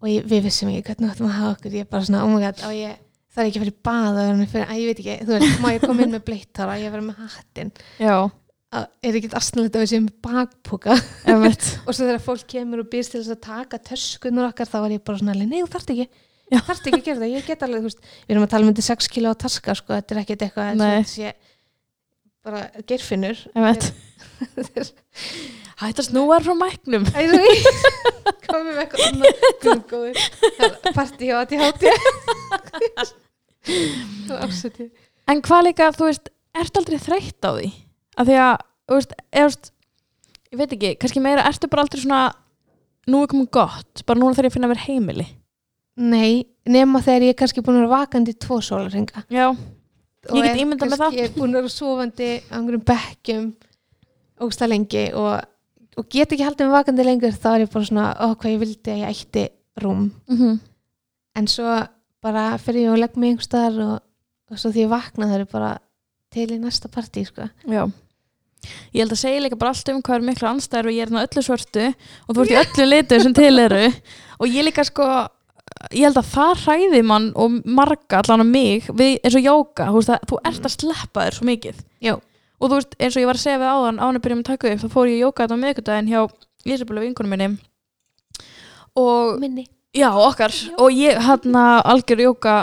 og 0.00 0.08
ég, 0.08 0.24
við 0.24 0.44
vissum 0.46 0.70
ekki 0.70 0.86
hvernig 0.92 1.10
áttum 1.10 1.26
að 1.26 1.38
hafa 1.38 1.54
okkur. 1.56 1.72
Ég 1.74 1.80
er 1.80 1.90
bara 1.90 2.04
svona, 2.04 2.24
oh 2.24 2.30
my 2.30 2.40
god, 2.40 2.62
ég 2.72 2.98
það 3.30 3.42
er 3.42 3.48
ekki 3.48 3.60
að 3.60 3.64
fyrir 3.64 3.78
bað 3.86 4.18
að 4.20 4.78
ég 4.80 4.86
veit 4.88 5.00
ekki, 5.00 5.16
þú 5.24 5.34
veist, 5.36 5.60
má 5.62 5.68
ég 5.70 5.84
koma 5.84 6.02
inn 6.02 6.14
með 6.14 6.24
bleittara? 6.26 6.78
Ég 6.80 6.90
vera 6.90 7.02
með 7.02 7.20
hattinn. 7.20 7.72
Já, 7.98 8.16
að, 8.16 8.30
er 8.70 9.16
ekki 9.18 9.30
aðsnalegt 9.34 9.76
að 9.76 9.84
við 9.84 9.92
séum 9.92 10.08
bakpoka? 10.22 10.96
Og 11.88 11.94
svo 11.94 12.04
þegar 12.06 12.22
fólk 12.22 12.44
kemur 12.50 12.84
og 12.84 12.90
býrst 12.92 13.14
til 13.14 13.22
þess 13.22 13.34
að 13.34 13.40
taka 13.46 13.80
töskunar 13.90 14.50
okkar 14.52 14.70
þá 14.70 14.76
var 14.84 14.94
ég 14.94 15.02
bara 15.06 15.22
svona, 15.22 15.34
alveg, 15.34 15.50
nei 15.50 15.62
þú 15.64 15.70
þarft 15.74 15.94
ekki. 15.94 16.06
Já. 16.50 16.58
þarft 16.66 16.86
ekki 16.90 16.98
að 16.98 17.06
gera 17.06 17.20
það, 17.20 17.32
ég 17.34 17.46
get 17.46 17.60
alveg 17.62 17.82
þú 17.82 17.88
veist, 17.90 18.00
við 18.26 18.34
erum 18.34 18.44
að 18.46 18.52
tala 18.54 18.66
um 18.66 18.70
þetta 18.72 18.84
6 18.88 19.10
kilo 19.14 19.30
á 19.30 19.34
taska 19.38 19.74
sko, 19.78 19.94
þetta 19.94 20.14
er 20.14 20.20
ekkert 20.24 20.44
eitthvað 20.46 20.80
sé 21.06 21.32
bara 22.46 22.62
gerfinnur 22.88 23.42
Emitt. 23.54 23.90
Hætt 25.80 26.00
að 26.00 26.06
snúa 26.08 26.38
þér 26.40 26.46
frá 26.48 26.56
mæknum. 26.60 27.04
komum 28.46 28.70
við 28.70 28.80
eitthvað 28.82 29.04
annað. 29.10 29.30
Partí 30.98 31.30
og 31.30 31.38
aðti 31.44 31.60
afsætti 34.40 34.90
En 35.30 35.44
hvað 35.46 35.66
líka, 35.68 35.92
þú 35.94 36.08
veist, 36.08 36.32
ertu 36.56 36.82
aldrei 36.82 36.98
þreytt 37.00 37.46
á 37.46 37.50
því? 37.54 37.70
Af 38.18 38.26
því 38.26 38.38
að, 38.42 38.54
þú 38.90 38.98
veist, 38.98 39.12
eða, 39.30 39.40
þú 39.40 39.44
veist, 39.50 39.70
ég 40.50 40.58
veit 40.62 40.72
ekki, 40.76 40.92
kannski 41.02 41.22
meira, 41.22 41.44
ertu 41.50 41.68
bara 41.70 41.84
aldrei 41.86 42.00
svona, 42.02 42.22
nú 43.10 43.20
er 43.22 43.30
komið 43.30 43.50
gott, 43.54 44.02
bara 44.06 44.18
núna 44.20 44.34
þegar 44.34 44.48
ég 44.50 44.54
finna 44.56 44.66
að 44.70 44.74
vera 44.74 44.86
heimili. 44.88 45.26
nei, 46.00 46.46
nema 46.66 47.00
þegar 47.04 47.22
ég 47.28 47.34
er 47.34 47.38
kannski 47.42 47.62
búin 47.66 47.76
að 47.78 47.84
vera 47.84 47.98
vakandi 48.00 48.32
í 48.34 48.38
tvo 48.40 48.60
sólarringa 48.64 49.24
Já, 49.30 49.46
Ég 50.30 50.42
get 50.44 50.50
er 50.54 50.60
ímyndað 50.62 50.90
mér 50.90 51.00
það. 51.00 51.14
kannski 51.16 51.38
búin 51.40 51.50
að 51.54 51.58
vera 51.60 51.72
sofandi 51.74 52.28
á 52.40 52.54
einhverjum 52.56 52.84
bekkjum 52.90 53.46
ógsta 54.40 54.68
lengi 54.70 55.02
og, 55.16 55.44
og 56.00 56.08
get 56.12 56.32
ekki 56.32 56.44
haldið 56.46 56.68
mig 56.68 56.74
vakandi 56.76 57.04
lengur 57.06 57.34
þá 57.36 57.48
er 57.54 57.64
ég 57.64 57.72
bara 57.74 57.88
svona, 57.88 58.06
ó 58.16 58.26
hvað 58.34 58.52
ég 58.54 58.60
vildi 58.62 58.92
að 58.94 59.00
ég 59.02 59.14
ætti 59.14 59.44
rúm 59.84 60.10
mm 60.30 60.58
en 61.38 61.46
svo 61.46 61.74
bara 62.20 62.44
fyrir 62.58 62.88
ég 62.88 62.92
og 62.94 62.98
legg 63.00 63.14
mig 63.16 63.30
einhvers 63.30 63.46
staðar 63.46 63.76
og, 63.84 63.98
og 64.50 64.58
svo 64.58 64.72
því 64.74 64.82
ég 64.82 64.90
vakna 64.90 65.28
það 65.30 65.40
er 65.44 65.44
bara 65.52 65.68
til 66.30 66.46
í 66.54 66.60
næsta 66.60 66.90
partí 66.92 67.24
sko. 67.26 67.48
Já. 67.66 67.84
Ég 68.92 69.02
held 69.02 69.14
að 69.14 69.22
segja 69.22 69.42
líka 69.42 69.58
bara 69.58 69.72
allt 69.72 69.88
um 69.88 70.00
hvað 70.04 70.18
er 70.18 70.24
miklu 70.28 70.48
anstæður 70.50 70.90
og 70.90 70.94
ég 70.94 71.02
er 71.02 71.08
hérna 71.08 71.26
öllu 71.26 71.44
svörtu 71.44 71.84
og 71.90 72.34
þú 72.36 72.42
ert 72.44 72.52
í 72.52 72.58
öllu 72.60 72.88
litur 72.90 73.22
sem 73.24 73.36
til 73.36 73.52
eru 73.62 73.84
og 73.88 74.50
ég 74.50 74.66
líka 74.66 74.84
sko 74.84 75.06
ég 75.94 76.04
held 76.04 76.18
að 76.20 76.28
það 76.34 76.64
hræði 76.66 77.00
mann 77.08 77.30
og 77.40 77.56
marga 77.64 78.20
allan 78.20 78.44
á 78.44 78.46
mig 78.46 78.90
við, 78.90 79.16
eins 79.24 79.38
og 79.38 79.46
jóka, 79.46 79.88
þú 79.94 80.40
ert 80.44 80.68
að 80.68 80.74
sleppa 80.76 81.24
þér 81.24 81.38
svo 81.38 81.48
mikið 81.48 81.80
Já. 82.04 82.14
og 82.60 82.66
þú 82.66 82.74
veist 82.76 82.96
eins 82.98 83.16
og 83.16 83.22
ég 83.22 83.30
var 83.30 83.40
að 83.40 83.44
segja 83.46 83.62
við 83.62 83.72
áðan 83.72 84.00
við 84.18 84.22
byrjum 84.26 84.44
að 84.44 84.50
taka 84.50 84.72
upp, 84.74 84.84
þá 84.84 84.88
fór 84.94 85.10
ég 85.10 85.24
jóka 85.24 85.46
þetta 85.46 85.56
á 85.56 85.62
miðvikudaginn 85.64 86.12
hjá 86.12 86.20
Ísabella 86.68 87.04
vinkunum 87.06 87.32
minni 87.32 87.50
og 89.00 89.40
minni 89.40 89.64
já 89.96 90.08
okkar. 90.14 90.54
Og 90.78 90.94
ég 90.94 91.18
hérna 91.18 91.82
algjör 91.82 92.22
jóka 92.28 92.54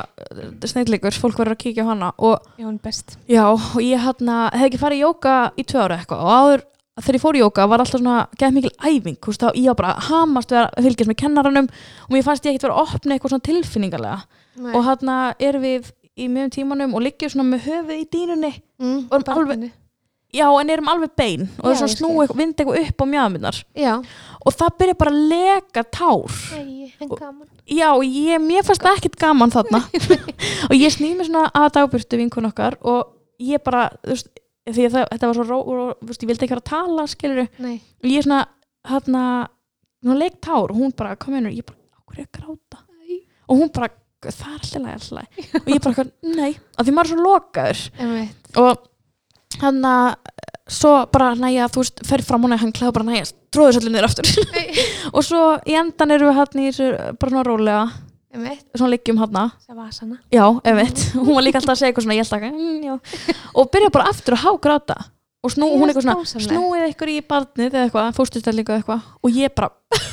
sneiðleikur, 0.63 1.15
fólk 1.19 1.37
verður 1.39 1.57
að 1.57 1.61
kíkja 1.63 1.85
á 1.85 1.91
hana. 1.91 2.13
Og 2.17 2.39
Já, 2.57 2.65
hún 2.65 2.79
best. 2.83 3.17
Já, 3.27 3.43
og 3.51 3.81
ég 3.83 3.99
hérna, 3.99 4.49
hef 4.53 4.69
ekki 4.69 4.81
farið 4.81 5.01
í 5.01 5.05
jóka 5.05 5.35
í 5.57 5.65
tvö 5.67 5.83
ára 5.83 5.99
eitthvað. 5.99 6.23
Og 6.23 6.31
áður 6.37 6.65
þegar 6.97 7.17
ég 7.17 7.23
fór 7.23 7.37
í 7.37 7.41
jóka 7.43 7.67
var 7.69 7.83
alltaf 7.83 8.01
svona 8.01 8.17
gett 8.39 8.55
mikil 8.55 8.73
æfing, 8.81 9.17
þú 9.21 9.33
veist, 9.33 9.43
þá 9.43 9.49
ég 9.59 9.67
var 9.69 9.79
bara 9.81 10.05
hamast 10.07 10.53
við 10.53 10.61
að 10.63 10.87
fylgjast 10.87 11.11
með 11.11 11.19
kennaranum. 11.21 11.69
Og 12.07 12.15
mér 12.15 12.25
fannst 12.25 12.47
ég 12.47 12.55
ekkert 12.55 12.69
vera 12.69 12.77
að 12.77 12.95
opna 12.95 13.17
eitthvað 13.17 13.35
svona 13.35 13.47
tilfinningarlega 13.49 14.19
Nei. 14.57 14.71
og 14.73 14.87
hérna 14.87 15.17
erum 15.37 15.67
við 15.67 15.91
í 16.17 16.29
mjögum 16.31 16.53
tímanum 16.55 16.95
og 16.97 17.03
liggjum 17.05 17.33
svona 17.35 17.51
með 17.51 17.67
höfuð 17.67 17.99
í 17.99 18.07
dýnunni. 18.15 18.53
Mm, 18.81 19.03
og 19.05 19.19
erum 19.19 19.35
alveg-. 19.35 19.69
Já, 20.33 20.47
en 20.59 20.69
erum 20.69 20.89
alveg 20.91 21.13
bein 21.17 21.45
og 21.59 21.69
þess 21.71 21.83
að 21.85 21.93
snúi, 21.95 22.25
skil. 22.27 22.37
eitthvað- 22.51 22.89
upp 22.89 23.01
á 23.01 23.05
mjöðminnar 23.13 23.59
Já, 23.75 23.93
og 24.45 24.53
það 24.53 24.75
byrja 24.79 24.97
bara 24.97 25.11
að 25.11 25.21
leka 25.31 25.83
tár. 25.83 26.35
Nei, 26.55 26.93
en 27.01 27.09
gaman. 27.09 27.47
Já, 27.67 27.87
og 27.93 28.03
ég, 28.03 28.41
mér 28.41 28.63
fannst 28.63 28.81
það 28.83 28.97
ekkert 28.97 29.19
gaman 29.19 29.51
þarna. 29.51 29.81
Og 30.69 30.75
ég 30.75 30.91
snýð 30.93 31.17
mér 31.19 31.27
svona 31.29 31.51
að 31.51 31.71
dagbyrtu 31.77 32.17
vinkun 32.19 32.47
okkar 32.49 32.77
og 32.81 33.13
ég 33.39 33.61
bara, 33.63 33.89
þú 34.03 34.13
veist, 34.15 34.29
því 34.67 34.85
að 34.87 34.95
það, 34.95 35.05
þetta 35.11 35.27
var 35.27 35.37
svo 35.37 35.45
ró, 35.47 35.59
þú 36.01 36.07
veist, 36.09 36.23
ég 36.23 36.27
vildi 36.31 36.45
ekki 36.45 36.55
vera 36.55 36.63
að 36.63 36.71
tala, 36.71 37.07
skilur 37.07 37.47
Nei, 37.63 37.77
og 38.03 38.09
ég 38.09 38.23
svona, 38.25 38.41
hérna 38.87 39.23
hún 40.07 40.19
leik 40.19 40.39
tár 40.41 40.71
og 40.71 40.75
hún 40.79 40.91
bara, 40.95 41.15
kom 41.19 41.35
hérna 41.35 41.51
ég 41.53 41.65
bara, 41.67 41.77
okkur 42.01 42.19
er 42.19 42.27
að 42.27 42.35
gráta? 42.39 42.83
Og 43.47 43.61
hún 43.61 43.71
bara, 43.71 43.87
það 44.27 44.47
er 44.51 44.83
alltaf 44.83 45.11
læg, 45.15 45.41
og 45.61 45.69
ég 45.71 45.83
bara, 45.83 46.05
nei, 46.23 46.51
af 46.77 46.85
því 46.87 46.95
maður 46.95 47.05
er 47.05 47.13
svo 47.13 47.23
lokaður. 47.23 47.83
Og 48.63 48.87
hann 49.61 49.85
að 49.87 50.15
svo 50.67 50.93
bara 51.13 51.31
næja, 51.39 51.69
þú 51.71 51.83
veist, 51.83 52.01
fer 52.07 52.23
fram 52.27 52.43
hún 52.43 52.57
hann 52.59 52.73
klæður 52.75 52.97
bara 52.99 53.07
næja, 53.07 53.29
tróður 53.55 53.77
svolítið 53.77 53.95
niður 53.95 54.09
aftur. 54.09 54.31
Og 55.15 55.23
svo 55.25 55.43
í 55.67 55.77
endan 55.79 56.13
erum 56.15 56.31
við 56.31 56.39
hann 56.41 56.61
í 56.63 56.67
þessu 56.67 56.89
bara 57.19 57.33
svona 57.33 57.47
rólega, 57.47 57.83
Einmitt, 58.37 58.65
svona 58.75 58.91
liggjum 58.91 59.21
hann 59.21 59.37
sanna 59.95 60.17
já, 60.29 60.43
ef 60.43 61.05
hún 61.15 61.35
var 61.37 61.45
líka 61.45 61.61
alltaf 61.61 61.77
að 61.77 61.79
segja 61.79 61.93
eitthvað 61.93 62.07
svona, 62.07 62.17
ég 62.17 62.25
held 62.25 62.33
að 62.35 62.49
mm, 62.49 63.37
og 63.55 63.69
byrja 63.71 63.93
bara 63.95 64.09
aftur 64.11 64.35
að 64.35 64.43
hágráta. 64.43 64.97
Og 65.45 65.53
snú, 65.53 65.67
hún 65.69 65.87
eitthvað 65.87 66.07
svona, 66.07 66.43
snúið 66.43 66.85
ykkur 66.91 67.09
í 67.13 67.17
barnið 67.23 67.67
eða 67.69 67.83
eitthvað, 67.85 68.07
fóstustellingu 68.17 68.73
eða 68.73 68.81
eitthvað. 68.81 69.03
Og 69.23 69.35
ég 69.37 69.53
bara, 69.55 69.69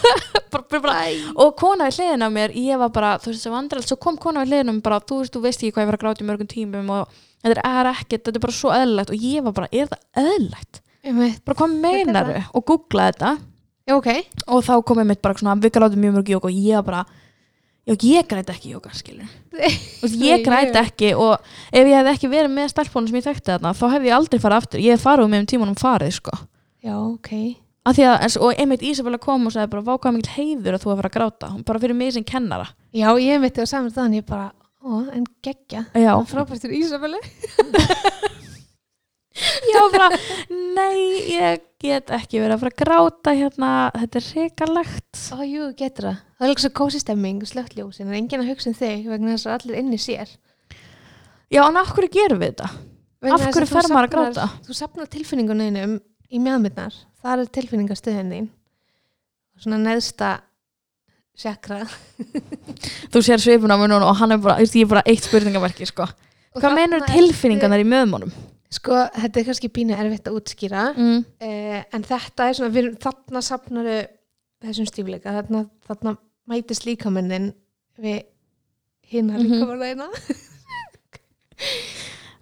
bara, 0.53 0.63
bara, 0.63 0.81
bara 0.85 0.99
og 1.43 1.55
kona 1.59 1.89
við 1.89 1.99
hliðin 1.99 2.23
á 2.23 2.29
mér, 2.31 2.55
ég 2.61 2.79
var 2.79 2.93
bara 2.95 3.15
þú 3.19 3.33
veist, 3.33 3.43
það 3.43 3.55
var 3.57 3.63
andrælt, 3.65 3.89
svo 3.89 3.99
kom 4.05 4.19
kona 4.21 4.45
við 4.45 4.53
hliðin 4.53 4.71
á 4.71 4.75
mér 4.77 4.85
bara, 4.85 5.01
þú 5.03 5.23
veist, 5.23 5.35
þú 5.35 5.43
veist 5.49 5.65
ekki 5.65 5.75
hvað 5.75 5.87
ég 5.87 5.91
var 5.91 5.99
að 5.99 6.05
gráta 6.05 6.23
í 6.23 6.29
mörgum 6.29 6.51
tímum 6.53 6.93
og 6.95 7.25
þetta 7.45 7.65
er 7.81 7.91
ekkert, 7.93 8.23
þetta 8.25 8.39
er 8.41 8.45
bara 8.47 8.57
svo 8.57 8.71
eðlilegt 8.75 9.11
og 9.15 9.27
ég 9.29 9.45
var 9.45 9.53
bara, 9.61 9.69
er 9.73 9.93
eðlilegt? 10.25 10.81
Einmitt, 11.05 11.43
bara 11.45 11.59
hvað 11.61 11.75
meinar 11.83 12.31
Þetta 12.33 12.45
og 12.57 12.65
googla 12.71 13.11
þetta. 13.11 13.33
Já, 13.85 13.93
ok. 13.99 14.09
Og 14.49 14.63
þá 14.65 14.73
kom 14.89 15.03
ég 15.03 15.07
mitt 15.11 15.21
bara 15.23 15.37
svona, 15.37 15.59
við 15.61 15.75
grátum 15.77 16.01
mjög 16.01 16.15
mörg 16.17 16.31
jók 16.33 16.47
og 16.49 16.55
ég 16.57 16.79
var 16.81 16.87
bara, 16.89 17.03
já, 17.85 17.93
ég 18.01 18.29
græti 18.31 18.55
ekki 18.55 18.71
jóka, 18.73 18.95
skilur 18.97 19.29
ég 20.25 20.41
græti 20.47 20.79
ekki 20.81 21.11
og 21.21 21.35
ef 21.69 21.85
ég 21.85 21.93
hef 21.99 22.09
ekki 22.15 22.31
verið 22.33 22.55
með 22.57 22.71
stelpunum 22.73 23.11
sem 23.11 23.19
ég 23.21 23.27
þekkti 23.29 23.53
þarna 23.53 23.75
þá 23.77 23.85
hef 23.93 24.07
ég 24.09 24.17
aldrei 24.17 24.41
farið 24.41 24.57
aftur, 24.63 24.81
ég 24.81 24.97
hef 24.97 25.05
farið 25.05 25.29
um 25.29 25.35
með 25.37 25.45
tímanum 25.53 25.77
farið 25.77 26.17
sko, 26.17 26.39
Já, 26.85 26.97
ok. 26.97 27.31
Af 27.85 27.99
því 27.99 28.05
að 28.09 28.23
s- 28.31 28.39
og 28.41 28.57
einmitt 28.57 28.81
Ísabella 28.89 29.19
kom 29.21 29.45
og 29.47 29.53
sagði 29.53 29.69
bara 29.75 29.85
vákaða 29.85 30.15
mikil 30.17 30.33
heiður 30.39 30.77
að 30.79 30.83
þú 30.87 30.91
að 30.95 30.99
fara 31.03 31.11
að 31.11 31.17
gráta, 31.19 31.49
bara 31.69 31.81
fyrir 31.83 31.97
mig 31.97 32.13
sem 32.17 32.25
kennara. 32.25 32.67
Já, 32.97 33.09
ég 33.21 33.41
mitt 33.41 33.61
á 33.61 33.65
saman 33.69 33.93
þannig 33.93 34.23
ég 34.23 34.27
bara, 34.33 34.47
ó, 34.85 35.01
en 35.17 35.25
geggja. 35.45 35.87
Já, 35.97 36.13
Frábært 36.29 36.63
fyrir 36.65 36.85
Ísabellu. 36.85 37.21
Já 39.35 39.81
bara 39.91 40.07
nei, 40.77 41.27
ég 41.35 41.63
get 41.83 42.11
ekki 42.15 42.39
verið 42.39 42.55
að 42.55 42.61
fara 42.63 42.71
að 42.71 42.79
gráta 42.85 43.33
hérna, 43.35 43.71
þetta 43.99 44.21
er 44.21 44.27
rekalegt 44.37 45.23
Ó, 45.35 45.39
jú, 45.43 45.65
getur 45.75 46.07
það. 46.07 46.21
Það 46.39 46.45
er 46.47 46.53
líka 46.53 46.63
svo 46.65 46.71
kósi 46.79 47.01
stemming, 47.03 47.41
slögt 47.51 47.75
ljós 47.75 47.99
en 48.03 48.13
er 48.13 48.19
enginn 48.21 48.45
að 48.45 48.53
hugsa 48.53 48.71
um 48.71 48.77
þig 48.79 49.09
vegna 49.11 49.35
þess 49.35 49.49
að 49.51 49.57
allir 49.57 49.81
inni 49.81 49.99
sér. 49.99 50.31
Já, 51.51 51.65
en 51.67 51.81
af 51.81 51.91
hverju 51.97 52.13
gerum 52.15 52.43
við 52.45 52.53
þetta? 52.55 52.71
Vegna 53.25 53.35
Af 53.35 53.43
þess 53.43 53.57
hverju 53.59 53.71
þú 53.73 53.75
fer 53.75 53.91
maður 53.91 53.91
að 53.91 54.15
safnar- 54.15 54.15
gráta? 54.15 54.47
Þú 54.69 54.79
sapnar 54.79 55.11
tilfinningunum 55.17 55.97
í 56.31 56.43
mjöðmyndnar 56.45 57.01
Það 57.25 57.43
er 57.43 57.53
tilfinningastöðin 57.59 58.33
þín. 58.37 58.49
Og 59.55 59.65
svona 59.67 59.79
neðsta 59.83 60.31
sjakra 61.39 61.81
þú 63.13 63.23
sér 63.27 63.41
svipun 63.43 63.73
á 63.75 63.77
núna 63.81 64.01
og 64.07 64.17
hann 64.21 64.33
er 64.37 64.39
bara, 64.43 64.59
ég 64.63 64.75
er 64.85 64.91
bara 64.91 65.03
eitt 65.07 65.25
spurningamarki 65.27 65.87
sko. 65.91 66.07
Hvað 66.55 66.77
meinur 66.79 67.03
tilfinningarnar 67.09 67.83
í 67.83 67.87
möðmónum? 67.91 68.31
Sko, 68.75 68.95
þetta 69.15 69.41
er 69.41 69.47
kannski 69.49 69.69
pínu 69.71 69.95
erfitt 69.99 70.27
að 70.31 70.37
útskýra 70.39 70.85
Mm. 70.97 71.25
eh, 71.41 71.85
en 71.95 72.03
þetta 72.07 72.49
er 72.51 72.55
svona, 72.59 72.71
við, 72.75 72.93
þarna 73.03 73.43
sapnaru 73.43 73.99
þessum 74.65 74.87
stífleika, 74.89 75.35
þarna, 75.35 75.65
þarna 75.87 76.17
mætist 76.51 76.87
líkamenninn 76.87 77.53
við 77.99 78.25
hinna 79.11 79.39
Mhm. 79.39 79.51
líkamennina 79.53 80.09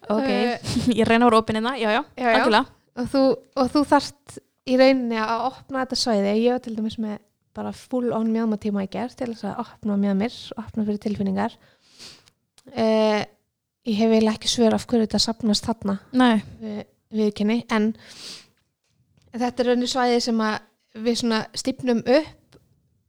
ok, 0.08 0.28
Eh, 0.28 0.58
ég 0.98 1.06
reyna 1.08 1.26
vera 1.28 1.38
opinn 1.40 1.56
hérna, 1.60 1.76
já, 1.78 1.90
já, 1.92 2.04
já, 2.16 2.48
já. 2.50 2.64
og 2.96 3.06
þú, 3.12 3.22
og 3.56 3.70
þú 3.72 3.84
þarft 3.88 4.38
í 4.68 4.76
rauninni 4.78 5.16
að 5.20 5.46
opna 5.50 5.84
þetta 5.84 5.96
svæði 6.00 6.32
ég 6.44 6.52
var 6.56 6.60
til 6.64 6.76
dæmis 6.76 6.98
með 6.98 7.18
bara 7.56 7.72
full 7.76 8.12
on 8.16 8.30
mjöðmatíma 8.32 8.86
í 8.86 8.90
gerð 8.92 9.16
til 9.18 9.30
þess 9.32 9.46
að 9.50 9.62
opna 9.64 9.98
mjöðmir 10.00 10.36
opna 10.60 10.86
fyrir 10.88 11.02
tilfinningar. 11.02 11.56
Uh, 12.72 13.22
ég 13.88 13.98
hef 13.98 14.12
eiginlega 14.12 14.36
ekki 14.38 14.50
svör 14.52 14.76
af 14.76 14.86
hverju 14.86 15.06
þetta 15.06 15.22
sapnast 15.22 15.68
þarna. 15.68 15.98
Við, 16.62 16.82
viðkynni 17.12 17.58
en 17.74 17.92
þetta 19.32 19.52
er 19.52 19.70
rauninni 19.70 19.90
svæði 19.90 20.20
sem 20.24 20.44
við 21.02 21.18
svona 21.22 21.40
stipnum 21.56 22.04
upp 22.04 22.60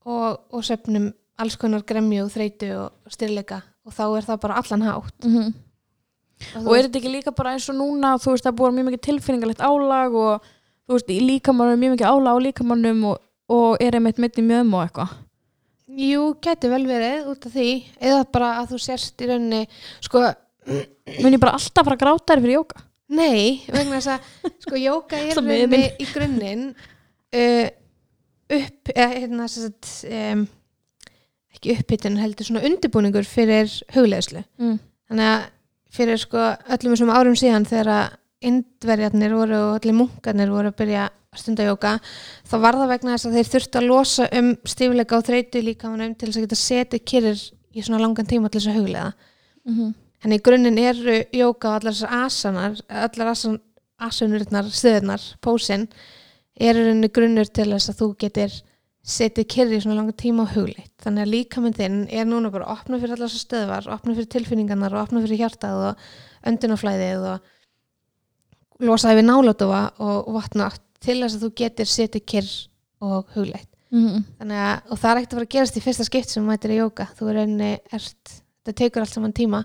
og, 0.07 0.41
og 0.51 0.63
söfnum 0.65 1.11
alls 1.39 1.55
konar 1.59 1.85
gremju 1.87 2.25
og 2.25 2.33
þreytu 2.33 2.73
og 2.77 3.13
styrleika 3.13 3.61
og 3.83 3.95
þá 3.95 4.03
er 4.07 4.27
það 4.27 4.41
bara 4.43 4.59
allan 4.61 4.87
hátt. 4.87 5.27
Mm 5.27 5.53
og, 6.53 6.65
og 6.67 6.75
er 6.75 6.87
þetta 6.87 6.99
ekki 6.99 7.13
líka 7.13 7.33
bara 7.35 7.53
eins 7.55 7.67
og 7.71 7.77
núna 7.77 8.15
þú 8.21 8.33
veist 8.33 8.47
það 8.47 8.57
búið 8.59 8.75
mjög 8.77 8.87
mikið 8.89 9.03
tilfinningalegt 9.07 9.63
álag 9.63 10.17
og 10.17 10.47
þú 10.87 10.97
veist 10.97 11.13
í 11.13 11.19
líkamannum 11.23 11.75
er 11.75 11.81
mjög 11.81 11.95
mikið 11.95 12.09
álag 12.09 12.37
á 12.39 12.43
líkamannum 12.47 13.05
og, 13.11 13.21
og 13.53 13.83
er 13.83 13.99
einmitt 13.99 14.21
mitt 14.21 14.39
í 14.39 14.45
mjöðum 14.45 14.73
og 14.77 14.87
eitthvað? 14.87 15.19
Jú, 15.93 16.23
gæti 16.41 16.71
vel 16.71 16.85
verið 16.89 17.27
út 17.29 17.45
af 17.45 17.53
því. 17.53 17.69
Eða 18.01 18.23
bara 18.33 18.55
að 18.61 18.71
þú 18.73 18.79
sérst 18.81 19.21
í 19.21 19.29
rauninni 19.29 19.67
sko, 20.01 20.23
mun 21.21 21.35
ég 21.35 21.41
bara 21.41 21.53
alltaf 21.57 21.85
fara 21.85 21.97
að 21.97 22.03
gráta 22.05 22.33
þér 22.33 22.43
fyrir 22.45 22.59
jóka 22.61 22.83
nei 23.13 23.63
vegna 23.67 23.99
þess 23.99 24.11
að 24.13 24.59
sko, 24.63 24.79
jóka 24.79 25.19
er 25.19 25.39
rauninni 25.39 25.85
í 26.01 26.09
grunninn 26.11 26.67
uh, 26.73 27.67
upp 28.57 28.93
eða 28.93 29.09
hérna 29.17 29.47
sem 29.51 29.67
sagt 29.67 29.91
um, 30.09 30.45
ekki 31.53 31.75
upphittun 31.77 32.19
heldur 32.21 32.47
svona 32.47 32.63
undirbúningur 32.67 33.27
fyrir 33.27 33.71
hugleðslu 33.95 34.43
mm. 34.61 34.77
þannig 35.11 35.31
að 35.33 35.49
fyrir 35.93 36.21
sko 36.21 36.45
öllum 36.73 36.95
þessum 36.95 37.13
árum 37.13 37.37
síðan 37.37 37.67
þegar 37.69 37.91
að 37.97 38.19
indverjarnir 38.43 39.35
voru 39.37 39.59
og 39.69 39.75
allir 39.77 39.95
munkarnir 39.95 40.51
voru 40.51 40.71
að 40.73 40.79
byrja 40.81 41.03
að 41.07 41.19
stunda 41.39 41.67
jóka 41.67 41.97
þá 42.49 42.55
var 42.63 42.79
það 42.79 42.93
vegna 42.93 43.15
þess 43.15 43.27
að 43.29 43.37
þeir 43.37 43.51
þurftu 43.53 43.79
að 43.79 43.89
losa 43.89 44.29
um 44.39 44.55
stífleika 44.65 45.17
og 45.17 45.27
þreytu 45.27 45.61
líka 45.63 45.91
til 45.91 46.27
þess 46.27 46.37
að 46.37 46.45
geta 46.47 46.59
setið 46.63 47.05
kyrrir 47.11 47.45
í 47.73 47.81
svona 47.81 48.01
langan 48.03 48.29
tíma 48.29 48.49
til 48.49 48.61
þess 48.61 48.73
að 48.73 48.79
huglega 48.81 49.13
Mm 49.63 49.75
-hmm. 49.75 49.93
Þannig 50.23 50.39
í 50.39 50.43
grunninn 50.43 50.77
eru 50.79 51.15
jóka 51.35 51.69
og 51.69 51.75
allar 51.75 51.93
þessar 51.93 52.25
asanar, 52.25 52.81
allar 52.87 53.27
asan, 53.27 53.59
asunurnar, 53.99 54.65
stöðunar, 54.71 55.23
pósin, 55.41 55.87
eru 56.59 56.79
rauninni 56.85 57.09
grunnur 57.09 57.45
til 57.45 57.71
þess 57.71 57.89
að 57.89 57.99
þú 58.01 58.07
getur 58.19 58.51
setið 59.03 59.47
kyrri 59.47 59.77
í 59.77 59.81
svona 59.83 59.95
langa 59.95 60.13
tíma 60.15 60.43
og 60.43 60.53
hugleitt. 60.55 60.95
Þannig 61.03 61.21
að 61.21 61.33
líkaminn 61.33 61.73
þinn 61.73 62.07
er 62.09 62.25
núna 62.25 62.51
bara 62.51 62.71
opna 62.71 62.99
fyrir 62.99 63.15
allar 63.15 63.27
þessar 63.27 63.47
stöðvar, 63.47 63.89
opna 63.93 64.15
fyrir 64.15 64.29
tilfinningarnar 64.35 64.93
og 64.95 65.01
opna 65.01 65.21
fyrir 65.21 65.37
hjartað 65.37 65.75
og 65.89 65.95
öndunaflæðið 66.47 67.27
og 67.33 67.39
losaði 68.79 69.19
við 69.19 69.27
nálátofa 69.27 69.81
og 69.99 70.33
vatnátt 70.33 70.81
til 71.03 71.19
þess 71.21 71.37
að 71.37 71.45
þú 71.45 71.51
getur 71.61 71.89
setið 71.91 72.25
kyrr 72.33 72.51
og 73.03 73.25
hugleitt. 73.35 73.69
Mm 73.93 74.07
-hmm. 74.07 74.23
Þannig 74.39 74.57
að, 74.57 74.91
og 74.91 74.97
það 74.99 75.11
er 75.11 75.17
ekkert 75.21 75.33
að 75.33 75.37
fara 75.37 75.45
að 75.45 75.53
gerast 75.55 75.77
í 75.77 75.81
fyrsta 75.85 76.03
skipt 76.07 76.29
sem 76.29 76.45
mætir 76.45 76.71
í 76.71 76.79
jóka. 76.81 77.07
Þú 77.17 77.29
er 77.29 77.35
enni, 77.43 77.71
ert, 77.91 78.43
þetta 78.65 78.77
tekur 78.79 79.01
allt 79.01 79.13
saman 79.13 79.33
tíma 79.33 79.63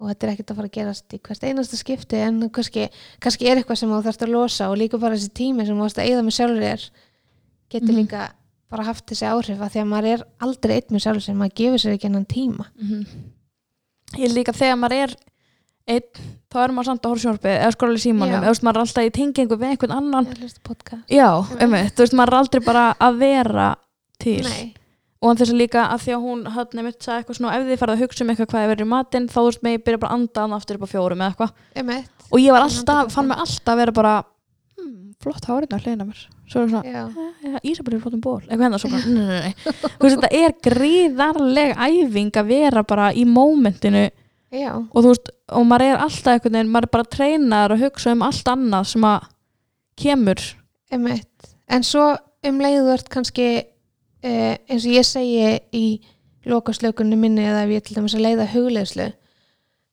og 0.00 0.08
þetta 0.08 0.26
er 0.26 0.32
ekkert 0.32 0.50
að 0.50 0.56
fara 0.56 0.68
að 0.68 0.76
gerast 0.78 1.12
í 1.14 1.18
hvert 1.18 1.42
einasta 1.44 1.76
skipti 1.76 2.16
en 2.16 2.50
kannski, 2.50 2.88
kannski 3.20 3.48
er 3.48 3.56
eitthvað 3.58 3.78
sem 3.78 3.90
þú 3.90 4.02
þarfst 4.04 4.22
að 4.22 4.30
losa 4.30 4.70
og 4.70 4.76
líka 4.78 4.98
bara 4.98 5.14
þessi 5.16 5.32
tími 5.34 5.66
sem 5.66 5.74
þú 5.76 5.80
varst 5.80 5.98
að 5.98 6.06
eyða 6.06 6.22
með 6.22 6.36
sjálfur 6.38 6.62
þér 6.62 6.90
getur 7.70 7.92
Mhm. 7.92 7.96
líka 7.98 8.30
bara 8.70 8.84
haft 8.84 9.06
þessi 9.06 9.26
áhrif 9.26 9.58
að 9.60 9.70
því 9.72 9.80
að 9.82 9.88
maður 9.88 10.06
er 10.12 10.24
aldrei 10.40 10.74
eitt 10.76 10.90
með 10.90 11.02
sjálfur 11.02 11.20
sem 11.22 11.36
maður 11.36 11.54
gefur 11.54 11.78
sér 11.78 11.92
ekki 11.96 12.06
hennan 12.06 12.26
tíma. 12.26 12.66
ég 14.16 14.24
er 14.24 14.34
líka 14.34 14.52
þegar 14.52 14.78
maður 14.78 15.02
er 15.02 15.16
einn, 15.88 16.26
þá 16.52 16.58
er 16.62 16.72
maður 16.76 16.88
samt 16.90 17.04
að 17.06 17.12
horfa 17.12 17.24
sjónarpið 17.24 17.54
eða 17.56 17.74
skróla 17.74 17.98
í 17.98 18.02
símanum, 18.04 18.42
eða 18.44 18.64
maður 18.66 18.78
er 18.80 18.84
alltaf 18.84 19.08
í 19.08 19.12
tengingu 19.18 19.58
við 19.60 19.72
einhvern 19.72 19.94
annan. 19.98 20.28
Á. 20.28 20.32
Já, 21.12 21.28
Einmitt. 21.28 21.62
einmitt, 21.64 21.94
þú 21.96 22.04
veist, 22.04 22.16
maður 22.20 22.34
er 22.34 22.38
aldrei 22.42 22.62
bara 22.68 22.84
að 23.08 23.18
vera 23.22 23.68
til. 24.22 24.38
Nei, 24.46 24.74
og 25.18 25.34
þess 25.40 25.50
að 25.52 25.58
líka 25.58 25.84
að 25.90 26.02
því 26.04 26.14
að 26.14 26.24
hún 26.28 26.42
hann 26.54 26.78
einmitt 26.82 27.02
sagði 27.02 27.22
eitthvað 27.24 27.38
svona, 27.40 27.54
ef 27.58 27.66
þið 27.68 27.80
farið 27.82 27.94
að 27.96 28.02
hugsa 28.04 28.24
um 28.24 28.32
eitthvað 28.34 28.50
hvað 28.52 28.64
er 28.66 28.72
verið 28.74 28.86
í 28.86 28.90
matinn, 28.92 29.28
þá 29.28 29.38
þú 29.40 29.44
veist, 29.48 29.62
með 29.66 29.76
ég 29.78 29.84
byrja 29.88 30.00
bara 30.04 30.12
að 30.12 30.18
anda 30.20 30.44
hann 30.44 30.56
aftur 30.58 30.78
upp 30.78 30.84
á 30.86 30.92
fjórum 30.92 31.22
eða 31.24 31.30
eitthvað. 31.32 31.54
Og 32.28 32.42
ég 32.44 32.52
var 32.54 32.66
alltaf, 32.68 33.12
fann 33.14 33.28
mig 33.30 33.40
alltaf 33.42 33.72
að 33.74 33.80
vera 33.82 33.94
bara 33.98 34.12
hmm, 34.78 34.94
flott 35.24 35.48
hárið 35.48 35.74
að 35.74 35.86
hlýna 35.88 36.06
mér. 36.08 36.22
Svo 36.48 36.62
er 36.62 36.70
svona, 36.70 36.84
Já, 36.88 37.02
ja, 37.44 37.58
Ísabel 37.66 37.96
er 37.98 38.00
flottum 38.04 38.22
ból 38.24 38.38
eitthvað 38.46 38.64
hennar 38.68 38.80
svo 38.80 38.88
bara, 38.92 39.10
nei, 39.10 39.26
nei, 39.26 39.40
nei. 39.48 39.54
Þú 39.98 40.04
veist, 40.06 40.14
þetta 40.14 40.30
er 40.38 40.54
gríðarleg 40.68 41.74
æfing 41.88 42.30
að 42.40 42.46
vera 42.54 42.82
bara 42.88 43.10
í 43.12 43.24
mómentinu 43.28 44.06
já, 44.52 44.72
og 44.76 44.98
þú 45.02 45.08
veist, 45.08 45.32
og 45.52 45.66
maður 45.68 45.86
er 45.86 46.04
alltaf 46.04 46.32
einhvern 46.32 46.58
veginn, 46.58 46.72
maður 46.72 46.88
er 46.88 46.94
bara 46.96 47.10
treinar 47.16 47.74
að 47.74 47.84
hugsa 47.86 48.14
um 48.14 48.24
allt 48.26 48.52
annað 48.52 48.90
sem 48.92 49.08
að 49.08 49.26
kemur 49.98 50.44
emitt. 50.94 51.50
En 51.68 51.84
svo 51.84 52.16
um 52.48 52.60
ert 52.64 53.08
kannski 53.12 53.48
eh, 54.22 54.54
eins 54.68 54.86
og 54.86 54.94
ég 54.94 55.06
segi 55.06 55.58
í 55.74 55.86
lokaslökunni 56.48 57.18
minni 57.18 57.44
eða 57.44 57.64
ef 57.66 57.74
ég 57.74 57.84
til 57.84 57.98
dæmis 57.98 58.16
að 58.16 58.24
leiða 58.24 58.46
hugleðslu 58.52 59.08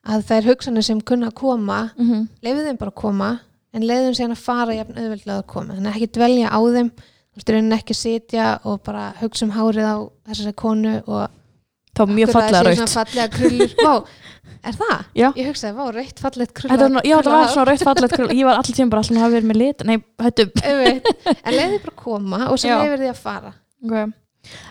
að 0.05 0.23
það 0.27 0.37
er 0.37 0.47
hugsanir 0.51 0.85
sem 0.85 1.01
kunna 1.01 1.31
að 1.31 1.39
koma 1.41 1.79
mm 1.97 2.05
-hmm. 2.09 2.27
leiðu 2.45 2.65
þeim 2.67 2.77
bara 2.77 2.91
að 2.91 3.01
koma 3.01 3.29
en 3.73 3.87
leiðu 3.87 4.05
þeim 4.05 4.17
síðan 4.19 4.35
að 4.35 4.45
fara 4.45 4.75
jafn 4.75 4.97
auðveldlega 4.97 5.37
að 5.37 5.47
koma 5.53 5.73
þannig 5.73 5.89
að 5.89 5.95
ekki 5.95 6.15
dvelja 6.17 6.47
á 6.53 6.59
þeim 6.75 6.89
þú 6.95 7.35
veist, 7.35 7.49
raunin 7.49 7.77
ekki 7.77 7.93
sitja 7.93 8.59
og 8.63 8.81
bara 8.83 9.13
hugsa 9.21 9.45
um 9.45 9.51
hárið 9.51 9.85
á 9.85 9.97
þessari 10.27 10.53
konu 10.53 11.01
og 11.07 11.29
þá 11.95 12.03
var 12.03 12.13
mjög 12.19 12.29
að 12.29 12.37
fallega 12.37 12.51
það 12.51 12.61
sé 12.61 12.69
raut 12.69 12.79
svona 12.81 12.95
fallega 12.95 13.27
krullur. 13.35 13.75
Vá, 13.85 13.93
er 14.65 14.77
það? 14.79 15.03
Já. 15.15 15.27
Ég 15.39 15.49
hugsaði, 15.49 15.73
vá, 15.77 15.83
rautt 15.95 16.21
fallegt 16.25 16.53
Þetta 16.61 16.75
var, 16.75 16.89
svona- 16.89 17.05
já, 17.05 17.15
þetta 17.15 17.33
var 17.35 17.51
svona 17.53 17.65
raut 17.69 17.85
fallegt 17.89 18.15
krull. 18.17 18.29
ég 18.33 18.47
var 18.49 18.61
allir 18.61 18.77
tíma 18.79 18.93
bara 18.93 19.03
alltaf 19.03 19.17
að 19.17 19.23
hafa 19.25 19.35
verið 19.35 19.49
með 19.51 19.59
lit 19.61 19.83
nei, 19.85 19.97
hættu. 20.25 20.47
En 21.45 21.53
leiði 21.55 21.81
bara 21.83 21.93
að 21.93 21.99
koma 22.01 22.39
og 22.49 22.61
svo 22.61 22.79
leiði 22.81 23.01
því 23.03 23.11
að 23.11 23.19
fara. 23.21 23.51
Okay. 23.85 24.07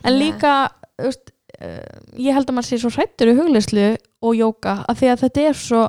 en 0.05 0.17
líka 0.19 0.55
þú 0.99 1.11
veist, 1.11 1.35
uh, 1.61 2.01
ég 2.19 2.35
held 2.35 2.49
að 2.51 2.57
maður 2.59 2.71
sé 2.71 2.81
svo 2.83 2.91
hrættur 2.95 3.31
í 3.31 3.37
hugleyslu 3.39 3.87
og 4.25 4.39
jóka 4.39 4.81
af 4.91 4.99
því 4.99 5.13
að 5.13 5.23
þetta 5.27 5.45
er 5.51 5.61
svo 5.61 5.83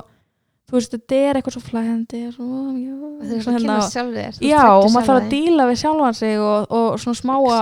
þú 0.66 0.78
veist, 0.80 0.94
þetta 0.96 1.22
er 1.22 1.40
eitthvað 1.40 1.56
svo 1.58 1.64
flæðandi 1.66 2.22
svo, 2.34 2.50
já, 2.82 2.94
Þú 2.96 3.30
veist 3.32 3.46
svo 3.46 3.54
að 3.54 3.58
hérna, 3.58 3.78
kynna 3.78 3.90
sjálf 3.94 4.16
þér 4.18 4.40
já, 4.50 4.62
og 4.74 4.88
maður 4.94 5.10
þarf 5.10 5.22
að 5.22 5.30
díla 5.34 5.68
við 5.70 5.82
sjálfan 5.84 6.18
sig 6.20 6.42
og, 6.42 6.76
og 6.80 7.00
svona 7.02 7.22
smáa 7.22 7.60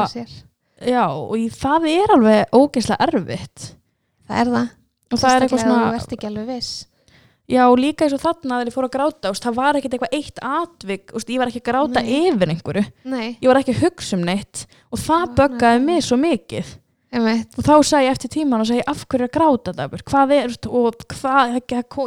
já, 0.87 1.03
og 1.09 1.35
í, 1.39 1.49
það 1.53 1.89
er 1.91 2.15
alveg 2.17 2.57
ógeðslega 2.57 3.07
erfitt. 3.07 3.69
Það 4.29 4.41
er 4.41 4.51
það. 4.55 4.73
Og 5.13 5.21
það 5.21 5.35
er 5.35 5.45
eitthvað 5.45 5.61
Sérstaklega 5.61 5.69
svona 5.69 5.93
Þú 5.93 6.01
ert 6.01 6.17
ekki 6.17 6.29
alveg 6.29 6.49
viss. 6.53 6.73
Já, 7.51 7.65
og 7.67 7.75
líka 7.75 8.05
eins 8.05 8.13
og 8.15 8.21
þarna 8.23 8.57
þegar 8.61 8.69
ég 8.69 8.75
fór 8.77 8.85
að 8.87 8.93
gráta 8.93 9.31
úst, 9.33 9.43
það 9.43 9.57
var 9.57 9.77
ekkert 9.77 9.95
eitthvað 9.97 10.13
eitt 10.15 10.37
atvik 10.47 11.11
úst, 11.11 11.31
ég 11.33 11.41
var 11.41 11.49
ekki 11.51 11.59
að 11.59 11.65
gráta 11.67 12.03
Nei. 12.03 12.13
yfir 12.29 12.53
einhverju. 12.53 12.83
Nei, 13.11 13.25
ég 13.33 13.49
var 13.51 13.59
ekki 13.59 13.73
að 13.75 13.81
hugsa 13.83 14.15
um 14.15 14.23
neitt 14.23 14.63
og 14.87 15.01
það 15.03 15.33
böggaði 15.41 15.81
mig 15.83 16.05
svo 16.07 16.17
mikið. 16.21 16.71
Einmitt. 17.13 17.57
Og 17.59 17.67
þá 17.67 17.73
sagði 17.85 18.07
ég 18.07 18.15
eftir 18.15 18.31
tíman 18.33 18.63
og 18.63 18.69
segi 18.69 18.85
af 18.89 19.03
hverju 19.03 19.27
er 19.27 19.27
að 19.27 19.35
gráta 19.35 19.73
þetta 19.75 20.05
hvað 20.07 20.31
er 20.37 20.55
og 20.69 21.03
hvað, 21.13 21.57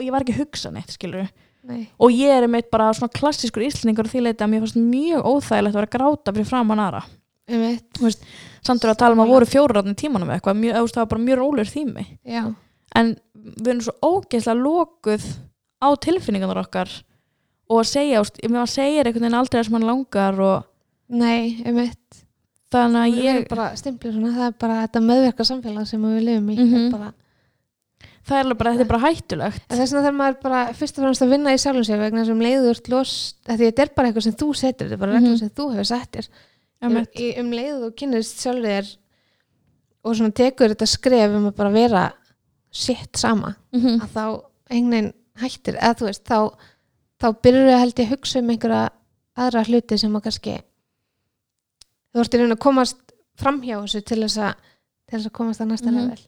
ég 0.03 0.15
var 0.15 0.25
ekki 0.25 0.35
að 0.35 0.41
hugsa 0.41 0.73
neitt 0.75 0.97
skilur 0.97 1.29
Nei, 1.67 1.85
og 1.99 2.15
ég 2.15 2.33
er 2.33 2.47
meitt 2.51 2.69
bara 2.71 2.89
svona 2.95 3.13
klassískur 3.15 3.65
íslendingur 3.67 4.07
og 4.07 4.13
því 4.13 4.25
leiti 4.25 4.45
að 4.45 4.53
mér 4.53 4.65
fannst 4.65 4.81
mjög 4.81 5.25
óþægilegt 5.31 5.75
að 5.75 5.81
vera 5.81 5.93
gráta 5.95 6.35
fyrir 6.35 6.49
framan 6.49 6.83
aðra. 6.83 7.05
Einmitt 7.47 8.03
samt 8.67 8.85
er 8.85 8.93
að 8.93 9.01
tala 9.03 9.17
um 9.17 9.23
að 9.25 9.33
voru 9.33 9.49
fjórar 9.49 9.81
átni 9.83 9.95
tímanum 9.99 10.31
eitthvað, 10.35 10.61
veist, 10.67 10.95
það 10.97 11.03
var 11.05 11.11
bara 11.15 11.25
mjög 11.27 11.41
rólur 11.43 11.73
tími. 11.73 12.07
Já, 12.27 12.43
en 12.97 13.13
við 13.47 13.69
erum 13.73 13.85
svo 13.87 13.95
ógeðslega 14.03 14.63
lokuð 14.63 15.27
á 15.83 15.89
tilfinningarnar 16.03 16.63
okkar 16.65 16.91
og 17.71 17.83
að 17.83 17.91
segja, 17.91 18.23
maður 18.49 18.73
segir 18.73 19.07
einhvern 19.09 19.27
veginn 19.27 19.39
aldrei 19.41 19.59
það 19.61 19.69
sem 19.69 19.77
hann 19.79 19.89
langar 19.91 20.41
og 20.41 20.65
nei, 21.09 21.63
einmitt. 21.67 22.23
Þannig 22.75 22.99
að 23.03 23.21
ég 23.23 23.45
bara 23.49 23.67
svona, 23.79 24.33
það 24.35 24.49
er 24.49 24.57
bara 24.59 24.81
þetta 24.83 25.03
meðverka 25.07 25.45
samfélag 25.47 25.87
sem 25.87 26.03
við 26.03 26.25
lifum 26.27 26.51
í. 26.51 26.57
Mhm. 26.59 26.81
er 26.81 26.91
bara, 26.97 27.13
það 28.27 28.41
er 28.41 28.55
bara, 28.59 28.73
þetta 28.75 28.85
er 28.85 28.91
bara 28.91 29.05
hættulegt. 29.07 29.63
En 29.71 29.79
þess 29.79 29.95
vegna 29.95 30.07
þarf 30.09 30.19
maður 30.19 30.41
bara 30.43 30.63
fyrst 30.75 30.99
og 30.99 31.05
fremst 31.07 31.23
að 31.23 31.31
vinna 31.37 31.55
í 31.55 31.61
sjálfum 31.63 31.87
sér 31.87 32.03
vegna 32.03 32.25
sem 32.27 32.41
leiður 32.43 32.71
ert 32.75 32.89
los 32.91 33.13
að 33.47 33.61
því 33.61 33.69
þetta 33.71 33.83
er 33.87 33.93
bara 33.97 34.09
eitthvað 34.11 34.27
sem 34.27 34.37
þú 34.43 34.49
setur, 34.59 34.87
þetta 34.89 34.97
er 34.99 35.03
bara 35.05 35.13
Mhm. 35.13 35.23
reglum 35.23 35.39
sem 35.39 35.51
þú 35.51 35.69
hefur 35.77 35.89
settir 35.93 36.29
Í, 36.83 37.39
um 37.41 37.51
leiðu 37.57 37.79
þú 37.87 37.91
kynnist 37.97 38.43
sjálfur 38.43 38.67
þér 38.69 38.91
og 40.07 40.15
svona 40.19 40.35
tekur 40.37 40.69
þetta 40.75 40.87
skref 40.87 41.33
um 41.35 41.47
að 41.51 41.57
bara 41.57 41.71
vera 41.75 42.03
sitt 42.71 43.17
sama 43.17 43.55
Mhm. 43.73 44.01
að 44.05 44.11
þá 44.13 44.25
einhvern 44.71 45.13
hættir 45.41 45.77
eða 45.81 45.95
þú 45.97 46.07
veist, 46.11 46.25
þá, 46.25 46.39
þá 47.21 47.27
byrjar 47.43 47.67
við 47.71 47.79
held 47.81 47.95
ég 47.99 48.07
að 48.07 48.13
hugsa 48.13 48.39
um 48.39 48.51
einhverja 48.51 48.91
aðra 49.37 49.65
hluti 49.67 49.99
sem 49.99 50.13
að 50.17 50.23
kannski 50.29 50.61
þú 52.15 52.21
ert 52.23 52.35
í 52.35 52.39
raun 52.41 52.53
að 52.57 52.63
komast 52.65 52.97
framhjá 53.41 53.81
þessu 53.83 54.05
til 54.05 54.23
þess 54.25 54.39
að 54.39 54.55
til 55.07 55.19
þess 55.19 55.27
að 55.31 55.33
komast 55.39 55.61
að 55.61 55.69
næsta 55.71 55.87
Mhm. 55.91 55.97
level. 55.97 56.19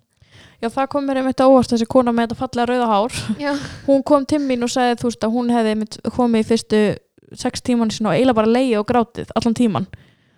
Já, 0.62 0.68
það 0.70 0.88
kom 0.88 1.06
mér 1.06 1.16
einmitt 1.18 1.40
á 1.40 1.46
óvart 1.50 1.68
þessi 1.70 1.86
kona 1.88 2.12
með 2.12 2.28
þetta 2.28 2.36
fallega 2.38 2.66
rauða 2.66 2.86
hár. 2.86 3.12
Já, 3.38 3.52
hún 3.88 4.02
kom 4.04 4.24
til 4.26 4.38
mín 4.38 4.62
og 4.62 4.68
sagði 4.70 4.98
þú 5.00 5.08
veist 5.10 5.24
að 5.24 5.32
hún 5.34 5.50
hefði 5.50 6.10
komið 6.10 6.40
í 6.40 6.48
fyrstu 6.48 6.98
sex 7.34 7.60
tíman 7.60 7.90
sinna 7.90 8.10
og 8.10 8.16
eiginlega 8.16 8.34
bara 8.34 8.46
leiði 8.46 8.78
og 8.78 8.86
grátið 8.86 9.30
allan 9.36 9.54
tíman 9.54 9.86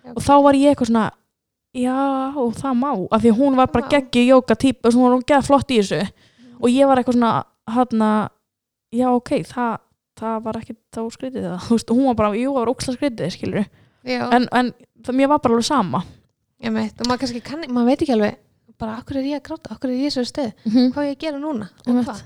Já. 0.01 0.11
og 0.15 0.21
þá 0.25 0.33
var 0.43 0.57
ég 0.57 0.71
eitthvað 0.71 0.91
svona 0.91 1.07
já, 1.77 1.97
það 2.57 2.75
má. 2.75 2.91
Af 3.11 3.21
því 3.21 3.31
að 3.31 3.39
hún 3.39 3.55
var 3.55 3.71
bara 3.71 3.87
geggi 3.87 4.27
jóka 4.27 4.57
típ 4.59 4.85
og 4.85 4.97
hún 4.97 5.13
var 5.13 5.25
geða 5.29 5.47
flott 5.47 5.71
í 5.71 5.79
þessu. 5.79 6.01
Og 6.61 6.69
ég 6.69 6.89
var 6.89 6.99
eitthvað 6.99 7.19
svona 7.19 7.33
hann 7.71 8.29
já, 8.91 9.07
ok, 9.11 9.31
það, 9.47 9.77
það 10.19 10.39
var 10.45 10.59
ekki 10.59 10.75
þá 10.91 11.01
skrítið 11.15 11.47
það, 11.47 11.67
veist, 11.71 11.93
hún 11.93 12.09
var 12.09 12.17
bara 12.19 12.33
jú, 12.35 12.49
það 12.51 12.59
var 12.59 12.73
óksla 12.73 12.95
skrítið, 12.97 13.33
skilur 13.35 13.61
en, 14.01 14.47
en 14.49 14.71
það, 15.05 15.17
mér 15.17 15.31
var 15.31 15.41
bara 15.43 15.55
alveg 15.57 15.67
sama. 15.67 16.03
Ég 16.61 16.75
veit 16.75 16.99
og 17.01 17.07
maður 17.09 17.23
kannski 17.23 17.43
kann, 17.45 17.63
maður 17.69 17.91
veit 17.91 18.03
ekki 18.03 18.15
alveg 18.17 18.37
bara 18.81 18.97
okkur 18.97 19.21
er 19.21 19.29
ég 19.29 19.39
að 19.39 19.47
gráta, 19.47 19.75
okkur 19.75 19.91
er 19.91 19.97
ég 19.99 20.03
í 20.03 20.09
þessu 20.09 20.25
stöð 20.25 20.51
-hmm. 20.65 20.91
hvað 20.93 21.05
á 21.05 21.07
ég 21.07 21.15
að 21.15 21.23
gera 21.23 21.39
núna? 21.41 21.69
Og 21.85 21.99
hvað? 22.01 22.21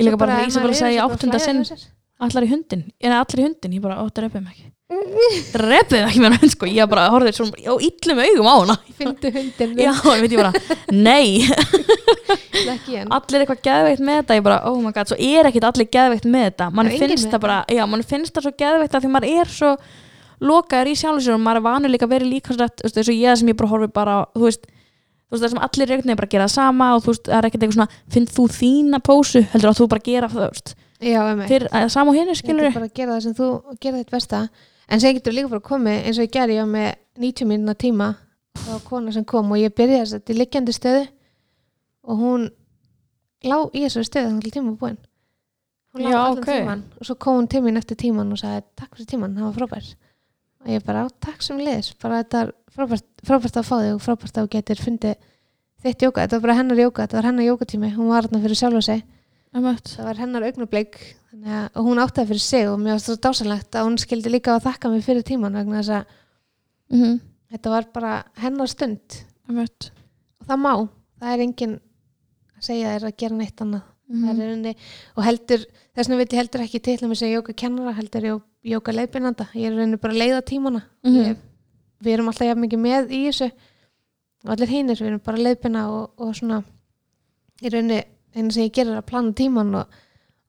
Ég 0.00 0.06
líka 0.06 0.20
bara, 0.20 0.40
ef 0.40 0.40
því 0.40 0.48
Ísabel 0.48 0.62
maður 0.64 0.74
að 0.74 0.80
segja 0.80 0.88
er 0.88 0.94
í 0.94 0.96
þessu 0.96 1.06
bara 1.06 1.14
áttunda 1.14 1.38
sinn. 1.44 1.88
allar 2.20 2.44
í 2.44 2.50
hundin, 2.50 2.84
en 3.00 3.12
allar 3.12 3.40
í 3.40 3.44
hundin 3.44 3.74
ég 3.76 3.82
bara, 3.84 4.00
ó, 4.00 4.04
drepið 4.08 4.44
mig. 4.44 4.56
ekki 4.56 4.72
drepið 4.90 5.96
mig 5.96 6.08
ekki 6.08 6.22
með 6.24 6.36
hund, 6.36 6.52
sko. 6.54 6.68
Ég 6.70 6.90
bara 6.90 7.06
horfði 7.14 7.32
svona 7.36 7.62
á 7.62 7.74
illum 7.86 8.22
augum 8.24 8.50
á 8.50 8.54
hana. 8.56 8.76
Fyndu 8.98 9.32
hundin 9.36 9.78
já, 9.78 9.92
ég 9.94 10.24
veit 10.24 10.34
ég 10.34 10.40
bara, 10.40 10.52
nei. 10.90 11.40
Allir 13.06 13.44
eitthvað 13.44 13.64
geðveikt 13.68 14.04
með 14.04 14.20
þetta, 14.20 14.38
ég 14.40 14.46
bara, 14.46 14.60
oh 14.70 14.78
my 14.82 14.94
god. 14.96 15.10
Svo 15.12 15.18
er 15.18 15.50
ekkit 15.50 15.68
allir 15.70 15.90
geðveikt 15.94 16.26
með 16.28 16.46
þetta. 16.50 16.70
Mann 16.74 16.90
Það 16.90 17.06
er 17.06 17.14
finnst 17.14 17.30
það 17.30 17.44
bara, 17.46 17.58
já, 17.70 17.84
mann 17.90 18.06
finnst 18.06 18.34
það 18.36 18.48
svo 18.48 18.54
geðveikt 18.64 18.98
að 18.98 19.06
því 19.06 19.12
maður 19.14 19.30
er 19.40 19.54
svo 19.54 19.72
lokaður 20.40 20.90
í 20.90 20.98
sjálfum 20.98 21.24
sér 21.24 21.36
og 21.36 21.42
maður 21.44 21.60
er 21.60 21.66
vanur 21.68 21.92
líka 21.92 22.06
að 22.08 22.14
vera 22.14 22.28
líka 22.28 22.56
þess 22.56 23.00
að 23.04 23.16
ég 23.18 23.40
sem 23.40 23.50
ég 23.50 23.58
bara 23.60 23.72
horfi 23.74 23.90
bara 23.92 24.14
þú 24.32 24.46
veist 24.46 24.68
þú 25.30 25.36
veist 25.36 25.44
það 25.44 25.52
sem 25.52 25.62
allir 25.66 25.92
er 25.94 26.02
bara 26.08 26.26
að 26.26 26.32
gera 26.34 26.46
það 26.46 26.54
sama 26.54 26.86
og 26.96 27.02
þú 27.04 27.12
veist, 27.12 27.26
það 27.28 27.36
er 27.36 27.48
ekkert 27.48 27.64
eitthvað 27.66 27.76
svona, 27.76 27.98
finn 28.14 28.28
þú 28.30 28.46
þína 28.56 29.00
pósu 29.06 29.42
heldur 29.52 29.70
að 29.70 29.78
þú 29.78 29.88
bara 29.92 30.04
gera 30.08 30.30
það, 30.32 30.62
já, 30.98 31.20
fyrir, 31.50 31.66
að, 31.70 31.86
sama 31.94 32.10
og 32.10 32.18
henni 32.18 32.36
skilur 32.38 32.72
bara 32.74 32.88
að 32.88 32.96
gera 32.96 33.14
það 33.14 33.22
sem 33.26 33.36
þú 33.38 33.50
gera 33.84 34.00
þitt 34.00 34.14
besta 34.16 34.40
en 34.90 35.00
sem 35.00 35.14
getur 35.16 35.34
líka 35.36 35.50
bara 35.52 35.64
komið 35.64 36.00
eins 36.06 36.18
og 36.18 36.26
ég 36.26 36.34
gerði 36.34 36.58
ég 36.58 36.66
var 36.66 36.72
með 36.74 36.90
90 37.24 37.50
mínuna 37.50 37.76
tíma 37.78 38.08
og 38.70 38.82
kona 38.88 39.14
sem 39.14 39.24
kom 39.28 39.52
og 39.54 39.60
ég 39.60 39.74
byrjaði 39.76 40.02
að 40.02 40.16
þetta 40.16 40.34
í 40.34 40.38
liggjandi 40.38 40.74
stöðu 40.74 41.04
og 42.10 42.20
hún 42.24 42.48
lá 43.46 43.56
í 43.70 43.84
þessu 43.84 44.04
stöðu 44.08 44.28
þannig 44.28 44.46
til 44.46 44.54
tíma 44.58 44.76
búin 44.80 44.98
hún 45.94 46.06
lá 46.06 46.10
Já, 46.10 46.18
allan 46.20 46.42
ok. 46.42 46.50
tíman 46.50 46.84
og 46.98 47.08
svo 47.08 47.18
kom 47.22 47.40
hún 47.40 47.50
til 47.50 47.62
mín 47.64 47.80
eftir 47.80 47.98
tíman 48.00 48.32
og 48.34 48.40
sagði 48.42 48.64
takk 48.78 48.96
fyrir 48.96 49.10
tíman, 49.14 49.36
það 49.38 49.48
var 49.48 49.58
frábær 49.58 49.90
og 50.60 50.72
ég 50.74 50.84
bara, 50.84 51.06
á, 51.06 51.08
takk 51.22 51.42
sem 51.46 51.60
liðis 51.60 51.94
bara 52.02 52.22
þetta 52.22 52.42
er 52.44 52.52
frábært, 52.74 53.06
frábært 53.26 53.60
að 53.60 53.68
fá 53.70 53.76
þig 53.78 53.94
og 53.94 54.04
frábært 54.04 54.42
að 54.42 54.50
getur 54.56 54.82
fundið 54.84 55.16
þitt 55.80 56.04
jóka, 56.04 56.26
þetta 56.26 56.36
var 56.36 56.44
bara 56.44 56.58
hennar 56.58 56.82
jóka, 56.82 57.06
þetta 57.06 57.16
var 57.20 57.30
hennar 57.30 57.48
jókatími 57.48 57.94
hún 57.94 58.10
var 58.12 58.26
þarna 58.26 58.42
fyrir 58.44 58.60
sjálfa 58.60 58.82
sig 58.84 59.00
Einmitt. 59.00 59.19
Það 59.96 60.04
var 60.06 60.20
hennar 60.22 60.42
að 60.46 61.70
og 61.74 61.86
hún 61.86 61.98
átti 62.02 62.20
það 62.20 62.28
fyrir 62.30 62.42
sig 62.44 62.68
og 62.70 62.78
mér 62.78 62.94
varst 62.96 63.08
það 63.10 63.20
dásanlegt 63.26 63.76
að 63.78 63.86
hún 63.88 63.98
skildi 63.98 64.30
líka 64.30 64.54
að 64.56 64.64
þakka 64.68 64.90
mig 64.92 65.04
fyrir 65.06 65.22
tíman 65.26 65.56
vegna 65.58 65.80
þess 65.82 65.94
að 66.00 66.04
Mhm. 66.90 67.20
þetta 67.52 67.70
var 67.70 67.84
bara 67.94 68.24
hennar 68.36 68.66
stund. 68.68 69.24
Einmitt. 69.48 69.90
og 70.40 70.46
það 70.46 70.58
má, 70.58 70.88
það 71.20 71.32
er 71.34 71.40
engin 71.44 71.74
að 72.58 72.62
segja 72.66 72.98
þér 72.98 73.06
að 73.08 73.16
gera 73.16 73.36
neitt 73.36 73.56
annað. 73.62 73.82
Það 74.10 74.30
er 74.30 74.48
rauninni, 74.50 74.76
og 75.16 75.22
heldur 75.24 75.58
þess 75.94 76.08
vegna 76.08 76.16
veit 76.18 76.32
ég 76.34 76.38
heldur 76.40 76.60
ekki 76.64 76.80
til 76.82 76.96
að 76.98 77.08
mér 77.10 77.18
segja 77.20 77.38
jóka 77.40 77.54
kennara 77.56 77.92
heldur 77.94 78.22
ég 78.26 78.42
jóka 78.74 78.92
leiðbeinanda 78.92 79.46
ég 79.54 79.66
er 79.70 79.76
rauninni 79.76 80.00
bara 80.00 80.14
að 80.14 80.18
leiða 80.18 80.40
tímana. 80.42 80.82
Mhm. 81.04 81.14
ég, 81.24 81.36
við 82.02 82.12
erum 82.14 82.26
alltaf 82.28 82.46
jafn 82.48 82.60
mikið 82.66 82.80
með 82.82 83.10
í 83.10 83.20
þessu. 83.28 83.50
Og 84.44 84.50
allir 84.50 84.68
hinir, 84.68 84.96
við 84.98 85.06
erum 85.06 85.20
bara 85.24 85.36
að 85.36 85.44
leiðbeina 85.46 85.88
og, 85.90 86.10
og 86.18 86.34
svona 86.34 86.64
í 87.62 87.68
rauninni, 87.70 88.04
einu 88.36 88.50
sem 88.54 88.66
ég 88.68 88.72
gerir 88.76 88.92
er 88.94 89.00
að 89.02 89.08
plana 89.10 89.32
tíman 89.36 89.74
og, 89.82 89.86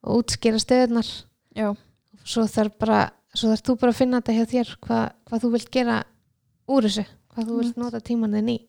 og 0.04 0.20
útskýra 0.22 0.60
stöðunar 0.62 1.08
já, 1.56 1.72
svo 2.24 2.44
þarf 2.46 2.76
bara 2.78 3.00
svo 3.34 3.48
þarf 3.52 3.62
þú 3.66 3.78
bara 3.80 3.92
að 3.94 4.00
finna 4.02 4.20
þetta 4.20 4.36
hjá 4.36 4.44
þér 4.52 4.74
hvað, 4.86 5.06
hvað 5.28 5.42
þú 5.46 5.50
vilt 5.56 5.70
gera 5.72 5.96
úr 6.68 6.86
þessu 6.88 7.04
hvað 7.32 7.48
þú 7.48 7.56
vilt 7.58 7.72
Einmitt. 7.72 7.82
nota 7.84 8.00
tíman 8.00 8.36
þinn 8.38 8.52
í 8.54 8.60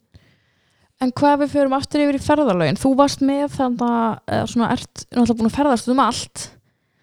En 1.01 1.09
hvað 1.11 1.39
við 1.41 1.49
förum 1.51 1.74
aftur 1.76 1.99
yfir 2.03 2.16
í 2.16 2.20
ferðalögin? 2.24 2.78
Þú 2.80 2.89
varst 2.95 3.20
með 3.26 3.49
þannig 3.57 3.82
að 3.84 4.43
svona 4.47 4.68
ert 4.72 5.01
náttúrulega 5.09 5.36
búin 5.39 5.49
að 5.49 5.55
ferðast 5.57 5.89
um 5.91 5.99
allt. 5.99 6.43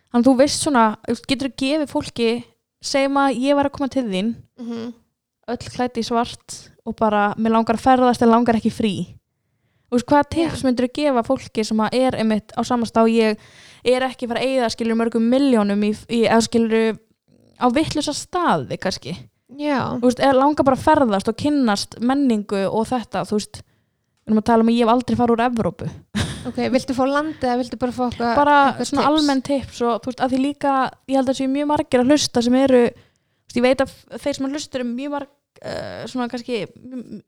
þannig 0.09 0.23
að 0.23 0.29
þú 0.29 0.35
veist 0.39 0.63
svona, 0.63 0.85
getur 1.29 1.51
þú 1.51 1.57
gefið 1.61 1.91
fólki 1.91 2.29
segjum 2.81 3.19
að 3.21 3.41
ég 3.43 3.59
var 3.59 3.69
að 3.69 3.75
koma 3.77 3.89
til 3.93 4.05
þín 4.09 4.31
Mhm. 4.57 4.95
öll 5.53 5.69
klætt 5.75 5.99
í 6.01 6.07
svart 6.07 6.71
og 6.87 6.97
bara, 6.97 7.35
mér 7.37 7.53
langar 7.53 7.77
að 7.77 7.85
ferðast 7.85 8.23
en 8.23 8.31
langar 8.31 8.57
ekki 8.57 8.73
frí 8.73 8.95
veist, 9.91 10.07
hvaða 10.07 10.29
tips 10.37 10.65
myndir 10.67 10.89
þú 10.89 10.93
gefa 11.01 11.25
fólki 11.27 11.65
sem 11.67 11.83
er 11.91 12.17
einmitt 12.19 12.55
á 12.55 12.61
samast 12.67 12.97
á 12.97 13.05
ég 13.11 13.41
er 13.85 14.07
ekki 14.07 14.29
fara 14.31 14.43
að 14.43 14.53
eigða 14.53 14.71
skilur 14.75 14.99
mörgum 15.01 15.27
miljónum 15.33 15.83
í, 15.87 15.95
í 16.13 16.23
skilur 16.47 16.99
á 17.61 17.67
vittlusa 17.75 18.15
staði 18.17 18.79
kannski? 18.81 19.17
Veist, 20.03 20.23
langar 20.37 20.67
bara 20.67 20.79
að 20.79 20.87
ferðast 20.87 21.31
og 21.31 21.39
kynnast 21.41 21.99
menningu 22.01 22.63
og 22.69 22.87
þetta, 22.91 23.25
þú 23.29 23.41
veist 23.41 23.61
við 23.61 24.31
erum 24.31 24.43
að 24.43 24.49
tala 24.51 24.65
um 24.65 24.71
að 24.71 24.77
ég 24.77 24.87
hef 24.87 24.93
aldrei 24.95 25.19
farið 25.19 25.35
úr 25.35 25.45
Evrópu. 25.49 25.91
Ok, 26.49 26.59
viltu 26.73 26.95
fá 26.97 27.03
landið 27.05 27.49
eða 27.49 27.59
viltu 27.61 27.79
bara 27.81 27.93
fá 27.93 28.05
eitthvað 28.07 28.39
bara 28.39 28.57
eitthvað 28.71 28.89
svona 28.89 29.03
tips? 29.03 29.11
almenn 29.11 29.43
tips 29.45 29.81
og 29.85 29.99
þú 30.01 30.11
veist, 30.11 30.23
að 30.25 30.33
því 30.33 30.39
líka, 30.45 30.77
ég 31.11 31.19
held 31.19 31.27
að 31.27 31.33
það 31.33 31.41
séu 31.41 31.51
mjög 31.53 31.69
margir 31.69 32.01
að 32.01 32.13
hlusta 32.13 32.43
sem 32.47 32.57
eru, 32.61 32.81
veist, 32.95 33.59
ég 33.59 33.67
veit 33.67 33.83
að 33.85 33.93
þeir 34.23 34.39
sem 34.39 34.47
að 34.47 34.57
hlusta 34.57 34.81
eru 34.81 34.87
mjög 34.89 35.15
marg 35.17 35.35
uh, 35.65 36.07
svona 36.11 36.29
kannski, 36.33 36.63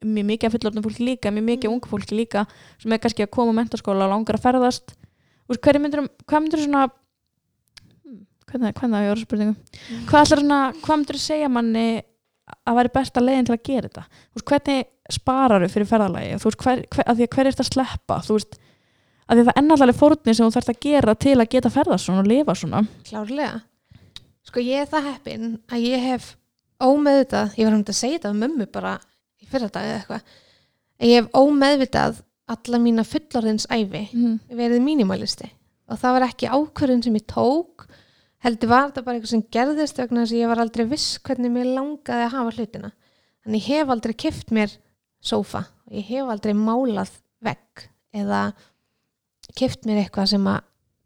mjög 0.02 0.28
mikið 0.30 0.48
að 0.48 0.56
fullorðna 0.56 0.84
fólki 0.86 1.06
líka, 1.06 1.32
mjög 1.34 1.46
mikið 1.50 1.68
Mm. 1.68 1.72
mm. 1.72 1.76
ungu 1.76 1.92
fólki 1.92 2.18
líka 2.18 2.46
sem 2.78 2.92
er 2.92 3.02
kannski 3.02 3.26
að 3.26 3.32
koma 3.36 3.52
á 3.52 3.58
mentaskóla 3.60 4.08
og 4.08 4.14
langar 4.14 4.38
að 4.38 4.46
ferðast 4.46 4.94
þú 4.96 5.56
myndir, 5.82 6.06
hvað 6.26 6.44
myndir 6.46 6.64
svona 6.64 6.86
hmm, 6.88 8.24
hvernig, 8.48 8.74
hvernig 8.78 8.98
að 8.98 9.04
ég 9.06 9.12
voru 9.12 9.26
spurningum 9.26 9.56
Mm. 9.56 10.06
hvað 10.08 10.24
hvað 10.82 10.96
myndir 11.02 11.18
segja 11.18 11.48
manni 11.52 11.86
að 12.66 12.76
væri 12.78 12.92
besta 12.94 13.22
leiðin 13.22 13.48
til 13.48 13.54
að 13.56 13.64
gera 13.68 13.88
þetta 13.88 14.04
þú 14.08 14.36
veist, 14.40 14.48
hvernig 14.50 14.86
spararu 15.12 15.68
fyrir 15.72 15.88
ferðalagi 15.88 16.36
þú 16.38 16.48
veist, 16.50 16.62
hver, 16.62 16.84
hver, 16.94 17.06
að 17.08 17.16
því 17.18 17.26
að 17.26 17.34
hver 17.36 17.46
er 17.46 17.56
þetta 17.56 17.64
að 17.66 17.72
sleppa 17.72 18.18
þú 18.26 18.36
veist, 18.38 18.56
að 19.26 19.32
því 19.32 19.42
að 19.42 19.46
það 19.48 19.52
er 19.52 19.62
ennáttúrulega 19.62 19.98
fórnir 19.98 20.36
sem 20.36 20.46
þú 20.46 20.54
þarfst 20.56 20.72
að 20.72 20.80
gera 20.86 21.14
til 21.14 21.36
að 21.38 21.50
geta 21.54 21.72
ferðast 21.72 22.10
og 22.12 22.28
lifa 22.28 22.54
svona 22.58 22.82
Klárlega. 23.08 23.60
Sko 24.42 24.60
ég 24.64 24.82
er 24.82 24.88
það 24.90 25.08
heppin 25.12 25.44
að 25.70 25.84
ég 25.86 26.06
hef 26.10 26.30
ómeðvitað, 26.82 27.56
ég 27.58 27.66
var 27.66 27.76
hann 27.76 27.86
að 27.86 27.98
segja 27.98 28.18
þetta 28.18 28.32
um 28.34 28.42
mömmu 28.42 28.68
bara 28.72 28.98
í 29.42 29.48
fyrra 29.50 29.70
dag 29.72 29.88
eða 29.88 29.98
eitthvað, 30.00 30.36
að 30.98 31.10
ég 31.12 31.20
hef 31.20 31.40
ómeðvitað 31.42 32.22
alla 32.52 32.80
mína 32.82 33.04
fullorðins 33.06 33.68
æfi 33.70 34.06
mm. 34.12 34.38
verið 34.58 34.84
mínimalisti. 34.84 35.48
Og 35.90 36.00
það 36.00 36.16
var 36.16 36.26
ekki 36.28 36.50
ákvörðun 36.52 37.04
sem 37.04 37.18
ég 37.18 37.28
tók 37.30 37.86
heldur 38.42 38.72
var 38.72 38.88
þetta 38.88 39.04
bara 39.06 39.18
eitthvað 39.18 39.34
sem 39.34 39.44
gerðist 39.54 40.00
vegna 40.00 40.24
þess 40.24 40.34
að 40.34 40.40
ég 40.40 40.50
var 40.50 40.62
aldrei 40.62 40.84
viss 40.90 41.20
hvernig 41.22 41.54
mér 41.54 41.70
langaði 41.76 42.26
að 42.26 42.34
hafa 42.34 42.54
hlutina. 42.56 42.90
Þannig 43.42 43.68
ég 43.68 43.82
hef 43.82 43.92
aldrei 43.94 44.14
kift 44.18 44.52
mér 44.54 44.74
sófa 45.22 45.64
og 45.86 45.96
ég 45.96 46.08
hef 46.10 46.30
aldrei 46.32 46.54
málað 46.58 47.14
vegg 47.42 47.86
eða 48.18 48.42
kift 49.58 49.86
mér 49.86 50.02
eitthvað 50.02 50.32
sem 50.34 50.46
að 50.50 50.62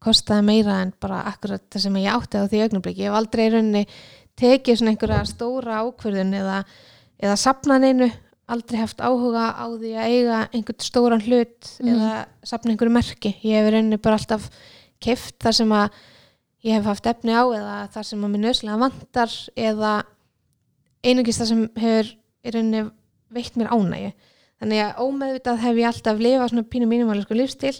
kostaði 0.06 0.44
meira 0.46 0.80
en 0.84 0.92
bara 1.00 1.22
akkurat 1.30 1.64
það 1.72 1.86
sem 1.86 1.98
ég 2.02 2.12
átti 2.12 2.40
á 2.40 2.44
því 2.46 2.62
augnabliki 2.64 3.04
ég 3.04 3.10
hef 3.10 3.18
aldrei 3.18 3.46
í 3.46 3.52
rauninni 3.52 3.84
tekið 4.36 4.78
svona 4.80 4.92
einhverja 4.94 5.22
stóra 5.30 5.80
ákvörðun 5.84 6.34
eða, 6.36 6.58
eða 7.22 7.36
sapna 7.40 7.78
neinu 7.82 8.10
aldrei 8.46 8.78
haft 8.78 9.00
áhuga 9.02 9.46
á 9.58 9.66
því 9.74 9.92
að 9.96 10.10
eiga 10.12 10.40
einhvern 10.54 10.84
stóran 10.84 11.24
hlut 11.24 11.70
Mhm. 11.80 11.88
eða 11.94 12.26
sapna 12.44 12.70
einhverju 12.74 12.92
merki 12.94 13.32
ég 13.42 13.56
hef 13.56 13.70
í 13.70 13.72
rauninni 13.74 13.98
bara 14.02 14.16
alltaf 14.20 14.50
kift 15.00 15.38
þar 15.42 15.52
sem 15.54 15.68
að 15.74 15.90
ég 16.64 16.72
hef 16.76 16.84
haft 16.84 17.06
efni 17.06 17.32
á 17.34 17.42
eða 17.42 17.74
þar 17.92 18.04
sem 18.04 18.22
að 18.22 18.30
mér 18.36 18.44
nöðslega 18.44 18.78
vantar 18.78 19.34
eða 19.56 20.04
einungis 21.06 21.38
það 21.40 21.50
sem 21.50 21.64
hefur 21.76 22.12
í 22.46 22.54
rauninni 22.54 22.84
veitt 23.34 23.56
mér 23.58 23.72
ánægju 23.74 24.12
þannig 24.62 24.80
að 24.84 25.02
ómeðvitað 25.04 25.58
hef 25.64 25.76
ég 25.76 25.86
alltaf 25.90 26.18
lifað 26.22 26.50
svona 26.52 26.68
pínu 26.70 26.86
mínumælisku 26.88 27.34
lífstíl 27.36 27.74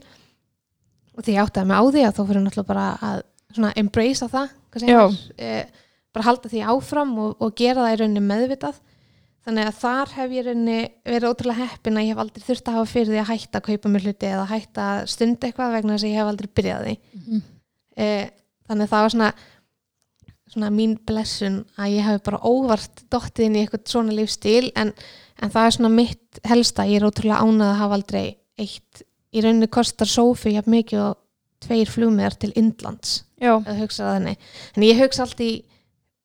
og 1.17 1.25
því 1.25 1.37
ég 1.37 1.47
áttaði 1.47 1.67
mig 1.71 1.79
á 1.79 1.85
því 1.87 2.03
að 2.05 2.15
þá 2.19 2.23
fyrir 2.29 2.43
náttúrulega 2.45 2.71
bara 2.73 2.87
að 3.01 3.79
embracea 3.81 4.29
það 4.29 4.49
Já. 4.83 4.99
maður, 4.99 5.21
e, 5.39 5.67
bara 6.17 6.29
halda 6.31 6.51
því 6.53 6.63
áfram 6.73 7.17
og, 7.23 7.35
og 7.45 7.57
gera 7.59 7.85
það 7.85 7.95
í 7.95 7.99
rauninni 8.03 8.25
meðvitað. 8.27 8.79
Þannig 9.47 9.69
að 9.69 9.77
þar 9.79 10.15
hef 10.17 10.33
ég 10.35 10.47
rauninni 10.47 10.79
verið 11.07 11.29
ótrúlega 11.31 11.67
heppin 11.71 12.01
að 12.01 12.07
ég 12.07 12.15
hef 12.15 12.23
aldrei 12.25 12.47
þurft 12.49 12.71
að 12.71 12.79
hafa 12.81 12.89
fyrir 12.91 13.13
því 13.13 13.21
að 13.23 13.29
hætta 13.31 13.61
að 13.61 13.67
kaupa 13.69 13.93
mér 13.93 14.07
hluti 14.09 14.31
eða 14.31 14.47
hætta 14.51 14.87
að 14.95 15.03
stunda 15.13 15.47
eitthvað 15.47 15.77
vegna 15.77 15.95
þess 15.95 16.07
að 16.07 16.11
ég 16.11 16.19
hef 16.19 16.31
aldrei 16.33 16.49
byrjað 16.57 16.89
því. 16.89 16.97
Mhm. 17.21 17.45
e, 17.97 18.09
þannig 18.67 18.89
að 18.89 18.95
það 18.95 19.05
var 19.07 19.15
svona 19.15 19.31
svona 20.57 20.71
mín 20.73 20.97
blessun 21.07 21.61
að 21.77 21.95
ég 21.97 22.07
hef 22.07 22.25
bara 22.27 22.41
óvart 22.47 23.05
dottið 23.13 23.49
inn 23.49 23.57
í 23.59 23.63
eitthvað 23.65 23.91
svona 23.91 24.15
lífstíl 24.15 24.71
en, 24.79 24.93
en 25.43 25.53
það 25.53 25.69
er 25.69 25.77
svona 25.77 25.93
mitt 25.93 26.41
helsta, 26.47 26.87
ég 26.87 27.01
er 27.01 27.09
ótrúlega 27.09 27.43
ánað 27.43 27.73
að 27.73 27.81
hafa 27.81 27.99
aldrei 27.99 28.27
eitt, 28.63 29.03
í 29.35 29.43
rauninni 29.43 29.69
kostar 29.73 30.11
sófi 30.11 30.55
jafn 30.55 30.73
mikið 30.77 31.03
og 31.03 31.19
tveir 31.67 31.91
flugmiðar 31.91 32.37
til 32.39 32.53
Indlands, 32.57 33.25
en 34.77 34.87
ég 34.87 35.01
hugsa 35.03 35.27
allt 35.27 35.43
í 35.43 35.51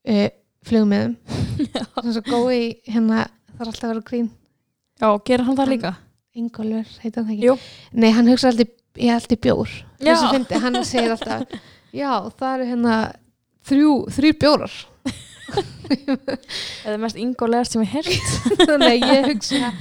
uh, 0.10 0.28
flugmiðum 0.68 1.18
svona 1.92 2.16
svo 2.16 2.24
gói 2.28 2.82
hérna, 2.88 3.26
það 3.56 3.66
er 3.66 3.72
alltaf 3.72 3.88
að 3.88 3.94
vera 3.94 4.06
grín 4.08 4.30
já, 5.02 5.08
gerir 5.28 5.48
hann 5.48 5.60
það 5.60 5.74
líka? 5.76 5.94
Ingólfur, 6.32 6.94
heitir 7.02 7.20
hann 7.20 7.28
það 7.28 7.36
ekki? 7.36 7.50
Jú. 7.50 7.56
Nei, 8.00 8.12
hann 8.16 8.32
hugsa 8.32 8.52
alltaf, 8.52 8.70
ég 9.02 9.12
held 9.12 9.34
í 9.36 9.38
bjór. 9.44 9.74
Já. 10.00 10.06
Þessi 10.06 10.30
fyndi, 10.32 10.62
hann 10.64 10.80
segir 10.88 11.16
alltaf 11.18 11.58
Já, 11.92 12.12
það 12.40 12.54
eru 12.54 12.68
hérna 12.70 12.96
þrjú, 13.68 13.96
þrjú 14.16 14.32
bjórar. 14.40 14.78
Eða 16.88 16.98
mest 17.02 17.20
ingolegast 17.20 17.76
sem 17.76 17.84
ég 17.84 17.98
heyrt. 17.98 18.38
Þannig 18.70 18.94
að 18.94 19.10
ég 19.12 19.28
hugsa 19.28 19.72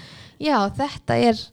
Já, 0.41 0.57
þetta 0.75 1.19
er 1.29 1.45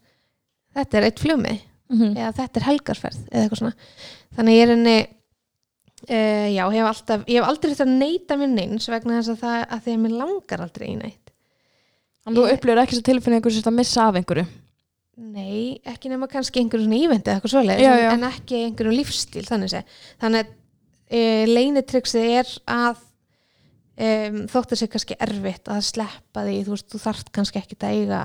þetta 0.77 0.97
er 0.97 1.07
eitt 1.09 1.21
flugmið 1.21 1.59
mm. 1.93 2.11
eða 2.15 2.31
þetta 2.39 2.59
er 2.59 2.67
helgarferð 2.71 3.21
eða 3.27 3.43
eitthvað 3.43 3.61
svona. 3.61 3.91
Þannig 4.37 4.53
að 4.53 4.57
ég 4.57 4.65
er 4.65 4.73
henni 4.73 4.97
uh, 6.05 6.47
Já, 6.53 6.63
hef 6.73 6.85
alltaf 6.91 7.25
ég 7.27 7.39
hef 7.41 7.47
aldrei 7.49 7.71
þetta 7.73 7.87
að 7.87 7.97
neyta 8.03 8.37
mér 8.37 8.53
neins 8.53 8.87
vegna 8.91 9.17
þess 9.19 9.33
að 9.33 9.41
það 9.43 9.65
að 9.77 9.81
því 9.87 9.95
að 9.95 10.03
mér 10.05 10.15
langar 10.21 10.63
aldrei 10.67 10.87
í 10.91 10.95
neitt 11.01 11.33
Þannig 12.27 12.37
þú 12.37 12.45
Ég- 12.47 12.57
upplifir 12.57 12.81
ekki 12.83 12.95
svo 12.99 13.05
tilfinningu 13.07 13.51
sem 13.55 13.69
að 13.71 13.77
missa 13.79 14.07
af 14.11 14.15
einhverju 14.21 14.47
Nei, 15.17 15.79
ekki 15.89 16.11
nema 16.11 16.27
kannski 16.29 16.61
einhverjum 16.61 16.91
svona 16.91 17.01
ívendi 17.01 17.31
eða 17.31 17.39
eitthvað 17.41 17.81
Já, 17.81 17.93
en- 18.13 18.25
ekki 18.29 18.59
einhverjum 18.67 18.93
lífstíl 18.99 19.45
þannig 19.47 19.71
sé. 19.71 19.79
Þannig 20.21 20.43
að 20.43 20.51
e, 21.09 21.21
leinitryggsið 21.49 22.27
er 22.37 22.51
að 22.69 22.99
um, 23.97 24.37
þóttu 24.51 24.77
sér 24.77 24.91
kannski 24.93 25.17
erfitt 25.25 25.71
að 25.73 25.81
sleppa 25.87 26.43
því, 26.45 26.59
þú 26.67 26.75
veist, 26.75 26.89
þú 26.93 27.01
þarft 27.01 27.31
kannski 27.33 27.61
ekki 27.63 27.79
að 27.79 27.95
eiga 27.97 28.19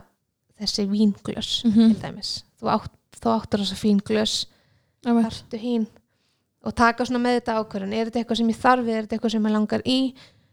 þessi 0.60 0.84
vínglös 0.90 1.52
Mhm. 1.64 1.94
til 1.94 2.02
dæmis. 2.02 2.34
Þú, 2.60 2.68
átt, 2.76 2.92
þú 3.22 3.32
áttur 3.38 3.64
þessa 3.64 3.80
fín 3.80 4.02
glös, 4.04 4.34
Einmitt. 5.06 5.24
þarftu 5.30 5.62
hín 5.64 5.86
og 6.64 6.74
taka 6.78 7.04
svona 7.04 7.22
með 7.24 7.40
þetta 7.40 7.56
ákvörðun. 7.60 7.92
Er 7.96 8.06
þetta 8.10 8.20
eitthvað 8.22 8.38
sem 8.42 8.50
ég 8.52 8.60
þarf 8.62 8.88
er 8.88 9.02
þetta 9.06 9.16
eitthvað 9.16 9.32
sem 9.34 9.46
ég 9.48 9.52
langar 9.56 9.82
í? 9.86 9.96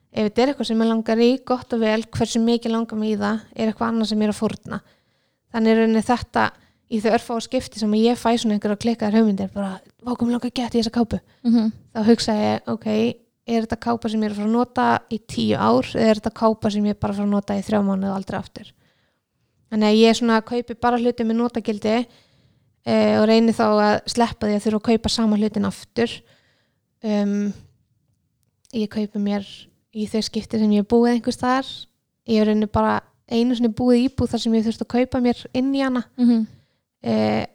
Ef 0.10 0.26
þetta 0.30 0.42
er 0.42 0.48
eitthvað 0.54 0.66
sem 0.72 0.80
ég 0.82 0.90
langar 0.90 1.20
í, 1.22 1.30
gott 1.46 1.74
og 1.76 1.80
vel, 1.84 2.02
hversu 2.10 2.40
mikið 2.42 2.72
langar 2.74 2.98
mig 2.98 3.12
í 3.14 3.18
það, 3.22 3.44
er 3.56 3.68
eitthvað 3.70 3.92
annað 3.92 4.08
sem 4.10 4.20
ég 4.24 4.26
er 4.30 4.34
að 4.34 4.40
fórna 4.40 4.80
þannig 5.54 5.72
er 5.72 5.80
rauninni 5.84 6.02
þetta 6.06 6.44
í 6.90 7.00
þau 7.04 7.12
örfá 7.14 7.36
skipti 7.46 7.80
sem 7.82 7.94
ég 7.94 8.18
fæ 8.18 8.32
svona 8.42 8.56
einhverja 8.58 8.80
klikkaðar 8.82 9.20
hugmyndir 9.20 9.52
bara, 9.54 9.76
vákum 10.06 10.30
langa 10.34 10.50
gett 10.50 10.74
í 10.74 10.80
þessa 10.82 10.94
kápu 10.94 11.20
Mhm. 11.46 11.72
þá 11.94 12.00
hugsa 12.10 12.34
ég, 12.34 12.62
ok, 12.68 12.88
er 13.50 13.66
þetta 13.66 13.78
kápa 13.86 14.10
sem 14.10 14.22
ég 14.22 14.26
er 14.26 14.32
að 14.34 14.38
fara 14.42 14.48
að 14.50 14.58
nota 14.58 14.88
í 15.14 15.20
tíu 15.30 15.58
ár 15.58 15.86
eða 15.94 16.10
er 16.10 16.16
þetta 16.22 16.34
kápa 16.34 16.72
sem 16.72 16.84
ég 16.86 16.90
er 16.90 17.00
bara 17.02 17.14
að 17.14 17.18
fara 17.18 17.28
að 17.28 17.34
nota 17.38 17.54
í 17.58 17.62
þrjá 17.66 17.82
mánuð 17.86 18.10
og 18.10 18.18
aldrei 18.18 18.40
aftur 18.40 18.72
þannig 19.72 19.90
að 19.90 20.00
ég 20.02 20.18
svona 20.18 20.42
kaupi 20.42 20.74
bara 20.82 20.98
hluti 20.98 21.24
með 21.26 21.38
notagildi 21.44 21.96
og 23.20 23.28
reyni 23.30 23.54
þá 23.56 23.66
að 23.70 23.96
sleppa 24.10 24.48
því 24.48 24.58
að 24.58 24.66
þurfa 24.66 24.80
að 24.82 24.88
kaupa 24.90 25.12
sama 25.14 25.38
hlutin 25.40 25.68
aftur. 25.70 26.16
Um, 27.04 27.54
ég 28.76 28.90
kaupi 28.92 29.22
mér 29.22 29.46
í 29.96 30.08
þau 30.10 30.22
skipti 30.26 30.60
sem 30.60 30.74
ég 30.76 30.84
hef 30.84 30.92
búið 30.92 31.16
einhvers 31.16 31.40
þar 31.40 31.70
ég 32.30 32.42
hef 32.42 32.48
reyni 32.50 32.70
bara 32.70 33.00
einu 33.30 33.56
sinni 33.58 33.72
búið 33.74 34.08
íbúð 34.08 34.34
þar 34.34 34.44
sem 34.44 34.58
ég 34.58 34.66
þurfti 34.66 34.86
að 34.86 34.94
kaupa 34.96 35.22
mér 35.24 35.42
inn 35.58 35.72
í 35.76 35.84
hana. 35.84 36.04
Mhm. 36.18 36.46
eh, 37.04 37.46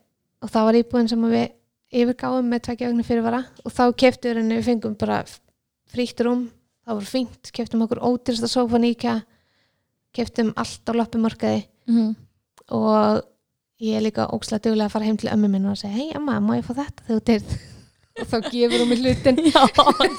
og 0.43 0.51
það 0.51 0.65
var 0.65 0.79
íbúðin 0.81 1.09
sem 1.09 1.23
við 1.31 1.53
yfirgáum 1.95 2.49
með 2.51 2.63
tvekja 2.67 2.89
vegna 2.89 3.05
fyrirvara. 3.07 3.45
Og 3.65 3.73
þá 3.73 3.85
keftum 3.97 4.31
við 4.31 4.37
henni, 4.41 4.59
við 4.59 4.65
fengum 4.65 4.97
bara 4.99 5.25
frítt 5.87 6.21
rúm, 6.21 6.51
það 6.85 6.95
var 6.95 7.05
fínt. 7.05 7.53
Keftum 7.53 7.83
okkur 7.83 8.03
ódýrsta 8.03 8.51
sófa 8.51 8.79
nýkja 8.79 9.23
keftum 10.15 10.53
allt 10.57 10.85
á 10.91 10.93
loppumarkaði. 10.93 11.67
Mhm. 11.87 12.17
og 12.71 13.25
ég 13.83 13.97
er 13.99 14.03
líka 14.05 14.27
ókslega 14.33 14.63
duglega 14.69 14.87
að 14.89 14.93
fara 14.95 15.05
heim 15.09 15.17
til 15.21 15.31
ömmu 15.33 15.49
minn 15.51 15.67
og 15.71 15.79
segja, 15.81 15.95
hei 15.97 16.11
amma, 16.15 16.41
má 16.41 16.57
ég 16.59 16.67
fá 16.67 16.75
þetta 16.79 17.07
þegar 17.07 17.21
þú 17.21 17.25
dyrð? 17.31 17.55
Og 18.15 18.29
þá 18.31 18.37
gefur 18.47 18.79
hún 18.79 18.89
mig 18.93 19.01
hlutin 19.03 19.41
Já, 19.51 19.63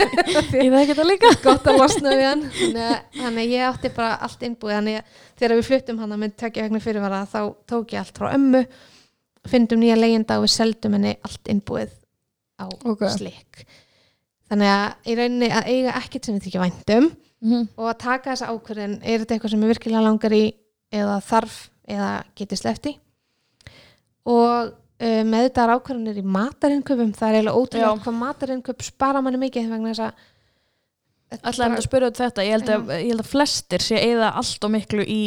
ég 0.59 0.71
það 0.73 0.81
ekki 0.81 0.95
það 0.97 1.07
líka. 1.07 1.29
Gott 1.45 1.69
að 1.71 1.77
losna 1.79 2.11
við 2.11 2.25
hann. 2.27 2.41
Þannig 2.51 2.81
að, 2.89 3.21
að 3.29 3.53
ég 3.53 3.63
átti 3.69 3.91
bara 3.95 4.17
allt 4.27 4.41
innbúið. 4.43 4.73
Þannig 4.75 4.97
að 4.99 5.21
þegar 5.39 5.53
við 5.55 5.67
fluttum 5.69 6.01
hana 6.03 6.17
með 6.19 6.33
tökja 6.43 6.65
vegna 6.65 6.81
fyrirvara 6.83 7.21
þá 7.31 7.39
tók 7.71 7.93
ég 7.95 8.01
allt 8.01 8.19
frá 8.19 8.33
ömmu 8.35 8.65
fyndum 9.45 9.79
nýja 9.79 9.95
leginda 9.95 10.39
og 10.41 10.43
við 10.47 10.53
seldum 10.57 10.97
henni 10.97 11.15
allt 11.23 11.51
innbúið 11.53 11.91
á 12.59 12.65
Ok. 12.65 13.03
slik 13.13 13.63
þannig 14.49 14.71
að 14.73 15.09
í 15.11 15.15
rauninni 15.19 15.49
að 15.53 15.67
eiga 15.69 15.95
ekkert 16.01 16.25
sem 16.27 16.35
við 16.39 16.47
þykja 16.49 16.63
væntum 16.65 17.07
Mhm. 17.45 17.67
og 17.77 17.89
að 17.91 17.97
taka 18.01 18.31
þessa 18.33 18.47
ákvörðin 18.49 18.93
er 19.03 19.19
þetta 19.21 19.35
eitthvað 19.35 19.51
sem 19.53 19.63
ég 19.63 19.71
virkilega 19.75 20.01
langar 20.01 20.33
í 20.33 20.43
eða 20.91 21.17
þarf 21.21 21.57
eða 21.87 22.09
getið 22.39 22.57
slefti 22.63 22.93
og 24.25 24.71
uh, 24.71 25.21
með 25.27 25.47
þetta 25.47 25.65
ákvarðanir 25.75 26.19
í 26.21 26.25
matarinnköpum 26.35 27.11
það 27.17 27.27
er 27.29 27.37
eiginlega 27.39 27.59
ótrúlega 27.61 28.03
hvað 28.05 28.17
matarinnköp 28.21 28.85
spara 28.87 29.21
manni 29.25 29.41
mikið 29.45 29.69
vegna 29.73 29.93
þess 29.93 30.05
að 30.07 30.25
þetta 31.35 31.49
Alltaf 31.51 31.63
bara- 31.65 31.77
að 31.79 31.87
spyrja 31.87 32.09
út 32.11 32.19
þetta, 32.21 32.45
ég 32.45 32.55
held 32.55 32.69
að, 32.75 32.91
ég 33.01 33.09
held 33.11 33.23
að 33.25 33.31
flestir 33.31 33.85
sé 33.85 34.01
eða 34.01 34.33
allt 34.41 34.67
og 34.67 34.71
miklu 34.75 35.05
í 35.05 35.21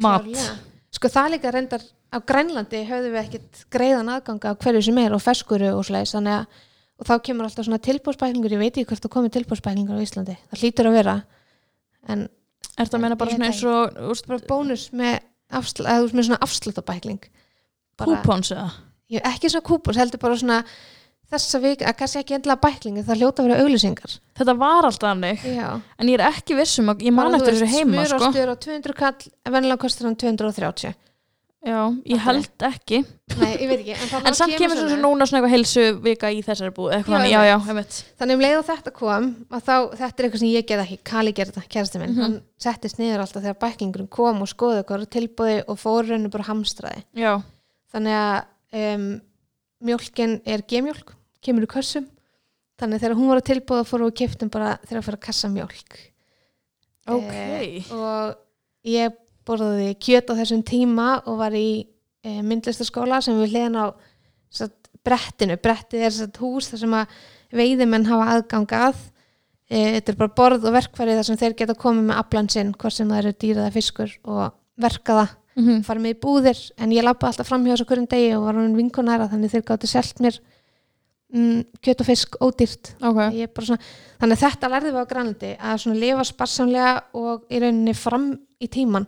mat. 0.00 0.26
Klárlega. 0.26 0.56
Sko 0.90 1.08
það 1.12 1.30
líka 1.34 1.52
reyndar 1.54 1.84
á 2.10 2.18
Grænlandi 2.26 2.80
höfðum 2.88 3.14
við 3.14 3.22
ekkit 3.24 3.62
greiðan 3.70 4.10
aðganga 4.16 4.52
á 4.52 4.60
hverju 4.60 4.82
sem 4.88 4.98
er 4.98 5.14
og 5.14 5.22
feskuru 5.22 5.70
og 5.76 5.86
slæs 5.86 6.16
að 6.18 6.46
og 7.00 7.08
þá 7.08 7.14
kemur 7.24 7.46
alltaf 7.48 7.64
svona 7.64 7.80
tilbúrspæklingur 7.80 8.52
ég 8.52 8.60
veit 8.60 8.74
ekki 8.76 8.90
hvort 8.90 9.00
það 9.06 9.14
komið 9.14 9.32
tilbúrspæklingur 9.38 9.96
á 9.96 10.04
Íslandi 10.04 10.34
það 10.50 10.60
hlýtur 10.60 10.90
að 10.90 10.96
vera. 10.98 11.14
En 12.12 12.28
Er 12.76 12.88
það 12.88 12.96
að 12.96 13.02
meina 13.04 13.16
bara 13.20 13.34
svona 13.34 13.48
eins 13.50 13.62
og 13.64 14.42
bónus 14.48 14.86
með, 14.96 15.18
afsl, 15.52 15.84
þú 15.84 16.16
með 16.16 16.26
svona 16.28 16.40
afslutabækling 16.46 17.26
kúpons 18.06 18.52
eða? 18.56 18.70
ekki 19.32 19.50
svona 19.50 19.66
kúpons, 19.66 19.96
heldur 20.00 20.20
bara 20.22 20.36
svona 20.38 20.64
þessa 21.30 21.60
vik, 21.62 21.82
að 21.86 21.96
kannski 21.98 22.18
ekki 22.24 22.34
endilega 22.38 22.60
bæklingi 22.64 23.04
það 23.06 23.20
hljóta 23.20 23.42
að 23.42 23.48
vera 23.50 23.60
auglýsingar. 23.62 24.16
Þetta 24.38 24.54
var 24.58 24.88
alltaf 24.88 25.08
hannig, 25.12 25.44
en 25.46 26.08
ég 26.10 26.16
er 26.18 26.24
ekki 26.30 26.56
vissum 26.58 26.90
ég 26.98 27.12
man 27.14 27.34
eftir 27.38 27.54
þessu 27.54 27.68
heima 27.70 28.04
sko. 28.06 28.18
smjörostur 28.18 28.50
á 28.50 28.56
200 28.66 28.94
kall 28.98 29.30
vennilega 29.54 29.78
kostur 29.84 30.06
hann 30.10 30.16
230 30.16 30.94
Já, 31.60 31.92
ég 32.08 32.16
held 32.24 32.62
ekki. 32.64 33.02
Nei, 33.36 33.50
ég 33.60 33.68
veit 33.68 33.80
ekki 33.82 33.92
En, 34.16 34.26
En 34.30 34.34
samt 34.34 34.54
kemur 34.56 34.78
svo 34.78 34.86
svona- 34.88 35.02
núna 35.04 35.26
svona 35.28 35.42
eitthvað 35.42 35.52
heilsu 35.52 35.82
vika 36.00 36.30
í 36.32 36.38
þessari 36.42 36.72
Já, 37.44 37.58
þannig, 38.16 38.32
um 38.32 38.40
leið 38.40 38.58
og 38.58 38.64
þetta 38.70 38.92
kom 38.96 39.26
að 39.52 39.60
þá, 39.68 39.74
þetta 40.00 40.08
er 40.08 40.24
eitthvað 40.30 40.38
sem 40.40 40.48
ég 40.48 40.66
gerði 40.66 40.86
ekki, 40.86 40.98
Kali 41.04 41.32
gerði 41.36 41.52
þetta, 41.52 41.68
kærasti 41.68 41.98
minn, 42.00 42.14
Mhm. 42.14 42.22
hann 42.22 42.42
settist 42.58 42.96
niður 42.98 43.20
alltaf 43.26 43.42
þegar 43.44 43.58
bæklingurinn 43.60 44.08
kom 44.08 44.40
og 44.40 44.48
skoði 44.48 44.80
var 44.88 45.04
tilbúði 45.04 45.62
og 45.68 45.76
fór 45.78 46.08
rauninu 46.08 46.30
bara 46.30 46.44
hamstraði. 46.44 47.04
Já, 47.14 47.42
Þannig 47.90 48.16
að 48.16 48.36
um, 48.80 49.08
mjólkin 49.86 50.36
er 50.48 50.62
gemjólk, 50.68 51.14
kemur 51.44 51.66
í 51.66 51.70
kössum, 51.70 52.06
þannig 52.80 52.98
að 52.98 53.04
þegar 53.04 53.18
hún 53.18 53.32
var 53.32 53.40
að 53.40 53.48
tilbúða 53.50 53.88
fórum 53.88 54.10
við 54.10 54.18
kiptum 54.22 54.52
bara 54.52 54.76
þegar 54.84 55.00
að 55.00 55.08
fara 55.08 55.20
að 55.20 55.26
kassa 55.26 55.50
mjólk. 55.52 55.98
ok 57.10 57.32
Eh, 57.34 57.90
og 57.96 58.36
ég 58.86 59.16
borðaði 59.48 59.94
kjöt 60.00 60.30
á 60.30 60.38
þessum 60.38 60.62
tíma 60.66 61.08
og 61.24 61.40
var 61.40 61.56
í 61.56 61.86
e, 62.22 62.40
myndlistaskóla 62.44 63.20
sem 63.24 63.38
við 63.40 63.54
hliðan 63.54 63.80
á 63.80 63.86
satt, 64.52 64.76
brettinu. 65.06 65.56
Brettið 65.60 66.06
er 66.06 66.14
satt, 66.14 66.40
hús 66.42 66.70
þar 66.70 66.82
sem 66.84 66.96
að 67.00 67.16
veiðimenn 67.56 68.08
hafa 68.08 68.36
aðgangað. 68.36 69.02
E, 69.70 69.78
þetta 69.96 70.12
er 70.12 70.20
bara 70.20 70.36
borð 70.36 70.68
og 70.68 70.76
verkfæri 70.76 71.16
þar 71.18 71.28
sem 71.28 71.40
þeir 71.40 71.56
geta 71.58 71.78
komið 71.78 72.10
með 72.10 72.22
aflan 72.22 72.50
sinn, 72.52 72.74
hvort 72.76 72.96
sem 72.96 73.10
það 73.10 73.22
eru 73.22 73.36
dýraða 73.44 73.74
fiskur 73.74 74.16
og 74.28 74.44
verka 74.80 75.16
það, 75.60 75.66
Mhm. 75.76 75.84
fara 75.84 76.00
með 76.00 76.14
í 76.14 76.20
búðir. 76.20 76.70
En 76.78 76.90
ég 76.90 77.02
lappa 77.04 77.26
alltaf 77.28 77.46
fram 77.46 77.64
hjá 77.64 77.74
þessu 77.76 77.86
hverjum 77.86 78.08
degi 78.08 78.34
og 78.36 78.44
var 78.44 78.54
hún 78.54 78.76
vinkonæra 78.76 79.28
þannig 79.30 79.50
þeir 79.50 79.62
gáttu 79.64 79.86
selt 79.86 80.18
mér 80.20 80.38
mm, 81.32 81.64
kjöt 81.82 82.00
og 82.00 82.06
fisk 82.06 82.36
ódýrt 82.40 82.94
Ok, 83.02 83.18
Ég 83.38 83.52
bara 83.54 83.66
svona, 83.66 83.80
þannig 84.20 84.38
þetta 84.40 84.68
lærði 84.72 84.90
við 84.90 84.98
á 84.98 85.10
Grænlandi 85.12 85.50
að 85.58 85.94
lifa 85.94 86.24
sparsamlega 86.24 87.02
og 87.14 87.44
í 87.50 87.60
rauninni 87.60 87.94
fram 87.94 88.32
í 88.60 88.66
tíman 88.68 89.06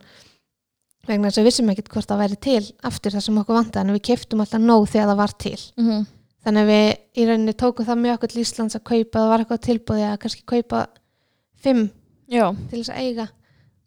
vegna 1.09 1.29
þess 1.33 1.39
að 1.39 1.43
við 1.43 1.49
vissum 1.51 1.71
ekkert 1.73 1.89
hvort 1.91 2.07
það 2.13 2.21
væri 2.23 2.39
til 2.41 2.73
aftur 2.87 3.11
það 3.17 3.25
sem 3.27 3.39
okkur 3.43 3.57
vantaði 3.59 3.89
en 3.89 3.95
við 3.97 4.05
keftum 4.07 4.41
alltaf 4.45 4.61
nóg 4.63 4.87
þegar 4.93 5.09
það 5.11 5.17
var 5.17 5.33
til 5.39 5.59
Mhm. 5.77 6.07
þannig 6.47 6.63
að 6.63 6.71
við 6.71 6.97
í 7.17 7.27
rauninni 7.27 7.55
tókum 7.59 7.87
það 7.87 7.99
mjög 8.05 8.15
okkur 8.19 8.29
til 8.33 8.43
Íslands 8.43 8.77
að 8.79 8.85
kaupa, 8.85 9.19
það 9.19 9.29
var 9.33 9.39
eitthvað 9.43 9.67
tilbúði 9.67 10.07
að 10.13 10.19
kannski 10.23 10.43
kaupa 10.47 10.87
fimm 11.57 11.91
já, 12.31 12.55
til 12.71 12.79
þess 12.85 12.95
að 12.95 13.03
eiga 13.03 13.29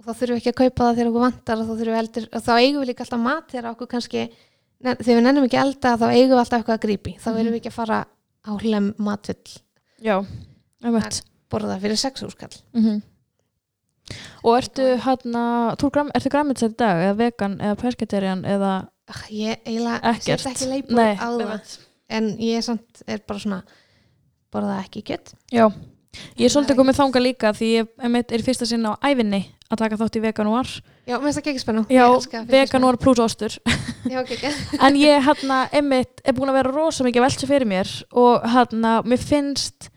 og 0.05 0.13
þá 0.13 0.19
þurfum 0.19 0.35
við 0.35 0.41
ekki 0.41 0.51
að 0.53 0.59
kaupa 0.61 0.83
það 0.85 0.95
þegar 0.99 1.09
okkur 1.11 1.23
vantar 1.25 1.57
og 1.57 1.65
þá, 1.65 1.71
þurfum 1.79 1.93
við 1.95 1.99
eldir, 2.03 2.27
og 2.33 2.41
þá 2.45 2.51
eigum 2.61 2.81
við 2.81 2.87
líka 2.91 3.03
alltaf 3.05 3.19
mat 3.19 3.47
þegar 3.51 3.71
okkur 3.71 3.87
kannski 3.87 4.29
þegar 4.85 5.05
við 5.07 5.23
nennum 5.25 5.43
ekki 5.47 5.57
að 5.57 5.65
elda 5.65 5.95
þá 5.97 6.05
eigum 6.13 6.31
við 6.35 6.41
alltaf 6.43 6.59
eitthvað 6.61 6.77
að 6.77 6.85
grípi 6.85 7.15
þá 7.19 7.27
Mhm. 7.31 7.39
erum 7.39 7.53
við 7.53 7.59
ekki 7.61 7.71
að 7.71 7.79
fara 7.79 8.05
á 8.45 8.51
hlem 8.61 8.93
matvill 8.97 9.59
já, 10.01 10.25
veit 10.81 11.21
borða 11.49 11.79
fyrir 11.81 11.97
sex 11.97 12.21
úrskall 12.23 12.55
Mhm. 12.73 13.01
Og 14.45 14.53
ertu 14.59 14.83
hérna, 15.01 15.73
þú 15.81 15.89
gram, 15.91 16.11
ertu 16.13 16.29
græmitsætt 16.29 16.75
í 16.75 16.77
dag 16.77 16.99
eða 17.07 17.15
vegan 17.17 17.55
eða 17.57 17.75
pesketerian 17.81 18.43
eða 18.45 18.87
Ach, 19.09 19.23
ég 19.31 19.57
eiginlega 19.65 20.01
ekkert? 20.13 20.45
ekki 20.45 20.93
Nei, 20.93 21.15
það. 21.15 21.77
en 22.09 22.37
ég 22.37 22.57
er 22.57 22.61
samt 22.61 23.01
er 23.07 23.17
bara 23.25 23.39
svona 23.39 23.63
borða 24.53 24.77
ekki 24.83 25.01
kjött 25.03 25.33
Já, 25.51 25.71
ég 26.37 26.45
er 26.45 26.53
svolítið 26.53 26.77
komið 26.77 26.99
þanga 26.99 27.21
líka 27.23 27.49
því 27.57 27.71
ég 27.73 27.87
er 28.31 28.41
fyrsta 28.45 28.65
sinna 28.67 28.93
á 28.93 29.01
ævinni 29.09 29.45
að 29.75 29.81
taka 29.83 29.99
þátt 30.01 30.17
í 30.19 30.21
veganúar 30.23 30.69
já, 30.71 31.15
mér 31.15 31.25
finnst 31.25 31.39
það 31.39 31.49
ekki 31.51 31.63
spennu 31.63 31.83
Já, 31.93 32.05
veganúar 32.49 32.97
pluss 33.01 33.21
ostur. 33.25 33.57
Já, 34.05 34.19
okay, 34.21 34.37
okay. 34.39 34.53
en 34.87 34.97
ég 34.99 35.27
hérna 35.27 35.59
einmitt 35.75 36.23
er 36.25 36.37
búin 36.37 36.51
að 36.53 36.59
vera 36.61 36.73
rosa 36.75 37.05
mikið 37.07 37.25
velta 37.27 37.49
fyrir 37.51 37.69
mér 37.69 37.91
og 38.15 38.47
hérna 38.55 38.95
mér 39.05 39.21
finnst 39.21 39.89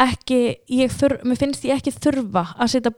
ekki 0.00 0.42
ég 0.74 0.92
þur, 0.92 1.20
mér 1.22 1.40
finnst 1.40 1.66
ég 1.68 1.78
ekki 1.78 1.94
þurfa 1.94 2.48
að 2.58 2.72
setja 2.74 2.94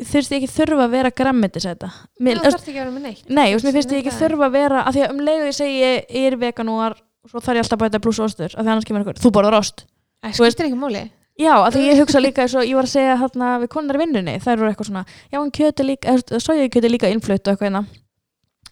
þurfst 0.00 0.32
ég 0.32 0.38
ekki 0.40 0.52
þurfa 0.54 0.86
að 0.86 0.94
vera 0.94 1.10
græmmetisæta 1.12 1.90
þú 1.92 2.24
mér, 2.24 2.40
þarf 2.44 2.62
ekki 2.62 2.78
að 2.78 2.80
vera 2.80 2.94
með 2.94 3.04
neitt. 3.10 3.26
Nei, 3.28 3.48
mér 3.52 3.76
finnst 3.76 3.92
ég 3.92 4.00
ekki 4.00 4.14
þurfa 4.16 4.48
að 4.48 4.56
vera 4.56 4.84
að 4.86 4.96
því 4.96 5.04
að 5.04 5.12
um 5.12 5.20
leiðu 5.26 5.50
ég 5.50 5.58
segi 5.58 5.76
ég, 5.82 6.06
ég 6.16 6.30
er 6.30 6.38
veganúar 6.40 6.96
svo 7.26 7.42
þarf 7.42 7.58
ég 7.58 7.64
alltaf 7.64 7.76
að 7.76 7.84
bæta 7.84 8.02
pluss 8.06 8.22
ostur 8.22 8.54
af 8.54 8.62
því 8.62 8.72
annars 8.72 8.88
kemur 8.88 9.02
einhver, 9.02 9.20
þú 9.20 9.32
borðar 9.34 9.58
ost. 9.58 9.84
Það 10.22 10.38
Þú 10.38 10.46
veist- 10.46 10.64
ekki 10.64 11.04
Já, 11.36 11.52
að 11.52 11.74
því 11.74 11.82
ég 11.84 11.98
hugsa 12.00 12.20
líka 12.22 12.44
eins 12.46 12.54
og 12.56 12.64
ég 12.64 12.78
var 12.78 12.86
að 12.86 12.94
segja 12.94 13.16
hérna 13.20 13.48
við 13.60 13.68
konar 13.74 13.98
í 13.98 14.00
vinnunni, 14.00 14.34
þær 14.40 14.60
voru 14.60 14.70
eitthvað 14.70 14.88
svona 14.88 15.02
já, 15.04 15.36
en 15.42 15.50
kjöti 15.52 15.84
líka, 15.84 16.14
eða 16.14 16.40
sójaði 16.40 16.70
kjöti 16.72 16.90
líka 16.90 17.10
innflutt 17.12 17.44
og 17.44 17.52
eitthvað 17.52 17.66
hérna. 17.68 17.82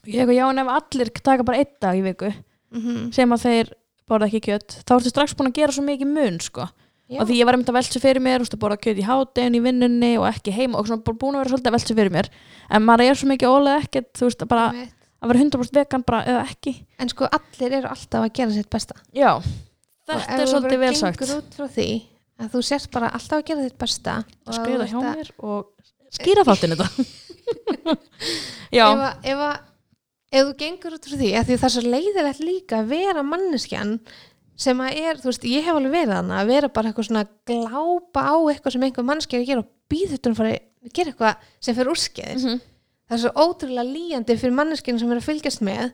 Ég 0.09 0.23
eitthvað, 0.23 0.39
já, 0.39 0.45
en 0.49 0.63
ef 0.63 0.71
allir 0.79 1.11
taka 1.19 1.45
bara 1.45 1.59
einn 1.61 1.75
dag 1.85 1.99
í 1.99 2.05
viku 2.07 2.31
mm 2.31 2.81
-hmm. 2.81 3.13
sem 3.13 3.37
að 3.37 3.45
þeir 3.45 3.73
borða 4.09 4.29
ekki 4.31 4.41
kjöt 4.49 4.79
þá 4.81 4.95
ertu 4.97 5.13
strax 5.13 5.37
búin 5.37 5.51
að 5.51 5.59
gera 5.61 5.73
svo 5.73 5.85
mikið 5.85 6.09
mun 6.09 6.41
sko. 6.41 6.69
og 7.21 7.29
því 7.29 7.37
ég 7.37 7.45
var 7.45 7.55
einmitt 7.55 7.69
að 7.69 7.79
velta 7.79 8.01
fyrir 8.01 8.23
mér 8.25 8.41
úst, 8.41 8.55
að 8.55 8.63
borða 8.65 8.81
kjöt 8.81 8.99
í 8.99 9.05
hádegin 9.05 9.55
í 9.55 9.61
vinnunni 9.61 10.19
og 10.19 10.25
ekki 10.25 10.57
heima 10.57 10.79
og 10.79 10.89
svona 10.89 11.05
búin 11.05 11.37
að 11.37 11.45
vera 11.45 11.51
svolítið 11.53 11.69
að 11.69 11.77
velta 11.77 11.95
fyrir 11.95 12.13
mér. 12.13 12.29
En 12.71 12.83
maður 12.83 13.05
er 13.05 13.15
svo 13.15 13.29
mikið 13.29 13.49
ólega 13.49 13.83
ekkert 13.85 14.13
þú 14.17 14.25
veist, 14.25 14.49
bara 14.49 14.73
að 15.21 15.29
vera 15.29 15.39
100% 15.39 15.75
vegan 15.77 16.03
bara 16.03 16.25
eða 16.25 16.49
ekki. 16.49 16.87
En 16.99 17.09
sko 17.09 17.29
eru 17.61 17.89
gera 18.33 18.51
sitt 18.51 18.71
besta. 18.71 18.95
Já, 19.13 19.37
Og 19.37 20.17
ef 20.17 20.29
er 20.29 20.41
þú 20.41 20.49
svolítið 20.49 20.79
bara 20.79 20.87
vel 20.87 20.97
sagt. 20.97 21.21
gengur 21.21 21.37
út 21.39 21.55
frá 21.55 21.69
því 21.69 22.14
að 22.41 22.51
þú 22.55 22.63
sért 22.67 22.91
bara 22.95 23.13
alltaf 23.15 23.39
að 23.41 23.47
gera 23.51 23.65
þitt 23.69 23.79
besta 23.79 24.17
og 24.47 24.57
skrifa 24.57 24.85
þú 24.85 24.91
hjá 24.91 24.99
að- 25.01 25.17
mér 25.19 25.31
og 25.39 25.71
skýra 26.15 26.45
þáttinn 26.49 26.75
þetta. 26.75 26.89
Já, 28.75 28.85
ef, 28.91 29.01
að, 29.01 29.27
ef, 29.31 29.43
að, 29.45 29.57
ef 30.35 30.47
þú 30.49 30.55
gengur 30.63 30.97
út 30.97 31.09
frá 31.09 31.19
því 31.21 31.33
að 31.39 31.49
því 31.51 31.59
það 31.61 31.67
er 31.69 31.75
svo 31.77 31.83
leiðilegt 31.95 32.41
líka 32.45 32.79
að 32.81 32.89
vera 32.95 33.25
manneskjan 33.27 33.97
sem 34.65 34.81
að 34.85 34.99
er, 35.03 35.19
þú 35.19 35.31
veist, 35.31 35.47
ég 35.51 35.65
hef 35.67 35.75
alveg 35.79 35.95
verið 35.97 36.15
hana 36.15 36.37
að 36.41 36.51
vera 36.53 36.71
bara 36.71 36.91
eitthvað 36.91 37.09
svona 37.09 37.25
glápa 37.51 38.23
á 38.31 38.35
eitthvað 38.53 38.77
sem 38.77 38.87
einhver 38.87 39.07
manneskja 39.09 39.39
er 39.41 39.43
að 39.45 39.49
gera 39.51 39.65
og 39.65 39.71
býð 39.91 40.13
þetta 40.15 40.31
um 40.31 40.37
að 40.45 40.95
gera 40.95 41.11
eitthvað 41.15 41.49
sem 41.67 41.75
fyrir 41.79 41.93
úrskeiðis. 41.95 42.45
Mhm. 42.47 42.61
það 43.05 43.17
er 43.19 43.23
svo 43.25 43.33
ótrúlega 43.45 43.85
líjandi 43.91 44.37
fyrir 44.41 44.55
manneskjana 44.59 45.03
sem 45.03 45.11
er 45.13 45.21
að 45.21 45.27
fylgjast 45.29 45.65
með 45.67 45.91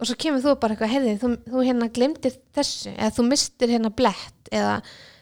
og 0.00 0.08
svo 0.08 0.16
kemur 0.20 0.42
þú 0.44 0.54
bara 0.60 0.74
eitthvað, 0.74 0.92
heyrði, 0.94 1.14
þú, 1.22 1.30
þú 1.54 1.62
hérna 1.68 1.88
glemdir 1.92 2.34
þessu, 2.56 2.92
eða 2.96 3.14
þú 3.16 3.24
mistir 3.30 3.72
hérna 3.74 3.90
blett 3.96 4.50
eða 4.52 4.74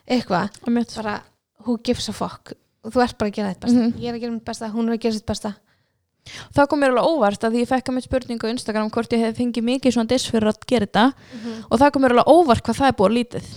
eitthvað. 0.09 0.51
Bara, 0.97 1.21
who 1.67 1.79
gives 1.85 2.09
a 2.09 2.13
fuck? 2.17 2.53
Og 2.85 2.93
þú 2.95 3.03
ert 3.05 3.19
bara 3.19 3.31
að 3.31 3.35
gera 3.35 3.55
þetta 3.55 3.67
besta, 3.67 3.79
Mhm. 3.79 4.01
ég 4.01 4.09
er 4.09 4.15
að 4.15 4.21
gera 4.21 4.33
mitt 4.33 4.45
besta 4.45 4.71
hún 4.73 4.89
er 4.89 4.97
að 4.97 5.01
gera 5.01 5.13
sitt 5.19 5.27
besta. 5.27 5.55
Það 6.55 6.69
kom 6.69 6.81
mér 6.81 6.93
alveg 6.93 7.09
óvart 7.09 7.45
að 7.49 7.55
ég 7.57 7.69
fekk 7.69 7.89
að 7.89 7.95
mitt 7.95 8.05
spurningu 8.05 8.45
á 8.45 8.53
Instagram 8.53 8.91
hvort 8.91 9.13
ég 9.13 9.19
hef 9.25 9.37
fengið 9.39 9.65
mikið 9.65 9.93
svona 9.95 10.09
diss 10.09 10.29
fyrir 10.31 10.49
að 10.53 10.59
gera 10.67 10.87
þetta. 10.87 11.13
Og 11.71 11.79
það 11.81 11.93
kom 11.93 12.03
mér 12.03 12.11
alveg 12.17 12.29
óvart 12.29 12.63
hvað 12.63 12.77
það 12.83 12.89
er 12.89 12.97
búið 13.01 13.17
lítið. 13.19 13.49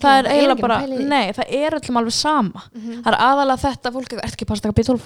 Það 0.00 0.18
er 0.18 0.28
eiginlega 0.32 0.60
bara, 0.60 0.78
nei, 0.86 1.32
það 1.32 1.50
er 1.50 1.70
öllum 1.78 1.98
alveg 2.00 2.12
sama. 2.12 2.62
Mhm. 2.72 3.02
það 3.02 3.12
er 3.12 3.18
aðalega 3.20 3.60
þetta 3.64 3.92
fólk, 3.92 4.12
er 4.12 4.20
ekki 4.24 4.46
pasta 4.46 4.72
B12 4.72 5.00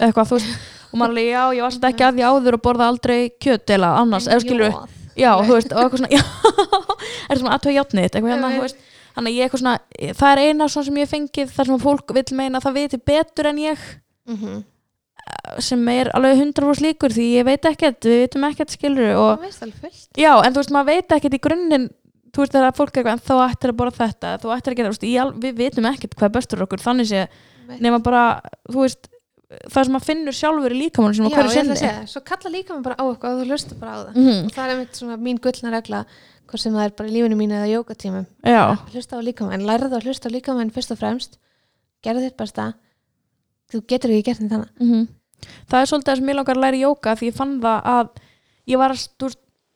eða 0.00 0.12
eitthvað, 0.12 0.28
þú 0.30 0.36
veist, 0.38 0.52
og 0.92 0.98
maður 1.00 1.10
alveg, 1.10 1.26
já, 1.30 1.42
ég 1.56 1.62
var 1.62 1.70
svolítið 1.74 1.90
ekki 1.90 2.04
að 2.06 2.14
því 2.14 2.22
áður 2.30 2.54
og 2.54 2.62
borða 2.62 2.86
aldrei 2.88 3.30
kjöt 3.42 3.66
eða 3.74 3.88
annars, 4.00 4.28
eða 4.30 4.40
skilur 4.40 4.72
já, 5.18 5.32
þú 5.44 5.52
veist, 5.56 5.72
og 5.74 5.82
eitthvað 5.82 5.98
svona, 6.00 6.12
já 6.16 6.22
er 7.30 7.40
svona 7.40 7.56
aðtöða 7.58 7.84
þitt, 7.90 8.14
eitthvað 8.14 8.32
hérna, 8.32 8.52
þú 8.54 8.62
veist 8.64 8.76
þannig 9.16 9.30
að 9.30 9.36
ég 9.36 9.46
eitthvað 9.48 9.62
svona, 9.62 9.78
það 10.20 10.32
er 10.32 10.42
eina 10.48 10.68
svona 10.68 10.88
sem 10.90 11.00
ég 11.02 11.10
fengið 11.10 11.54
þar 11.56 11.66
sem 11.70 11.76
að 11.78 11.86
fólk 11.86 12.14
vil 12.16 12.24
meina 12.40 12.58
að 12.60 12.66
það 12.68 12.78
viti 12.80 13.00
betur 13.12 13.46
en 13.52 13.56
ég 13.64 13.78
Mhm. 14.30 14.64
sem 15.62 15.88
er 15.92 16.08
alveg 16.16 16.38
100% 16.40 16.80
líkur 16.84 17.12
því 17.14 17.24
ég 17.38 17.44
veit 17.46 17.66
ekkert, 17.68 18.00
við 18.06 18.22
vitum 18.24 18.44
ekkert 18.48 18.72
skilur 18.74 19.12
og 19.18 19.42
það 19.42 19.84
já, 20.18 20.32
en 20.44 20.52
þú 20.54 20.60
veist, 20.62 20.72
maður 20.74 20.88
veit 20.90 21.14
ekkert 21.16 21.36
í 21.36 21.40
grunninn 21.44 21.86
þú 22.32 22.44
veist, 22.44 22.56
fólk 22.78 22.96
er 22.96 23.02
eitthvað, 23.02 23.12
en 23.18 23.24
þá 23.26 23.34
ættir 23.50 23.72
að 23.72 23.78
borða 23.80 24.08
þetta 24.08 24.32
þú 24.42 24.52
ættir 24.56 24.72
að 24.74 24.76
gera, 24.80 24.92
veist, 24.94 25.06
al, 25.22 25.32
við 25.44 25.54
vitum 25.60 25.88
ekkert 25.90 26.14
hvað 26.18 26.32
bestur 26.38 26.62
okkur, 26.66 26.82
þannig 26.82 27.10
sé, 27.10 27.24
nema 27.82 27.98
bara 28.02 28.24
þú 28.70 28.84
veist, 28.86 29.08
það 29.66 29.84
sem 29.86 29.94
maður 29.96 30.06
finnur 30.08 30.36
sjálfur 30.40 30.74
í 30.74 30.80
líkamann 30.84 31.14
sem 31.14 31.24
já, 31.26 31.30
að 31.30 31.36
hverju 31.36 31.50
ég 31.50 31.62
ætla 31.64 31.74
að 31.74 31.80
sinni. 31.80 31.90
segja, 31.90 32.10
svo 32.14 32.20
kalla 32.30 32.50
líka 32.54 32.74
mig 32.74 32.84
bara 32.86 32.98
á 32.98 33.04
eitthvað 33.10 33.30
og 33.34 33.40
þú 33.40 33.48
hlusta 33.50 33.78
bara 33.80 33.90
á 33.90 33.98
það. 34.06 34.14
Mhm, 34.14 34.44
og 34.46 34.52
það 34.54 34.64
er 34.64 34.74
einmitt 34.76 34.94
svona 35.00 35.16
mín 35.18 35.40
gullna 35.42 35.72
regla 35.74 36.04
hvort 36.50 36.62
sem 36.62 36.74
það 36.74 36.84
er 36.88 36.94
bara 36.98 37.08
í 37.10 37.14
lífinu 37.14 37.38
mínu 37.38 37.56
eða 37.58 37.70
jógatímum. 37.70 38.26
Já, 38.46 38.62
hlusta 38.92 39.18
á 39.18 39.20
líkamann, 39.22 39.64
lærðu 39.68 39.96
að 39.98 40.06
hlusta 40.08 40.28
á 40.28 40.34
líkamann 40.34 40.72
fyrst 40.74 40.94
og 40.94 40.98
fremst, 41.00 41.38
gerðu 42.04 42.26
þitt 42.26 42.36
besta. 42.40 42.66
Þú 43.70 43.82
getur 43.86 44.10
ekki 44.14 44.26
gert 44.30 44.42
þetta 44.42 44.58
annað. 44.58 44.72
Mhm. 44.80 45.08
það 45.70 45.80
er 45.80 45.86
svolítið 45.88 46.10
það 46.10 46.16
sem 46.20 46.28
ég 46.28 46.36
langar 46.36 46.56
að 46.56 46.60
læra 46.64 46.80
jóka 46.84 47.12
því 47.16 47.28
ég 47.30 47.36
fann 47.36 47.60
það 47.62 47.86
að 47.88 48.08
ég 48.68 48.76
var 48.78 48.90
að, 48.92 49.04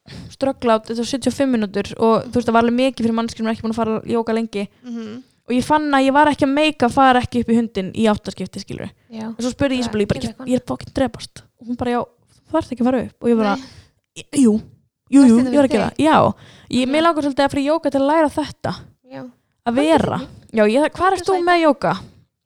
þetta 0.05 0.97
var 0.99 1.09
75 1.09 1.49
minútur 1.49 1.89
og 1.97 2.27
þú 2.29 2.35
veist 2.37 2.49
það 2.49 2.53
var 2.53 2.65
alveg 2.65 2.77
mikið 2.81 3.05
fyrir 3.07 3.17
mannskjum 3.17 3.49
ekki 3.49 3.65
búin 3.65 3.73
að 3.73 3.79
fara 3.79 3.95
að 4.01 4.11
jóka 4.13 4.35
lengi. 4.37 4.69
Mhm. 4.83 5.23
og 5.45 5.53
ég 5.53 5.65
fann 5.65 5.89
að 5.93 6.07
ég 6.07 6.13
var 6.17 6.31
ekki 6.31 6.47
að 6.47 6.55
meika 6.57 6.87
að 6.89 6.95
fara 6.97 7.21
ekki 7.21 7.41
upp 7.45 7.49
í 7.53 7.57
hundin 7.59 7.91
í 7.93 8.05
áttaskipti 8.09 8.63
skilur 8.65 8.91
Já. 9.13 9.29
og 9.29 9.41
svo 9.41 9.51
spurði 9.53 9.81
Ísabel, 9.81 10.01
ég 10.01 10.09
gera 10.09 10.33
ég, 10.33 10.47
ég 10.49 10.61
er 10.61 10.65
bókinn 10.65 10.95
drepast? 10.97 11.43
Og 11.61 11.69
hún 11.69 11.77
bara, 11.77 11.91
já, 11.91 12.01
þú 12.49 12.55
þarf 12.55 12.73
ekki 12.73 12.81
að 12.81 12.89
fara 12.89 13.03
upp. 13.05 13.17
Og 13.21 13.29
ég 13.29 13.37
bara, 13.37 13.57
jú, 14.41 14.55
jú, 15.15 15.23
jú, 15.31 15.39
ég 15.45 15.55
var 15.59 15.69
að 15.69 15.77
gera 15.77 15.87
það. 15.91 16.03
já, 16.05 16.17
ég, 16.79 16.91
mér 16.91 17.07
langar 17.07 17.27
svolítið 17.27 17.47
að 17.47 17.55
fyrir 17.55 17.69
jóka 17.71 17.95
til 17.95 18.03
að 18.03 18.11
læra 18.11 18.33
þetta 18.35 18.75
Já. 19.15 19.23
að 19.65 19.79
vera, 19.81 20.21
já, 20.51 20.65
ég, 20.75 20.91
hvað 20.99 21.17
er 21.17 21.25
þú 21.29 21.39
með 21.47 21.63
jóka? 21.65 21.95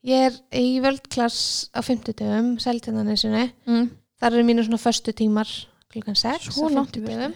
Ég 0.08 0.28
er 0.28 0.38
í 0.54 0.78
völdklass 0.84 1.40
á 1.74 1.80
50 1.82 2.14
dögum, 2.20 2.54
seltinanesinu. 2.62 3.48
Mm. 3.66 3.90
Það 4.18 4.36
eru 4.38 4.46
mínu 4.46 4.64
svona 4.64 4.78
föstu 4.80 5.12
tímar 5.12 5.50
klukkan 5.90 6.16
6 6.16 6.52
Svo 6.54 6.70
á 6.70 6.76
langt 6.76 6.94
í 6.94 7.02
50 7.02 7.04
burtu. 7.04 7.18
dögum. 7.18 7.34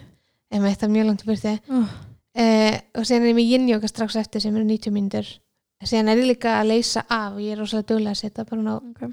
Ef 0.53 0.65
þetta 0.69 0.87
er 0.87 0.93
mjög 0.95 1.09
langt 1.09 1.25
í 1.25 1.31
byrti. 1.33 1.55
Uh, 1.69 1.91
Uh, 2.33 2.79
og 2.97 3.05
síðan 3.05 3.27
er 3.27 3.29
ég 3.29 3.37
með 3.37 3.51
yin-yoga 3.53 3.89
strax 3.91 4.15
eftir 4.17 4.41
sem 4.41 4.55
eru 4.57 4.65
90 4.65 4.95
mínútur. 4.95 5.27
Síðan 5.85 6.09
er 6.09 6.23
ég 6.23 6.31
líka 6.31 6.55
að 6.57 6.71
leysa 6.71 7.03
af 7.05 7.35
og 7.35 7.43
ég 7.45 7.53
er 7.53 7.59
rosalega 7.61 7.91
duglega 7.91 8.15
að 8.15 8.21
setja 8.23 8.47
bara 8.49 8.73
á 8.73 8.77
okay. 8.81 9.11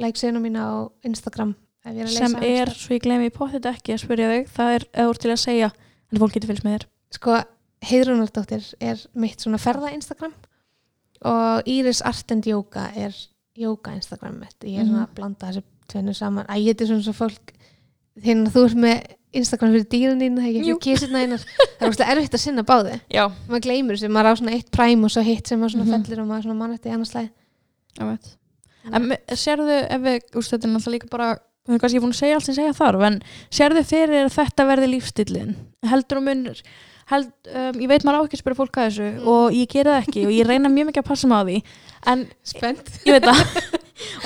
like-siguna 0.00 0.40
mína 0.40 0.62
á 0.64 0.72
Instagram 1.04 1.52
er 1.84 2.06
að 2.06 2.12
sem 2.14 2.34
er, 2.36 2.42
eitthvað. 2.42 2.76
svo 2.78 2.94
ég 2.94 3.02
gleymi 3.02 3.26
í 3.26 3.34
pottit 3.34 3.66
ekki 3.66 3.92
að 3.96 4.02
spyrja 4.04 4.28
þig, 4.32 4.48
það 4.56 4.74
er 4.76 5.06
úr 5.08 5.18
til 5.18 5.30
að 5.32 5.40
segja 5.42 5.70
en 6.12 6.18
fólk 6.22 6.32
getur 6.36 6.48
fylgst 6.52 6.64
með 6.64 6.78
þér 6.78 6.86
Sko, 7.12 7.34
Heiðrunardóttir 7.82 8.74
er 8.80 9.00
mitt 9.14 9.40
svona 9.42 9.58
ferða 9.58 9.90
Instagram 9.92 10.32
og 11.28 11.62
Íris 11.68 12.00
Art 12.06 12.30
and 12.32 12.46
Yoga 12.46 12.86
er 12.96 13.12
yoga 13.58 13.92
Instagram 13.94 14.38
mitt. 14.40 14.56
Ég 14.64 14.80
er 14.80 14.86
svona 14.86 15.02
Mhm. 15.02 15.08
að 15.10 15.14
blanda 15.14 15.46
þessu 15.50 15.62
tvennu 15.88 16.14
saman. 16.14 16.46
Æ, 16.48 16.54
þetta 16.72 16.80
er 16.82 16.86
svona 16.88 17.02
svo 17.04 17.12
fólk 17.12 17.52
þegar 18.18 18.52
þú 18.54 18.64
ert 18.64 18.76
með 18.76 19.02
Instagram 19.34 19.72
fyrir 19.72 19.88
dýranýna 19.92 20.40
þegar 20.40 20.56
ég 20.56 20.64
fyrir 20.64 20.80
kísirna 20.80 21.18
einar 21.22 21.38
það 21.38 21.80
er 21.80 21.90
óslega 21.90 22.10
erfitt 22.16 22.34
að 22.34 22.40
sinna 22.40 22.62
báði 22.62 23.00
já, 23.10 23.28
maður 23.48 23.62
gleymur 23.66 23.96
þessu, 23.96 24.10
maður 24.12 24.28
á 24.28 24.34
svona 24.40 24.52
eitt 24.56 24.70
præm 24.70 25.04
og 25.04 25.10
svo 25.10 25.22
hitt 25.24 25.46
sem 25.48 25.58
maður 25.60 25.72
svona 25.72 25.84
Mhm. 25.86 26.04
fellir 26.04 26.20
og 26.20 26.26
maður 26.28 26.42
svona 26.44 26.56
mann 26.56 26.72
eftir 26.74 26.92
annars 26.92 27.14
leið 27.14 27.30
ég 27.98 28.06
veit 28.10 28.36
en 28.92 29.16
sérðu, 29.36 29.86
ef 29.90 30.00
við, 30.00 30.20
úst, 30.36 30.50
þetta 30.52 30.64
er 30.64 30.72
náttúrulega 30.74 30.92
líka 30.98 31.10
bara 31.10 31.38
við 31.62 31.74
erum 31.74 31.82
kannski 31.82 32.00
búin 32.02 32.14
að 32.14 32.22
segja 32.22 32.38
allt 32.38 32.48
sem 32.48 32.58
segja 32.58 32.78
þarf 32.78 33.04
en 33.08 33.20
sérðu 33.54 33.84
fyrir 33.86 34.24
að 34.26 34.34
þetta 34.38 34.66
verði 34.70 34.88
lífstillin 34.94 35.54
heldur 35.86 36.18
og 36.22 36.26
munur 36.26 36.64
held, 37.12 37.30
um, 37.50 37.78
ég 37.82 37.90
veit 37.90 38.04
maður 38.06 38.22
á 38.22 38.24
ekki 38.26 38.38
að 38.38 38.42
spyrja 38.42 38.58
fólk 38.58 38.78
að 38.78 38.88
þessu 38.88 39.08
Mm. 39.12 39.28
og 39.32 39.56
ég 39.56 39.70
gera 39.70 39.94
það 39.96 40.02
ekki 40.06 40.24
og 40.26 40.32
ég 40.32 40.48
reyna 40.48 40.72
mjög 40.72 40.88
mikið 40.90 41.02
að 41.02 41.08
passa 41.10 41.30
mig 41.30 41.38
á 41.38 41.42
því 41.48 41.58
en 42.12 42.26
spennt. 42.42 42.92
Það. 43.22 43.42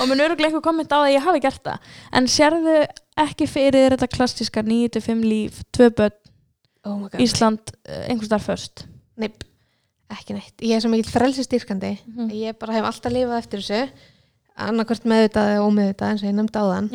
Og 0.01 0.07
mun 0.09 0.21
öruglega 0.23 0.49
eitthvað 0.49 0.63
komment 0.65 0.89
á 0.89 0.97
það 0.97 1.03
að 1.05 1.13
ég 1.13 1.25
hafi 1.27 1.41
gert 1.43 1.63
það. 1.67 1.89
En 2.17 2.27
sérðu 2.31 2.77
ekki 3.21 3.47
fyrir 3.49 3.93
þetta 3.93 4.07
klassiska 4.09 4.63
9-5 4.65 5.25
líf, 5.27 5.59
2 5.75 5.89
börn, 5.99 6.15
oh 6.87 7.03
Ísland 7.21 7.73
eh, 7.85 8.07
einhvers 8.07 8.31
þar 8.31 8.45
först 8.45 8.85
Nei, 9.17 9.29
ekki 10.13 10.37
neitt. 10.37 10.55
Ég 10.61 10.77
er 10.77 10.81
svo 10.81 10.89
mikill 10.93 11.11
frelsistýrkandi 11.11 11.93
mm. 12.07 12.31
ég 12.37 12.57
bara 12.57 12.77
hef 12.77 12.89
alltaf 12.89 13.13
lifað 13.13 13.41
eftir 13.41 13.65
þessu 13.65 13.83
annarkvort 14.67 15.07
meðvitað 15.07 15.53
eða 15.53 15.65
ómeðvitað 15.65 16.13
eins 16.13 16.23
og 16.23 16.29
ég 16.29 16.37
nefndi 16.37 16.61
á 16.61 16.65
þann 16.67 16.91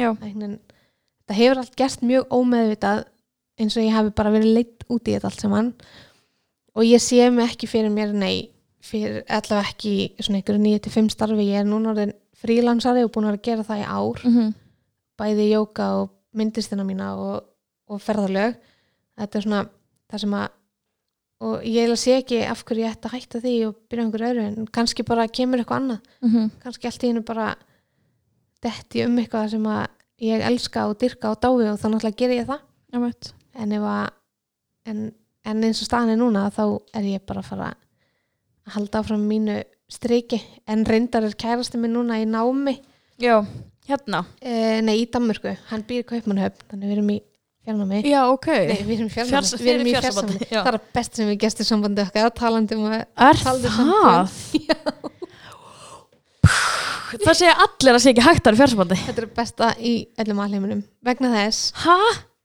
það 1.29 1.39
hefur 1.39 1.61
allt 1.63 1.77
gerst 1.79 2.07
mjög 2.07 2.33
ómeðvitað 2.35 3.05
eins 3.63 3.77
og 3.77 3.87
ég 3.87 3.95
hafi 3.97 4.15
bara 4.17 4.33
verið 4.35 4.57
leitt 4.57 4.89
út 4.89 5.07
í 5.07 5.15
þetta 5.15 5.29
allt 5.31 5.45
saman. 5.45 5.69
Og 6.75 6.89
ég 6.89 7.03
sé 7.05 7.29
mig 7.31 7.53
ekki 7.53 7.69
fyrir 7.69 7.93
mér 7.93 8.15
nei, 8.17 8.49
fyrir 8.83 9.21
allavega 9.29 9.71
ekki 9.71 9.93
svona 10.19 10.41
einhverju 10.41 10.63
9-5 10.65 11.13
starfi. 11.13 11.47
Ég 11.53 11.61
er 11.61 11.69
núna 11.69 11.93
orðin 11.93 12.15
frílansari 12.43 13.05
og 13.05 13.13
búin 13.15 13.29
að 13.29 13.43
gera 13.45 13.67
það 13.67 13.85
í 13.85 13.87
ár. 13.87 14.25
Mm 14.27 14.53
bæði 15.23 15.51
jóka 15.53 15.89
og 16.01 16.13
myndistina 16.37 16.85
mína 16.87 17.13
og, 17.21 17.45
og 17.91 18.03
ferðarlög 18.03 18.57
þetta 19.21 19.39
er 19.39 19.47
svona 19.47 19.63
það 20.11 20.25
sem 20.25 20.37
að 20.39 20.51
og 21.43 21.65
ég 21.67 21.83
eiginlega 21.83 22.01
sé 22.01 22.17
ekki 22.21 22.41
af 22.47 22.63
hverju 22.65 22.85
ég 22.85 22.95
ætti 22.95 23.09
að 23.09 23.15
hætta 23.17 23.43
því 23.43 23.55
og 23.67 23.77
byrja 23.91 24.05
einhverju 24.07 24.31
öðru 24.31 24.47
en 24.47 24.69
kannski 24.79 25.07
bara 25.07 25.29
kemur 25.29 25.63
eitthvað 25.63 25.81
annað. 25.81 26.01
-hmm. 26.23 26.51
kannski 26.63 26.87
allt 26.87 27.03
í 27.03 27.11
hennu 27.11 27.23
bara 27.27 27.55
detti 28.63 29.05
um 29.07 29.19
eitthvað 29.19 29.51
sem 29.51 29.67
að 29.67 29.87
ég 30.23 30.47
elska 30.47 30.87
og 30.87 30.99
dyrka 30.99 31.31
og 31.31 31.41
dái 31.43 31.71
og 31.73 31.81
þá 31.81 31.89
náttúrulega 31.89 32.19
ger 32.19 32.31
ég 32.31 32.47
það. 32.47 32.61
Veit 32.93 33.35
en 33.55 33.73
ef 33.73 33.83
að 33.83 34.09
en, 34.87 35.13
en 35.45 35.65
eins 35.65 35.83
og 35.83 35.89
staðan 35.89 36.15
er 36.15 36.21
núna 36.21 36.47
þá 36.55 36.65
er 36.95 37.03
ég 37.03 37.27
bara 37.27 37.43
að 37.43 37.51
fara 37.51 37.69
að 37.73 38.73
halda 38.77 39.03
áfram 39.03 39.27
mínu 39.29 39.59
streiki 39.93 40.41
en 40.71 40.87
reyndar 40.89 41.27
er 41.27 41.35
kærasti 41.35 41.81
minn 41.81 41.95
núna 41.97 42.21
í 42.23 42.27
námi. 42.29 42.79
Já, 43.21 43.43
hérna. 43.89 44.25
E, 44.41 44.81
nei 44.81 45.03
í 45.03 45.11
Danmörku, 45.11 45.57
hann 45.71 45.85
býr 45.89 46.05
í 46.05 46.09
Kaupmannhöfn 46.09 46.65
þannig 46.71 46.89
við 46.89 46.97
erum 46.97 47.13
í 47.13 47.19
fjarnámi. 47.67 48.03
Já, 48.09 48.21
ok. 48.33 48.49
Nei 48.71 48.83
við 48.87 48.97
erum 48.99 49.11
fjarnámi. 49.13 49.61
Við 49.63 49.73
erum 49.75 49.87
í 49.87 49.95
já. 49.95 50.03
það 50.59 50.71
er 50.73 50.79
að 50.79 50.91
best 50.99 51.19
sem 51.19 51.31
við 51.31 51.39
gestur 51.45 51.69
sambandi 51.69 52.05
okkar 52.07 52.35
talandi 52.39 52.79
um 52.79 52.89
að 52.89 52.99
er 53.03 53.43
talandi 53.43 53.71
það? 53.77 54.37
það 57.23 57.39
segja 57.39 57.55
allir 57.67 57.95
að 57.95 58.03
sé 58.03 58.13
ekki 58.13 58.25
hægt 58.25 58.43
að 58.43 58.51
vera 58.51 58.61
fjársambandi 58.63 58.99
þetta 59.05 59.23
er 59.23 59.33
besta 59.37 59.73
í 59.79 59.95
öllum 60.23 60.45
alheiminum. 60.45 60.85
Vegna 61.05 61.33
þess 61.37 61.73
hæ? 61.85 61.97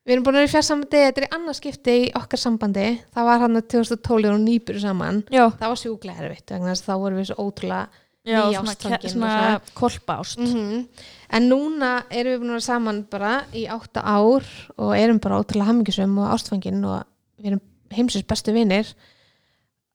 Við 0.07 0.15
erum 0.15 0.23
búin 0.23 0.37
að 0.37 0.43
vera 0.43 0.47
í 0.47 0.51
fjarsambandi, 0.53 0.99
þetta 1.03 1.19
er 1.19 1.25
í 1.25 1.35
annað 1.35 1.55
skipti 1.57 1.93
í 1.99 2.03
okkar 2.15 2.39
sambandi, 2.39 2.83
það 3.11 3.25
var 3.27 3.41
hann 3.41 3.59
að 3.59 3.65
2012 3.73 4.29
og 4.31 4.37
nýbyrju 4.39 4.79
saman, 4.85 5.17
já, 5.27 5.43
það 5.59 5.73
var 5.73 5.79
sjúklega 5.81 6.23
erfitt 6.23 6.53
vegna 6.53 6.69
þess 6.71 6.85
að 6.85 6.87
þá 6.87 7.01
vorum 7.01 7.19
við 7.19 7.27
svo 7.27 7.35
ótrúlega 7.43 8.05
já 8.27 8.61
Ný 8.61 9.09
svona, 9.09 9.61
kolpa 9.73 10.19
ást 10.19 10.39
mm 10.39 10.87
en 11.27 11.49
núna 11.49 11.91
erum 12.13 12.33
við 12.33 12.39
búin 12.41 12.51
að 12.51 12.57
vera 12.57 12.65
saman 12.65 13.01
bara 13.11 13.33
í 13.55 13.65
átta 13.71 14.03
ár 14.03 14.45
og 14.77 14.93
erum 14.95 15.19
bara 15.23 15.39
ótrúlega 15.41 15.67
hammingisum 15.69 16.15
og 16.21 16.31
ástfangin 16.31 16.85
og 16.87 17.03
við 17.37 17.51
erum 17.51 17.63
heimsins 17.93 18.27
bestu 18.27 18.53
vinir. 18.55 18.89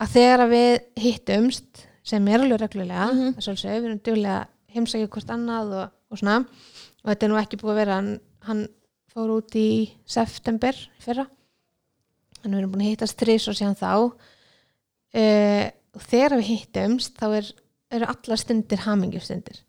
Að 0.03 0.15
þegar 0.17 0.45
við 0.51 0.71
hittumst 1.01 1.87
sem 2.07 2.29
er 2.29 2.43
alveg 2.43 2.61
reglulega 2.61 3.09
mm. 3.13 3.33
-hmm. 3.39 3.57
við 3.63 3.87
erum 3.87 4.01
duglega 4.05 4.39
að 4.41 4.49
heimsækja 4.75 5.09
hvort 5.09 5.31
annað 5.31 5.75
og, 5.81 5.91
og 6.11 6.19
svona. 6.19 6.39
Og 7.03 7.11
þetta 7.11 7.27
er 7.27 7.31
nú 7.31 7.39
ekki 7.41 7.61
búið 7.61 7.73
að 7.73 7.81
vera 7.81 7.95
hann, 7.95 8.21
hann 8.41 8.67
fór 9.13 9.31
út 9.39 9.55
í 9.57 9.93
september 10.07 10.75
fyrra. 10.99 11.27
Þannig 12.43 12.57
við 12.57 12.63
erum 12.63 12.73
búin 12.73 12.85
að 12.85 12.91
hittast 12.91 13.19
þrís 13.21 13.49
og 13.49 13.57
síðan 13.57 13.79
þá. 13.79 13.93
Uh, 15.13 15.67
og 15.93 16.05
þegar 16.09 16.39
við 16.41 16.49
hittumst 16.49 17.19
þá 17.21 17.27
er, 17.37 17.53
eru 17.93 18.09
allar 18.09 18.41
stundir 18.41 18.83
hamingjustundir. 18.87 19.61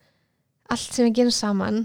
Allt 0.72 0.96
sem 0.96 1.08
við 1.08 1.18
gerum 1.20 1.36
saman 1.36 1.82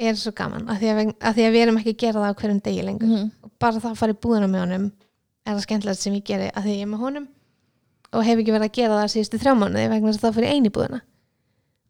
er 0.00 0.16
svo 0.16 0.32
gaman 0.36 0.68
af 0.70 0.80
því 0.80 0.90
að, 0.92 1.02
að 1.20 1.36
því 1.36 1.44
að 1.46 1.54
við 1.54 1.64
erum 1.64 1.78
ekki 1.80 1.92
að 1.94 2.00
gera 2.04 2.22
það 2.22 2.32
á 2.32 2.38
hverjum 2.40 2.62
degi 2.64 2.86
lengur. 2.86 3.10
Mhm. 3.10 3.28
og 3.44 3.52
bara 3.60 3.82
það 3.82 3.90
að 3.90 4.00
fara 4.00 4.16
í 4.16 4.20
búðina 4.24 4.48
með 4.48 4.64
honum 4.64 4.88
er 5.44 5.52
það 5.52 5.62
skemmtilegt 5.66 6.00
sem 6.00 6.16
ég 6.16 6.24
geri 6.24 6.48
að 6.50 6.64
því 6.64 6.72
að 6.72 6.78
ég 6.78 6.86
er 6.86 6.90
með 6.90 7.04
honum 7.04 7.28
og 8.10 8.26
hef 8.26 8.40
ekki 8.40 8.54
verið 8.54 8.68
að 8.68 8.76
gera 8.78 8.98
það 8.98 9.12
síðustu 9.14 9.40
þrjá 9.40 9.54
mánuði 9.60 9.90
vegna 9.92 10.10
þess 10.10 10.20
að 10.20 10.26
það 10.26 10.36
fyrir 10.38 10.54
eini 10.54 10.72
búðina. 10.74 11.00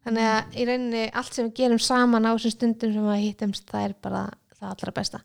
Þannig 0.01 0.27
að 0.31 0.57
í 0.57 0.65
rauninni 0.67 1.03
allt 1.21 1.35
sem 1.35 1.47
við 1.47 1.57
gerum 1.61 1.81
saman 1.81 2.27
á 2.27 2.31
þessum 2.33 2.55
stundum 2.55 2.93
sem 2.95 3.07
við 3.07 3.23
hittumst 3.25 3.65
það 3.69 3.87
er 3.87 3.95
bara 4.01 4.21
það 4.57 4.69
allra 4.73 4.93
besta. 4.97 5.21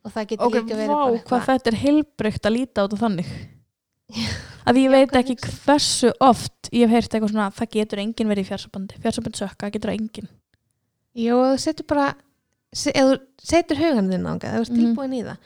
Og 0.00 0.12
það 0.14 0.28
getur 0.32 0.46
ok, 0.46 0.56
líka 0.56 0.78
verið 0.80 1.24
hvað 1.28 1.48
þetta 1.50 1.70
er 1.70 1.80
heilbrygt 1.84 2.46
að 2.48 2.56
líta 2.56 2.84
át 2.84 2.94
og 2.96 3.02
þannig 3.02 3.32
að 4.68 4.80
ég 4.82 4.90
veit 4.92 5.14
ekki 5.20 5.36
hversu 5.64 6.12
oft 6.20 6.68
ég 6.72 6.86
hef 6.88 6.90
heyrt 6.96 7.14
eitthvað 7.14 7.30
svona 7.34 7.50
það 7.56 7.70
getur 7.76 7.98
enginn 8.02 8.28
verið 8.32 8.44
í 8.44 8.48
fjársambandi 8.50 9.00
fjársambandi 9.02 9.38
sökka, 9.42 9.66
það 9.66 9.72
getur 9.78 9.94
enginn 9.94 10.28
ef 10.30 11.32
þú 11.34 11.58
setur 11.58 11.86
bara 11.90 12.08
se- 12.72 12.92
ef 12.94 13.08
þú 13.10 13.18
setur 13.42 13.76
hugan 13.80 14.10
þinn 14.12 14.26
ánga, 14.30 14.52
þú 14.54 14.60
ert 14.60 14.70
Mhm. 14.70 14.80
tilbúin 14.80 15.14
í 15.18 15.22
það 15.26 15.36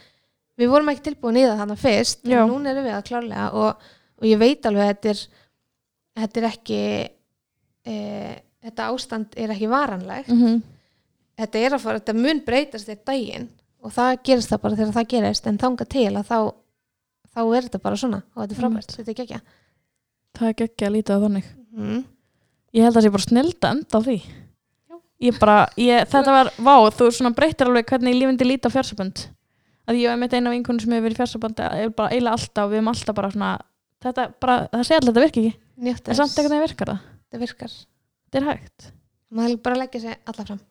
við 0.59 0.69
vorum 0.71 0.89
ekki 0.93 1.03
tilbúin 1.09 1.37
í 1.41 1.45
það 1.49 1.59
þannig 1.63 1.79
fyrst 1.83 2.21
Já. 2.25 2.43
en 2.43 2.49
núna 2.51 2.71
erum 2.71 2.85
við 2.85 2.95
að 2.99 3.07
klárlega 3.09 3.47
og, 3.55 3.77
og 4.21 4.25
ég 4.29 4.39
veit 4.39 4.67
alveg 4.67 4.83
að 4.85 4.93
þetta 4.95 5.09
er 5.11 5.27
þetta 6.15 6.41
er 6.41 6.47
ekki 6.51 6.81
e, 7.87 7.95
þetta 8.65 8.89
ástand 8.93 9.35
er 9.37 9.51
ekki 9.55 9.69
varanlegt 9.69 10.29
mm 10.31 10.41
-hmm. 10.43 10.63
þetta 11.39 11.59
er 11.59 11.73
að 11.75 11.81
fara, 11.81 11.99
þetta 12.01 12.15
mun 12.23 12.41
breytast 12.47 12.89
þér 12.89 13.01
daginn 13.05 13.49
og 13.85 13.93
það 13.93 14.23
gerist 14.25 14.49
það 14.53 14.61
bara 14.63 14.77
þegar 14.77 14.93
það 14.95 15.09
gerist 15.09 15.47
en 15.47 15.59
þanga 15.59 15.85
til 15.89 16.13
að 16.17 16.29
þá 16.31 16.39
þá 17.35 17.43
er 17.45 17.67
þetta 17.69 17.83
bara 17.83 18.01
svona 18.01 18.23
og 18.23 18.41
þetta 18.43 18.55
er 18.55 18.61
frábært, 18.61 18.97
þetta 18.97 19.13
er 19.13 19.19
gekkja 19.21 19.41
það 20.35 20.49
er 20.51 20.67
ekki 20.67 20.87
að 20.87 20.97
líta 20.97 21.19
á 21.19 21.23
þannig. 21.23 21.53
Mm. 21.75 22.01
ég 22.75 22.87
held 22.87 22.95
að 22.95 22.99
það 22.99 23.07
sé 23.07 23.13
bara 23.15 23.27
snilda 23.29 23.71
enda 23.75 23.99
á 23.99 24.07
því. 24.07 24.17
Ég 25.25 25.39
bara, 25.41 25.57
ég, 25.79 26.09
þetta 26.11 26.35
var 26.35 26.51
vá, 26.59 26.75
þú 26.95 27.09
svona 27.15 27.35
breytir 27.37 27.71
alveg 27.71 27.87
hvernig 27.89 28.19
lífindi 28.19 28.49
líta 28.49 28.71
á 28.71 28.75
fjársamband 28.75 29.29
að 29.89 30.01
ég 30.01 30.11
hef 30.11 30.21
meitt 30.21 30.35
eina 30.35 30.53
vinkonu 30.53 30.83
sem 30.83 30.95
hefur 30.97 31.07
verið 31.07 31.63
er 31.69 31.95
bara 31.95 32.11
eiginlega 32.11 32.39
alltaf, 32.39 32.71
við 32.71 32.81
hefum 32.81 32.93
alltaf 32.93 33.17
bara 33.17 33.31
svona 33.31 33.53
þetta 34.05 34.27
bara, 34.43 34.59
það 34.73 34.85
segja 34.89 35.01
alltaf 35.01 35.15
þetta 35.15 35.27
virki 35.27 35.45
ekki. 35.45 35.59
Njótt 35.85 36.09
en 36.09 36.19
samt 36.19 36.35
þess, 36.35 36.43
eitthvað 36.45 36.67
virkar 36.67 36.93
það, 36.93 37.09
þetta 37.25 37.43
virkar. 37.45 37.75
Þetta 38.25 38.41
er 38.41 38.49
hægt. 38.51 38.93
Maður 39.35 39.59
bara 39.67 39.81
leggja 39.85 40.05
sig 40.05 40.19
alla 40.25 40.47
fram 40.49 40.63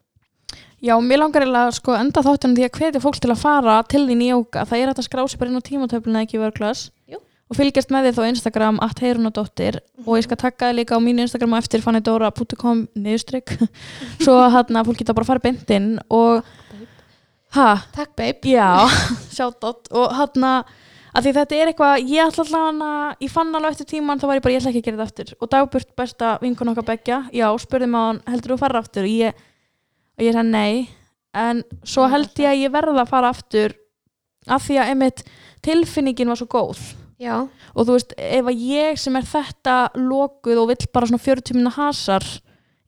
Já, 0.83 0.97
mér 0.99 1.21
langar 1.21 1.45
eiginlega 1.45 1.69
að 1.69 1.77
sko 1.77 1.93
enda 1.95 2.21
þáttunum 2.25 2.57
því 2.57 2.63
að 2.67 2.77
hvetja 2.77 2.99
fólk 2.99 3.19
til 3.23 3.29
að 3.31 3.39
fara 3.39 3.75
til 3.87 4.01
þín 4.09 4.23
í 4.25 4.31
jóka. 4.33 4.65
Það 4.67 4.81
er 4.81 4.89
hægt 4.91 4.99
að 4.99 5.05
skrá 5.07 5.21
sig 5.31 5.39
bara 5.39 5.53
inn 5.53 5.61
á 5.63 5.67
tímatöfluna 5.69 6.23
ekki 6.25 6.41
vörglas 6.41 6.81
Jú. 7.07 7.21
og 7.23 7.55
fylgjast 7.55 7.93
með 7.93 8.09
þið 8.09 8.17
þá 8.17 8.23
Instagram 8.33 8.81
at 8.83 8.99
heyrunadóttir 8.99 9.77
og 10.03 10.17
ég 10.19 10.25
skal 10.27 10.39
taka 10.41 10.73
þið 10.73 10.79
líka 10.81 10.99
á 10.99 11.05
mínu 11.05 11.23
Instagram 11.23 11.55
eftir 11.61 11.85
fannidóra.com 11.85 12.81
niðurstrykk 12.99 13.55
svo 14.25 14.35
hann 14.51 14.81
að 14.81 14.89
fólk 14.89 14.99
geta 14.99 15.15
bara 15.15 15.23
að 15.23 15.31
fara 15.31 15.43
beintinn 15.45 15.87
og 16.11 16.43
ha, 17.55 17.69
Takk 17.95 18.11
babe. 18.19 18.43
Já. 18.51 18.83
Sjátt 19.37 19.63
og 19.63 20.17
hann 20.19 20.49
að 21.13 21.23
því 21.29 21.33
þetta 21.37 21.57
er 21.61 21.71
eitthvað, 21.71 21.95
ég 22.09 22.27
ætla 22.27 22.43
alltaf 22.43 22.53
hana 22.57 22.91
ég 23.21 23.31
fann 23.31 23.55
alveg 23.55 23.77
eftir 23.77 23.91
tíman, 23.93 24.19
þá 24.19 24.27
var 24.27 24.41
ég 24.41 24.43
bara, 24.43 24.57
ég 24.57 24.63
ætla 24.63 24.73
ekki 24.73 24.83
að 24.83 24.87
gera 24.89 24.99
þetta 25.05 25.07
aftur. 25.07 25.33
Og 25.39 25.51
dagburt 25.53 25.95
besta 25.95 26.35
vinkun 26.43 26.73
okkar 26.73 26.89
begja 26.91 27.23
já, 27.31 27.47
spurði 27.61 27.91
maður 27.93 28.23
heldur 28.33 28.51
þú 28.55 28.57
að 28.57 28.63
fara 28.65 28.81
aftur? 28.83 29.07
Og 29.07 29.13
ég, 29.23 29.43
og 30.23 30.29
ég 30.29 30.37
sagði 30.37 30.53
nei. 30.55 30.89
En 31.33 31.63
svo 31.83 32.07
held 32.07 32.37
ég 32.39 32.51
að 32.51 32.61
ég 32.61 32.73
verða 32.73 33.01
að 33.03 33.09
fara 33.09 33.31
aftur 33.33 33.73
af 34.47 34.65
því 34.67 34.79
að 34.79 34.91
einmitt 34.91 35.23
tilfinningin 35.65 36.29
var 36.29 36.39
svo 36.39 36.49
góð. 36.51 36.81
Já, 37.21 37.45
og 37.73 37.87
þú 37.87 37.95
veist, 37.95 38.15
ef 38.17 38.49
að 38.49 38.63
ég 38.67 38.99
sem 38.99 39.15
er 39.15 39.27
þetta 39.27 39.75
lokuð 39.95 40.59
og 40.59 40.71
vill 40.73 40.89
bara 40.95 41.07
svona 41.07 41.23
40 41.23 41.55
minna 41.55 41.71
hasar 41.71 42.25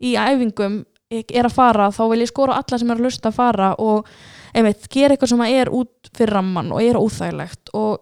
í 0.04 0.16
æfingum 0.20 0.82
er 1.14 1.48
að 1.48 1.54
fara, 1.56 1.92
þá 1.94 2.02
vil 2.12 2.24
ég 2.24 2.32
skora 2.32 2.58
alla 2.60 2.80
sem 2.82 2.90
er 2.90 3.00
að 3.00 3.06
lusta 3.06 3.30
að 3.32 3.38
fara 3.38 3.70
og 3.80 4.10
einmitt, 4.56 4.90
gera 4.92 5.16
eitthvað 5.16 5.32
sem 5.32 5.46
er 5.46 5.72
út 5.72 6.10
fyrir 6.18 6.36
ramman 6.36 6.74
og 6.76 6.84
er 6.84 7.00
óþægilegt 7.00 7.72
og 7.78 8.02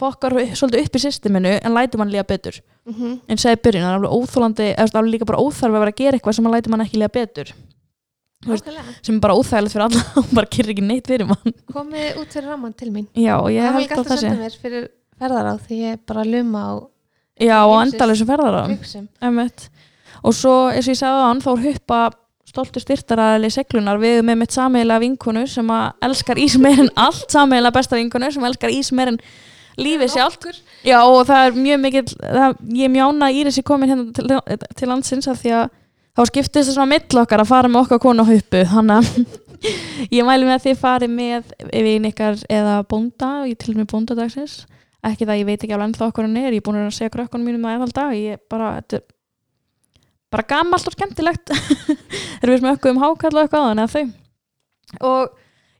fokkar 0.00 0.38
svolítið 0.56 0.86
upp 0.86 0.96
í 0.96 1.02
systeminu 1.02 1.52
en 1.58 1.74
læti 1.74 2.00
mann 2.00 2.10
líka 2.10 2.24
betur. 2.30 2.60
Mm 2.86 2.94
-hmm. 2.94 3.20
en 3.28 3.38
segi 3.38 3.60
byrjun, 3.62 3.82
það 3.82 3.90
er 3.90 3.98
alveg 3.98 4.16
óþólandi 4.16 4.74
eða 4.78 4.98
alveg 4.98 5.12
líka 5.12 5.24
bara 5.24 5.42
óþarf 5.42 5.74
að 5.74 5.80
vera 5.80 5.92
að 5.92 6.00
gera 6.00 6.16
eitthvað 6.16 6.34
sem 6.34 6.46
að 6.46 6.54
læti 6.54 6.70
mann 6.70 6.80
ekki 6.80 6.98
líka 6.98 7.12
betur 7.12 7.54
veist, 8.48 8.68
sem 9.06 9.14
er 9.16 9.22
bara 9.24 9.36
óþægilegt 9.38 9.74
fyrir 9.76 9.86
alla 9.86 10.02
og 10.22 10.32
bara 10.38 10.50
kyrri 10.56 10.74
ekki 10.74 10.84
neitt 10.88 11.08
fyrir 11.10 11.28
mann. 11.30 11.54
Komið 11.72 12.20
út 12.22 12.34
fyrir 12.36 12.50
ramman 12.52 12.74
til 12.78 12.90
mín. 12.94 13.06
Já, 13.16 13.36
og 13.40 13.50
ég 13.54 13.64
Það 13.64 13.78
held 13.78 13.94
að 13.98 14.04
það 14.04 14.18
sé 14.18 14.26
senda 14.26 14.42
mér 14.42 14.58
fyrir 14.64 14.88
ferðaráð 15.22 15.62
því 15.68 15.78
ég 15.84 15.94
er 15.96 16.02
bara 16.10 16.24
að 16.24 16.32
luma 16.34 16.64
á 16.66 16.72
já, 17.44 17.56
og 17.66 17.76
endalið 17.84 18.20
sem 18.20 18.28
ferðar 18.30 18.58
á 18.58 18.64
buksum 18.70 19.06
Emmett. 19.28 19.68
og 20.22 20.34
svo 20.34 20.54
eins 20.72 20.86
og 20.88 20.92
ég 20.94 21.00
sagði 21.00 21.22
á 21.22 21.28
hann 21.30 21.42
þá 21.44 21.50
er 21.54 21.62
huppa 21.68 22.00
stoltur 22.54 22.82
styrtaræðali 22.84 23.50
seglunar 23.50 23.98
við 24.02 24.20
með 24.26 24.38
mitt 24.42 24.54
sameiginlega 24.54 25.02
vinkonu 25.02 25.42
sem 25.50 25.70
að 25.74 26.06
elskar 26.06 26.38
ís 26.42 26.54
meir 26.62 26.82
en 26.84 26.90
allt 27.06 27.26
sameiginlega 27.34 27.74
besta 27.78 27.98
vinkonu 27.98 28.30
sem 28.34 28.46
elskar 28.50 28.74
ís 28.74 28.92
meir 28.94 29.14
en 29.14 29.18
lífið 29.80 30.12
sjálft. 30.14 30.44
já 30.86 30.98
og 31.02 31.24
það 31.26 31.46
er 31.48 31.56
mjög 31.64 31.80
mikil 31.82 32.04
það, 32.20 32.58
ég 32.78 32.84
er 32.86 32.92
mjána 32.94 33.30
að 33.30 33.38
Íris 33.40 33.58
er 33.58 33.66
komin 33.66 33.90
hérna 33.90 34.12
til, 34.14 34.58
til 34.78 34.90
landsins 34.90 35.26
af 35.30 35.40
því 35.42 35.54
að 35.62 35.72
þá 36.14 36.22
skiptist 36.30 36.68
það 36.68 36.76
svona 36.76 36.92
mill 36.92 37.22
okkar 37.24 37.42
að 37.42 37.50
fara 37.50 37.70
með 37.70 37.84
okkar 37.84 38.02
konu 38.02 38.24
á 38.24 38.30
huppu 38.30 38.62
þannig 38.70 38.96
að 39.00 39.40
ég 40.16 40.26
mæli 40.26 40.46
með 40.46 40.54
að 40.56 40.64
þið 40.66 40.78
fari 40.80 41.08
með 41.10 41.50
veginn 41.70 42.08
ykkar 42.10 42.40
eða 42.52 42.78
bónda 42.88 43.30
ég 43.48 43.58
til 43.60 43.74
með 43.76 43.90
bóndadagsins. 43.92 44.64
Ekki 45.04 45.28
það 45.28 45.40
ég 45.40 45.48
veit 45.48 45.58
ekki 45.58 45.74
alveg 45.76 45.90
ennþá 45.90 46.08
okkur 46.08 46.26
hann 46.26 46.38
er 46.40 46.54
ég 46.54 46.60
er 46.62 46.64
búin 46.64 46.80
að 46.80 46.96
segja 46.96 47.12
krökkunum 47.12 47.48
mínum 47.48 47.66
það 47.68 47.94
dag 47.96 48.14
ég 48.16 48.42
bara, 48.50 48.74
þetta 48.78 49.00
er 49.00 49.06
bara 50.32 50.46
gamalt 50.48 50.88
og 50.88 50.96
skemmtilegt. 50.96 51.52
Þegar 52.40 52.52
við 52.52 52.62
smökkum 52.62 53.00
hákall 53.02 53.34
og 53.34 53.42
eitthvað 53.42 53.66
áðan 53.66 53.82
eða 53.84 53.92
þau. 53.94 54.04
Og 55.10 55.34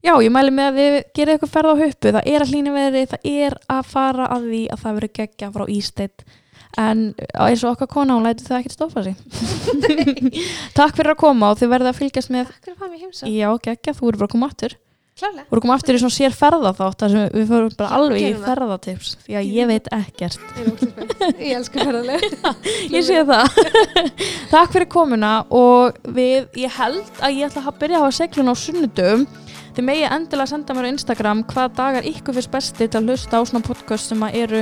já, 0.05 0.15
ég 0.27 0.33
mæli 0.35 0.55
með 0.55 0.71
að 0.71 0.81
þið 0.81 0.99
gerir 1.17 1.35
eitthvað 1.35 1.55
ferð 1.57 1.73
á 1.73 1.83
huppu 1.83 2.15
það 2.17 2.31
er 2.35 2.45
að 2.45 2.53
hlýna 2.53 2.75
veðri, 2.75 3.05
það 3.13 3.29
er 3.33 3.59
að 3.79 3.93
fara 3.95 4.29
að 4.35 4.49
því 4.51 4.63
að 4.75 4.85
en 6.81 7.03
eins 7.17 7.65
og 7.65 7.75
okkar 7.75 7.91
kona 7.91 8.17
hún 8.17 8.27
lætur 8.27 8.49
það 8.49 8.63
ekkert 8.63 8.77
stoppa 8.79 9.05
sig. 9.05 9.19
Takk 10.79 10.97
fyrir 10.97 11.15
að 11.15 11.21
koma 11.21 11.53
og 11.53 11.61
þið 11.61 11.75
verður 11.75 11.93
að 11.93 12.01
fylgjast 12.01 12.33
með 12.35 12.49
Takk 12.51 12.65
fyrir 12.65 12.75
að 12.75 12.81
fá 12.81 12.89
mig 12.89 13.05
heimsa 13.05 13.31
já, 13.31 13.51
geggja, 13.69 13.95
þú 13.95 14.11
eru 14.11 14.21
bara 14.23 14.31
að 14.31 14.35
koma 14.35 14.51
aftur. 14.51 14.77
Klálega 15.15 15.45
þú 15.47 15.55
eru 15.55 15.61
að 15.61 15.63
koma 15.63 15.75
aftur 15.79 15.95
í 15.95 15.99
svona 16.03 16.15
sér 16.17 16.33
ferðaþátt 16.35 17.03
þar 17.05 17.13
sem 17.13 17.29
við 17.37 17.51
fórum 17.53 17.75
bara 17.79 17.99
alveg 18.01 18.25
í 18.25 18.31
ferðatips 18.43 19.13
því 19.23 19.37
að 19.39 19.53
ég 19.55 19.69
veit 19.71 19.91
ekkert. 19.95 20.49
Ég. 20.59 20.83
Ég 21.39 21.53
elskar 21.61 21.87
ferðalega 21.87 22.55
ég 22.97 23.07
sé 23.07 23.21
það. 23.29 23.61
Takk 24.55 24.75
fyrir 24.75 24.91
komuna 24.91 25.37
og 25.55 26.01
við, 26.17 26.49
ég 26.59 26.75
held 26.81 27.23
að 27.23 27.39
ég 27.39 27.47
ætla 27.47 27.63
að 27.71 27.79
byrja 27.85 28.01
að 28.01 28.07
hafa 28.09 28.19
seglun 28.19 28.51
á 28.51 28.55
sunnudum 28.59 29.27
þið 29.75 29.87
megi 29.87 30.05
endilega 30.07 30.51
senda 30.51 30.75
mér 30.75 30.87
á 30.87 30.93
Instagram 30.93 31.45
hvaða 31.51 31.71
dagar 31.79 32.11
ykkur 32.11 32.37
fyrst 32.37 32.53
besti 32.53 32.87
til 32.87 33.01
að 33.01 33.09
hlusta 33.11 33.39
á 33.39 33.43
svona 33.47 33.67
podcast 33.67 34.11
sem 34.11 34.27
að 34.27 34.37
eru 34.43 34.61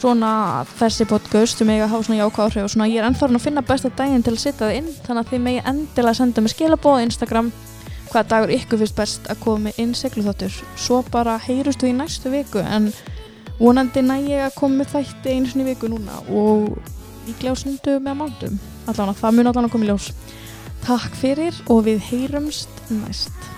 svona 0.00 0.30
þessi 0.76 1.06
podcast 1.08 1.60
sem 1.60 1.70
eiga 1.72 1.86
að 1.86 1.94
hafa 1.94 2.06
svona 2.06 2.20
jákvæð 2.20 2.44
áhrif 2.44 2.66
og 2.66 2.72
svona 2.72 2.88
ég 2.90 3.00
er 3.00 3.08
ennþárin 3.08 3.38
að 3.38 3.46
finna 3.46 3.64
besta 3.66 3.90
daginn 3.96 4.24
til 4.26 4.34
að 4.34 4.42
setja 4.42 4.66
það 4.66 4.76
inn 4.80 4.90
þannig 5.06 5.22
að 5.22 5.30
þið 5.32 5.42
megi 5.46 5.62
endilega 5.72 6.18
senda 6.18 6.44
mér 6.44 6.52
skilabóð 6.52 7.02
Instagram 7.06 7.50
hvaða 8.10 8.28
dagur 8.32 8.54
ykkur 8.56 8.82
fyrst 8.82 8.98
best 8.98 9.30
að 9.32 9.42
koma 9.42 9.72
inn 9.80 9.96
segluþáttur. 9.96 10.60
Svo 10.76 11.00
bara 11.12 11.38
heyrustu 11.42 11.88
í 11.88 11.96
næstu 11.96 12.32
viku 12.34 12.62
en 12.62 12.92
vonandi 13.58 14.04
næ 14.04 14.16
ég 14.28 14.46
að 14.46 14.56
koma 14.60 14.86
þætti 14.86 15.34
einu 15.34 15.64
í 15.64 15.68
viku 15.72 15.90
núna 15.90 16.20
og 16.28 16.76
líklega 17.26 17.56
á 17.56 17.62
sundu 17.64 17.98
með 17.98 18.20
mándum 18.20 18.62
allan 18.86 19.10
að 19.10 19.20
það 19.24 19.36
mun 19.38 19.52
allan 19.52 19.68
að 19.68 19.74
koma 19.74 19.88
í 19.88 19.92
ljós. 19.92 20.12
Takk 20.86 21.18
fyrir 21.18 21.62
og 21.72 21.86
við 21.88 22.04
heyrumst 22.12 22.82
næst 22.92 23.55